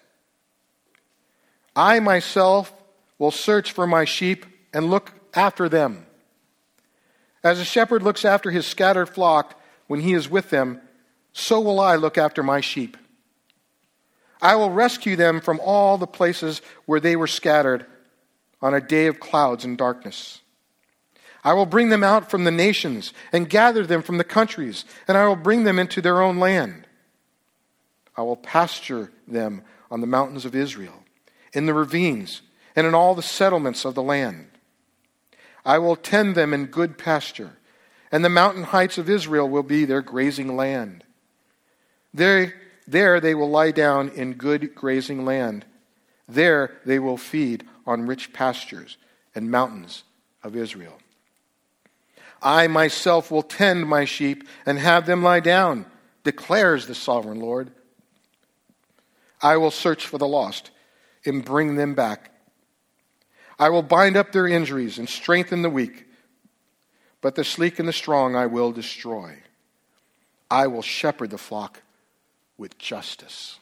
I 1.74 2.00
myself 2.00 2.72
will 3.18 3.30
search 3.30 3.72
for 3.72 3.86
my 3.86 4.04
sheep 4.04 4.46
and 4.72 4.90
look 4.90 5.12
after 5.34 5.68
them. 5.68 6.06
As 7.44 7.58
a 7.58 7.64
shepherd 7.64 8.02
looks 8.02 8.24
after 8.24 8.50
his 8.50 8.66
scattered 8.66 9.08
flock 9.08 9.58
when 9.86 10.00
he 10.00 10.12
is 10.12 10.28
with 10.28 10.50
them, 10.50 10.80
so 11.32 11.60
will 11.60 11.80
I 11.80 11.96
look 11.96 12.18
after 12.18 12.42
my 12.42 12.60
sheep. 12.60 12.96
I 14.40 14.56
will 14.56 14.70
rescue 14.70 15.16
them 15.16 15.40
from 15.40 15.60
all 15.60 15.98
the 15.98 16.06
places 16.06 16.60
where 16.84 17.00
they 17.00 17.16
were 17.16 17.26
scattered 17.26 17.86
on 18.60 18.74
a 18.74 18.80
day 18.80 19.06
of 19.06 19.20
clouds 19.20 19.64
and 19.64 19.78
darkness. 19.78 20.41
I 21.44 21.54
will 21.54 21.66
bring 21.66 21.88
them 21.88 22.04
out 22.04 22.30
from 22.30 22.44
the 22.44 22.50
nations 22.50 23.12
and 23.32 23.48
gather 23.48 23.84
them 23.84 24.02
from 24.02 24.18
the 24.18 24.24
countries, 24.24 24.84
and 25.08 25.16
I 25.18 25.26
will 25.26 25.36
bring 25.36 25.64
them 25.64 25.78
into 25.78 26.00
their 26.00 26.22
own 26.22 26.38
land. 26.38 26.86
I 28.16 28.22
will 28.22 28.36
pasture 28.36 29.10
them 29.26 29.62
on 29.90 30.00
the 30.00 30.06
mountains 30.06 30.44
of 30.44 30.54
Israel, 30.54 31.04
in 31.52 31.66
the 31.66 31.74
ravines, 31.74 32.42
and 32.76 32.86
in 32.86 32.94
all 32.94 33.14
the 33.14 33.22
settlements 33.22 33.84
of 33.84 33.94
the 33.94 34.02
land. 34.02 34.46
I 35.64 35.78
will 35.78 35.96
tend 35.96 36.34
them 36.34 36.54
in 36.54 36.66
good 36.66 36.96
pasture, 36.96 37.58
and 38.10 38.24
the 38.24 38.28
mountain 38.28 38.64
heights 38.64 38.98
of 38.98 39.10
Israel 39.10 39.48
will 39.48 39.62
be 39.62 39.84
their 39.84 40.02
grazing 40.02 40.56
land. 40.56 41.04
There, 42.14 42.54
there 42.86 43.20
they 43.20 43.34
will 43.34 43.50
lie 43.50 43.70
down 43.70 44.10
in 44.10 44.34
good 44.34 44.74
grazing 44.74 45.24
land. 45.24 45.64
There 46.28 46.78
they 46.84 46.98
will 46.98 47.16
feed 47.16 47.64
on 47.86 48.06
rich 48.06 48.32
pastures 48.32 48.96
and 49.34 49.50
mountains 49.50 50.04
of 50.42 50.54
Israel. 50.56 50.98
I 52.42 52.66
myself 52.66 53.30
will 53.30 53.42
tend 53.42 53.86
my 53.86 54.04
sheep 54.04 54.46
and 54.66 54.78
have 54.78 55.06
them 55.06 55.22
lie 55.22 55.40
down, 55.40 55.86
declares 56.24 56.86
the 56.86 56.94
sovereign 56.94 57.40
Lord. 57.40 57.70
I 59.40 59.56
will 59.56 59.70
search 59.70 60.06
for 60.06 60.18
the 60.18 60.26
lost 60.26 60.70
and 61.24 61.44
bring 61.44 61.76
them 61.76 61.94
back. 61.94 62.30
I 63.58 63.68
will 63.70 63.82
bind 63.82 64.16
up 64.16 64.32
their 64.32 64.46
injuries 64.46 64.98
and 64.98 65.08
strengthen 65.08 65.62
the 65.62 65.70
weak, 65.70 66.06
but 67.20 67.36
the 67.36 67.44
sleek 67.44 67.78
and 67.78 67.88
the 67.88 67.92
strong 67.92 68.34
I 68.34 68.46
will 68.46 68.72
destroy. 68.72 69.38
I 70.50 70.66
will 70.66 70.82
shepherd 70.82 71.30
the 71.30 71.38
flock 71.38 71.82
with 72.58 72.76
justice. 72.78 73.58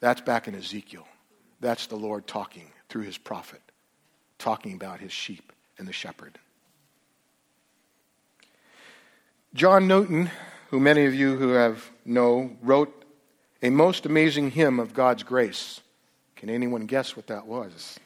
That's 0.00 0.20
back 0.20 0.48
in 0.48 0.54
Ezekiel. 0.54 1.06
That's 1.60 1.86
the 1.86 1.96
Lord 1.96 2.26
talking 2.26 2.72
through 2.88 3.02
his 3.02 3.18
prophet, 3.18 3.62
talking 4.38 4.74
about 4.74 5.00
his 5.00 5.12
sheep 5.12 5.52
and 5.78 5.86
the 5.86 5.92
shepherd. 5.92 6.38
John 9.54 9.86
Newton, 9.86 10.30
who 10.70 10.80
many 10.80 11.04
of 11.04 11.14
you 11.14 11.36
who 11.36 11.50
have 11.50 11.90
know, 12.06 12.56
wrote 12.62 13.04
a 13.60 13.68
most 13.68 14.06
amazing 14.06 14.52
hymn 14.52 14.80
of 14.80 14.94
God's 14.94 15.24
grace. 15.24 15.82
Can 16.36 16.48
anyone 16.48 16.86
guess 16.86 17.14
what 17.14 17.26
that 17.26 17.46
was? 17.46 18.00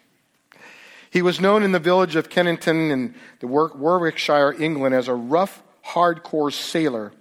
He 1.09 1.23
was 1.23 1.41
known 1.41 1.63
in 1.63 1.71
the 1.71 1.79
village 1.79 2.17
of 2.17 2.29
Kennington 2.29 2.91
in 2.91 3.15
the 3.39 3.47
Warwickshire, 3.47 4.61
England, 4.61 4.97
as 4.97 5.07
a 5.07 5.15
rough, 5.15 5.63
hardcore 5.87 6.53
sailor 6.53 7.13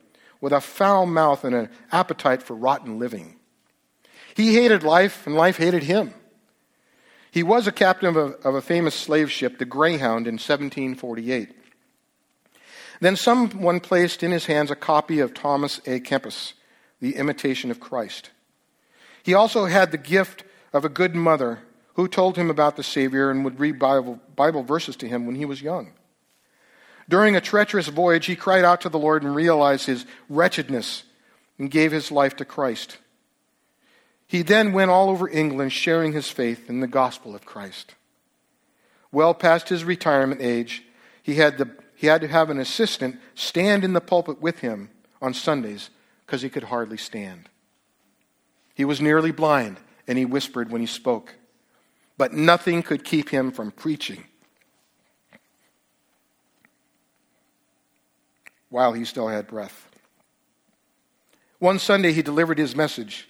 with 0.41 0.53
a 0.53 0.59
foul 0.59 1.05
mouth 1.05 1.43
and 1.43 1.55
an 1.55 1.69
appetite 1.91 2.41
for 2.41 2.55
rotten 2.55 2.97
living. 2.97 3.35
He 4.33 4.55
hated 4.55 4.81
life, 4.81 5.27
and 5.27 5.35
life 5.35 5.57
hated 5.57 5.83
him. 5.83 6.15
He 7.29 7.43
was 7.43 7.67
a 7.67 7.71
captain 7.71 8.09
of 8.09 8.17
a, 8.17 8.33
of 8.47 8.55
a 8.55 8.61
famous 8.61 8.95
slave 8.95 9.31
ship, 9.31 9.59
the 9.59 9.65
Greyhound, 9.65 10.25
in 10.25 10.33
1748. 10.33 11.51
Then 12.99 13.15
someone 13.15 13.79
placed 13.79 14.23
in 14.23 14.31
his 14.31 14.45
hands 14.45 14.71
a 14.71 14.75
copy 14.75 15.19
of 15.19 15.33
Thomas 15.33 15.79
A. 15.85 15.99
Kempis, 15.99 16.53
The 16.99 17.15
Imitation 17.15 17.71
of 17.71 17.79
Christ. 17.79 18.31
He 19.23 19.33
also 19.33 19.65
had 19.65 19.91
the 19.91 19.97
gift 19.97 20.43
of 20.71 20.85
a 20.85 20.89
good 20.89 21.15
mother 21.15 21.59
who 21.95 22.07
told 22.07 22.37
him 22.37 22.49
about 22.49 22.75
the 22.75 22.83
Savior 22.83 23.31
and 23.31 23.43
would 23.43 23.59
read 23.59 23.79
Bible, 23.79 24.19
Bible 24.35 24.63
verses 24.63 24.95
to 24.97 25.07
him 25.07 25.25
when 25.25 25.35
he 25.35 25.45
was 25.45 25.61
young. 25.61 25.93
During 27.07 27.35
a 27.35 27.41
treacherous 27.41 27.87
voyage, 27.87 28.25
he 28.25 28.35
cried 28.35 28.65
out 28.65 28.81
to 28.81 28.89
the 28.89 28.99
Lord 28.99 29.23
and 29.23 29.35
realized 29.35 29.85
his 29.85 30.05
wretchedness 30.27 31.03
and 31.57 31.71
gave 31.71 31.91
his 31.91 32.11
life 32.11 32.35
to 32.37 32.45
Christ. 32.45 32.97
He 34.27 34.41
then 34.41 34.73
went 34.73 34.91
all 34.91 35.09
over 35.09 35.29
England 35.29 35.71
sharing 35.71 36.13
his 36.13 36.29
faith 36.29 36.69
in 36.69 36.79
the 36.79 36.87
gospel 36.87 37.35
of 37.35 37.45
Christ. 37.45 37.95
Well 39.11 39.33
past 39.33 39.69
his 39.69 39.83
retirement 39.83 40.41
age, 40.41 40.83
he 41.21 41.35
had, 41.35 41.57
the, 41.57 41.69
he 41.95 42.07
had 42.07 42.21
to 42.21 42.27
have 42.27 42.49
an 42.49 42.59
assistant 42.59 43.19
stand 43.33 43.83
in 43.83 43.93
the 43.93 44.01
pulpit 44.01 44.41
with 44.41 44.59
him 44.59 44.89
on 45.21 45.33
Sundays 45.33 45.89
because 46.25 46.41
he 46.41 46.49
could 46.49 46.63
hardly 46.63 46.97
stand. 46.97 47.49
He 48.73 48.85
was 48.85 48.99
nearly 48.99 49.31
blind, 49.31 49.77
and 50.07 50.17
he 50.17 50.25
whispered 50.25 50.71
when 50.71 50.81
he 50.81 50.87
spoke 50.87 51.35
but 52.17 52.33
nothing 52.33 52.81
could 52.81 53.03
keep 53.03 53.29
him 53.29 53.51
from 53.51 53.71
preaching 53.71 54.25
while 58.69 58.93
he 58.93 59.05
still 59.05 59.27
had 59.27 59.47
breath. 59.47 59.89
One 61.59 61.79
Sunday, 61.79 62.11
he 62.11 62.21
delivered 62.21 62.57
his 62.57 62.75
message 62.75 63.27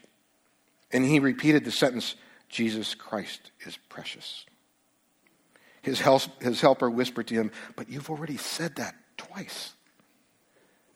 and 0.91 1.05
he 1.05 1.19
repeated 1.19 1.65
the 1.65 1.71
sentence 1.71 2.15
Jesus 2.49 2.95
Christ 2.95 3.51
is 3.65 3.77
precious. 3.89 4.45
His, 5.85 6.01
help, 6.01 6.41
his 6.41 6.61
helper 6.61 6.89
whispered 6.89 7.27
to 7.27 7.35
him, 7.35 7.51
But 7.75 7.91
you've 7.91 8.09
already 8.09 8.37
said 8.37 8.77
that 8.77 8.95
twice. 9.17 9.75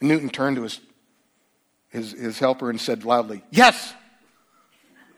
Newton 0.01 0.31
turned 0.31 0.55
to 0.55 0.63
his, 0.63 0.79
his, 1.89 2.11
his 2.13 2.39
helper 2.39 2.71
and 2.71 2.81
said 2.81 3.05
loudly, 3.05 3.43
Yes, 3.51 3.93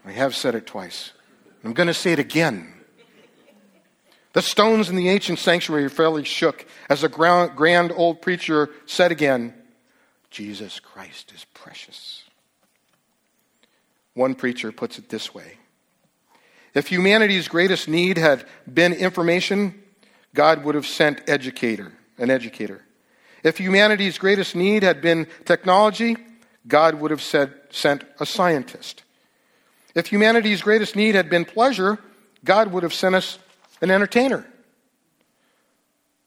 I 0.05 0.11
have 0.11 0.36
said 0.36 0.55
it 0.55 0.67
twice. 0.67 1.13
I'm 1.63 1.72
going 1.72 1.88
to 1.88 1.93
say 1.93 2.11
it 2.11 2.19
again. 2.19 2.74
The 4.34 4.41
stones 4.41 4.89
in 4.89 4.97
the 4.97 5.07
ancient 5.07 5.39
sanctuary 5.39 5.88
fairly 5.88 6.26
shook 6.26 6.65
as 6.89 6.99
the 6.99 7.07
grand 7.07 7.93
old 7.95 8.22
preacher 8.22 8.72
said 8.86 9.13
again, 9.13 9.53
Jesus 10.32 10.82
Christ 10.82 11.32
is 11.34 11.45
precious. 11.53 12.24
One 14.15 14.36
preacher 14.36 14.74
puts 14.74 14.99
it 14.99 15.07
this 15.07 15.34
way 15.34 15.59
If 16.74 16.88
humanity's 16.88 17.47
greatest 17.47 17.88
need 17.88 18.17
had 18.17 18.45
been 18.72 18.93
information, 18.93 19.82
God 20.34 20.63
would 20.63 20.76
have 20.76 20.88
sent 20.88 21.22
educator, 21.28 21.91
an 22.17 22.30
educator. 22.30 22.82
If 23.43 23.57
humanity's 23.57 24.17
greatest 24.17 24.55
need 24.55 24.84
had 24.84 25.01
been 25.01 25.28
technology, 25.45 26.15
God 26.67 26.95
would 26.95 27.11
have 27.11 27.22
said, 27.22 27.53
sent 27.72 28.03
a 28.19 28.26
scientist. 28.26 29.03
If 29.95 30.07
humanity's 30.07 30.61
greatest 30.61 30.95
need 30.95 31.15
had 31.15 31.30
been 31.30 31.43
pleasure, 31.43 31.99
God 32.45 32.72
would 32.72 32.84
have 32.84 32.93
sent 32.93 33.15
us 33.15 33.39
an 33.82 33.91
entertainer. 33.91 34.45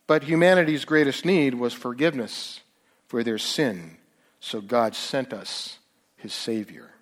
But 0.06 0.24
humanity's 0.24 0.84
greatest 0.84 1.24
need 1.24 1.54
was 1.54 1.72
forgiveness 1.72 2.60
for 3.06 3.22
their 3.22 3.38
sin, 3.38 3.96
so 4.40 4.60
God 4.60 4.94
sent 4.94 5.32
us 5.32 5.78
his 6.16 6.34
Savior. 6.34 6.93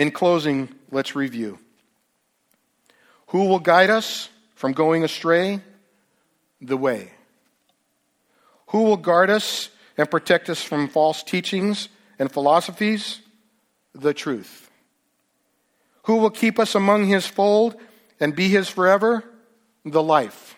In 0.00 0.10
closing, 0.10 0.70
let's 0.90 1.14
review. 1.14 1.58
Who 3.28 3.44
will 3.44 3.58
guide 3.58 3.90
us 3.90 4.30
from 4.54 4.72
going 4.72 5.04
astray? 5.04 5.60
The 6.62 6.78
way. 6.78 7.12
Who 8.68 8.84
will 8.84 8.96
guard 8.96 9.28
us 9.28 9.68
and 9.98 10.10
protect 10.10 10.48
us 10.48 10.62
from 10.62 10.88
false 10.88 11.22
teachings 11.22 11.90
and 12.18 12.32
philosophies? 12.32 13.20
the 13.94 14.14
truth. 14.14 14.70
Who 16.04 16.16
will 16.16 16.30
keep 16.30 16.58
us 16.58 16.74
among 16.74 17.04
his 17.04 17.26
fold 17.26 17.76
and 18.18 18.34
be 18.34 18.48
his 18.48 18.70
forever? 18.70 19.24
The 19.84 20.02
life. 20.02 20.56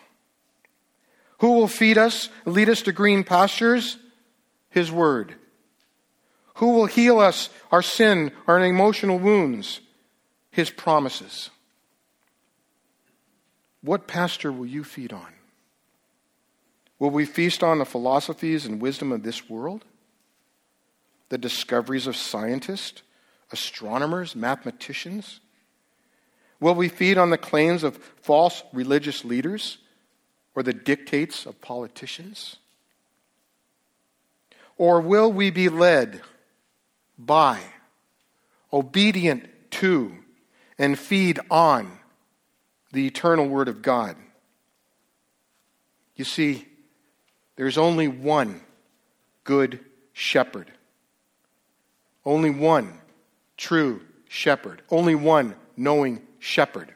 Who 1.39 1.53
will 1.53 1.67
feed 1.67 1.97
us, 1.97 2.29
lead 2.45 2.69
us 2.69 2.83
to 2.83 2.93
green 2.93 3.25
pastures? 3.25 3.97
His 4.69 4.89
word. 4.89 5.35
Who 6.55 6.73
will 6.73 6.85
heal 6.85 7.19
us 7.19 7.49
our 7.71 7.81
sin, 7.81 8.31
our 8.47 8.63
emotional 8.63 9.17
wounds? 9.17 9.81
His 10.51 10.69
promises. 10.69 11.49
What 13.81 14.07
pasture 14.07 14.51
will 14.51 14.67
you 14.67 14.83
feed 14.83 15.11
on? 15.11 15.33
Will 16.99 17.09
we 17.09 17.25
feast 17.25 17.63
on 17.63 17.79
the 17.79 17.85
philosophies 17.85 18.65
and 18.65 18.81
wisdom 18.81 19.11
of 19.11 19.23
this 19.23 19.49
world? 19.49 19.83
The 21.29 21.37
discoveries 21.37 22.07
of 22.07 22.15
scientists? 22.15 23.01
astronomers, 23.53 24.35
mathematicians? 24.35 25.39
Will 26.59 26.75
we 26.75 26.89
feed 26.89 27.17
on 27.17 27.29
the 27.29 27.37
claims 27.37 27.83
of 27.83 27.95
false 27.95 28.63
religious 28.73 29.23
leaders 29.23 29.77
or 30.55 30.63
the 30.63 30.73
dictates 30.73 31.45
of 31.45 31.61
politicians? 31.61 32.57
Or 34.77 34.99
will 34.99 35.31
we 35.31 35.51
be 35.51 35.69
led 35.69 36.21
by, 37.25 37.59
obedient 38.71 39.49
to, 39.71 40.15
and 40.77 40.97
feed 40.97 41.39
on 41.49 41.91
the 42.91 43.07
eternal 43.07 43.47
Word 43.47 43.67
of 43.67 43.81
God? 43.81 44.15
You 46.15 46.25
see, 46.25 46.67
there's 47.55 47.77
only 47.77 48.07
one 48.07 48.61
good 49.43 49.79
shepherd. 50.13 50.71
Only 52.25 52.49
one 52.49 52.99
true 53.57 54.01
shepherd, 54.27 54.81
only 54.89 55.15
one 55.15 55.55
knowing 55.75 56.21
shepherd. 56.39 56.93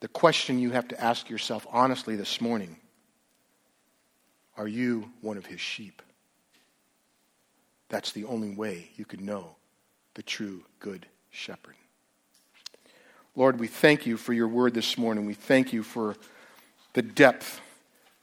The 0.00 0.08
question 0.08 0.58
you 0.58 0.70
have 0.72 0.88
to 0.88 1.02
ask 1.02 1.28
yourself 1.28 1.66
honestly 1.70 2.16
this 2.16 2.40
morning 2.40 2.76
are 4.56 4.68
you 4.68 5.12
one 5.20 5.36
of 5.36 5.46
his 5.46 5.60
sheep? 5.60 6.02
That's 7.88 8.12
the 8.12 8.24
only 8.24 8.50
way 8.50 8.90
you 8.96 9.04
could 9.04 9.20
know 9.20 9.56
the 10.14 10.22
true 10.22 10.64
good 10.78 11.06
shepherd. 11.30 11.74
Lord, 13.36 13.60
we 13.60 13.68
thank 13.68 14.04
you 14.04 14.16
for 14.16 14.32
your 14.32 14.48
word 14.48 14.74
this 14.74 14.98
morning. 14.98 15.24
We 15.24 15.34
thank 15.34 15.72
you 15.72 15.82
for 15.82 16.16
the 16.94 17.02
depth 17.02 17.60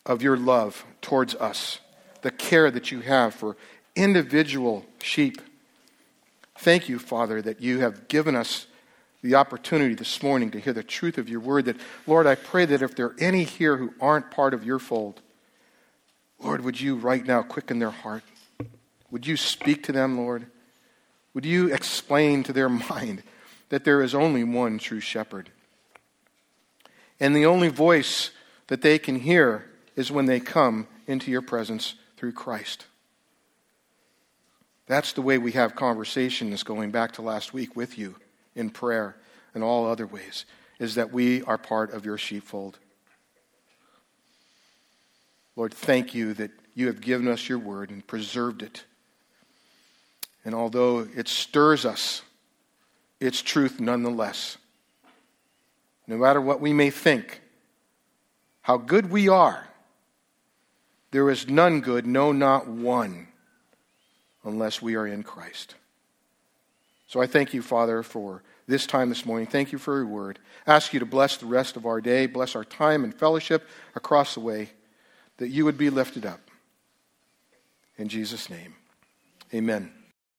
of 0.06 0.22
your 0.22 0.38
love 0.38 0.86
towards 1.02 1.36
us, 1.36 1.80
the 2.22 2.32
care 2.32 2.70
that 2.70 2.92
you 2.92 3.00
have 3.00 3.34
for 3.34 3.56
individual 3.96 4.86
sheep. 5.02 5.42
Thank 6.58 6.90
you, 6.90 7.00
Father, 7.00 7.42
that 7.42 7.62
you 7.62 7.80
have 7.80 8.08
given 8.08 8.36
us 8.36 8.68
the 9.22 9.36
opportunity 9.36 9.96
this 9.96 10.22
morning 10.22 10.52
to 10.52 10.60
hear 10.60 10.74
the 10.74 10.84
truth 10.84 11.18
of 11.18 11.30
your 11.30 11.40
word. 11.40 11.66
That, 11.66 11.78
Lord, 12.06 12.28
I 12.28 12.36
pray 12.36 12.66
that 12.66 12.82
if 12.82 12.96
there 12.96 13.08
are 13.08 13.16
any 13.18 13.44
here 13.44 13.78
who 13.78 13.94
aren't 14.00 14.30
part 14.32 14.54
of 14.54 14.64
your 14.64 14.80
fold, 14.80 15.22
Lord, 16.40 16.62
would 16.62 16.80
you 16.80 16.96
right 16.96 17.26
now 17.26 17.42
quicken 17.42 17.80
their 17.80 17.90
heart? 17.90 18.24
Would 19.16 19.28
you 19.28 19.38
speak 19.38 19.84
to 19.84 19.94
them, 19.94 20.18
Lord? 20.18 20.46
Would 21.34 21.46
you 21.46 21.74
explain 21.74 22.44
to 22.44 22.52
their 22.52 22.68
mind 22.92 23.24
that 23.70 23.86
there 23.86 24.02
is 24.02 24.14
only 24.14 24.44
one 24.44 24.78
true 24.78 25.00
shepherd? 25.00 25.52
And 27.18 27.34
the 27.34 27.46
only 27.46 27.70
voice 27.70 28.32
that 28.68 28.82
they 28.82 29.00
can 29.00 29.22
hear 29.22 29.70
is 29.96 30.12
when 30.12 30.26
they 30.26 30.42
come 30.42 30.88
into 31.08 31.32
your 31.32 31.42
presence 31.42 31.94
through 32.18 32.34
Christ. 32.34 32.88
That's 34.86 35.14
the 35.14 35.22
way 35.22 35.38
we 35.38 35.54
have 35.54 35.78
conversations 35.78 36.64
going 36.64 36.92
back 36.92 37.14
to 37.14 37.22
last 37.22 37.54
week 37.54 37.74
with 37.74 37.98
you 37.98 38.16
in 38.54 38.70
prayer 38.70 39.16
and 39.54 39.64
all 39.64 39.90
other 39.90 40.06
ways, 40.06 40.44
is 40.78 40.96
that 40.96 41.14
we 41.14 41.42
are 41.44 41.58
part 41.58 41.94
of 41.94 42.04
your 42.04 42.18
sheepfold. 42.18 42.80
Lord, 45.56 45.74
thank 45.74 46.14
you 46.14 46.34
that 46.34 46.52
you 46.74 46.88
have 46.88 47.00
given 47.00 47.30
us 47.30 47.48
your 47.48 47.60
word 47.60 47.90
and 47.92 48.06
preserved 48.06 48.62
it. 48.62 48.84
And 50.46 50.54
although 50.54 51.08
it 51.16 51.28
stirs 51.28 51.86
us, 51.86 52.22
it's 53.20 53.42
truth 53.42 53.80
nonetheless. 53.80 54.58
No 56.08 56.18
matter 56.18 56.40
what 56.40 56.62
we 56.62 56.72
may 56.72 56.92
think, 56.92 57.42
how 58.62 58.78
good 58.78 59.10
we 59.10 59.28
are, 59.28 59.68
there 61.10 61.30
is 61.30 61.50
none 61.50 61.82
good, 61.82 62.06
no, 62.06 62.32
not 62.32 62.68
one, 62.68 63.28
unless 64.44 64.82
we 64.82 64.96
are 64.96 65.08
in 65.08 65.24
Christ. 65.24 65.76
So 67.08 67.22
I 67.22 67.28
thank 67.28 67.54
you, 67.54 67.62
Father, 67.62 68.04
for 68.04 68.44
this 68.68 68.86
time 68.86 69.10
this 69.10 69.26
morning. 69.26 69.48
Thank 69.48 69.72
you 69.72 69.78
for 69.78 69.98
your 69.98 70.06
word. 70.06 70.38
Ask 70.68 70.94
you 70.94 71.00
to 71.00 71.06
bless 71.06 71.38
the 71.38 71.46
rest 71.46 71.76
of 71.76 71.86
our 71.86 72.02
day, 72.02 72.28
bless 72.28 72.56
our 72.56 72.66
time 72.66 73.04
and 73.04 73.14
fellowship 73.14 73.68
across 73.96 74.34
the 74.36 74.42
way, 74.42 74.70
that 75.38 75.50
you 75.50 75.66
would 75.66 75.78
be 75.78 75.90
lifted 75.90 76.26
up. 76.26 76.42
In 77.98 78.10
Jesus' 78.10 78.50
name, 78.50 78.76
amen. 79.54 79.92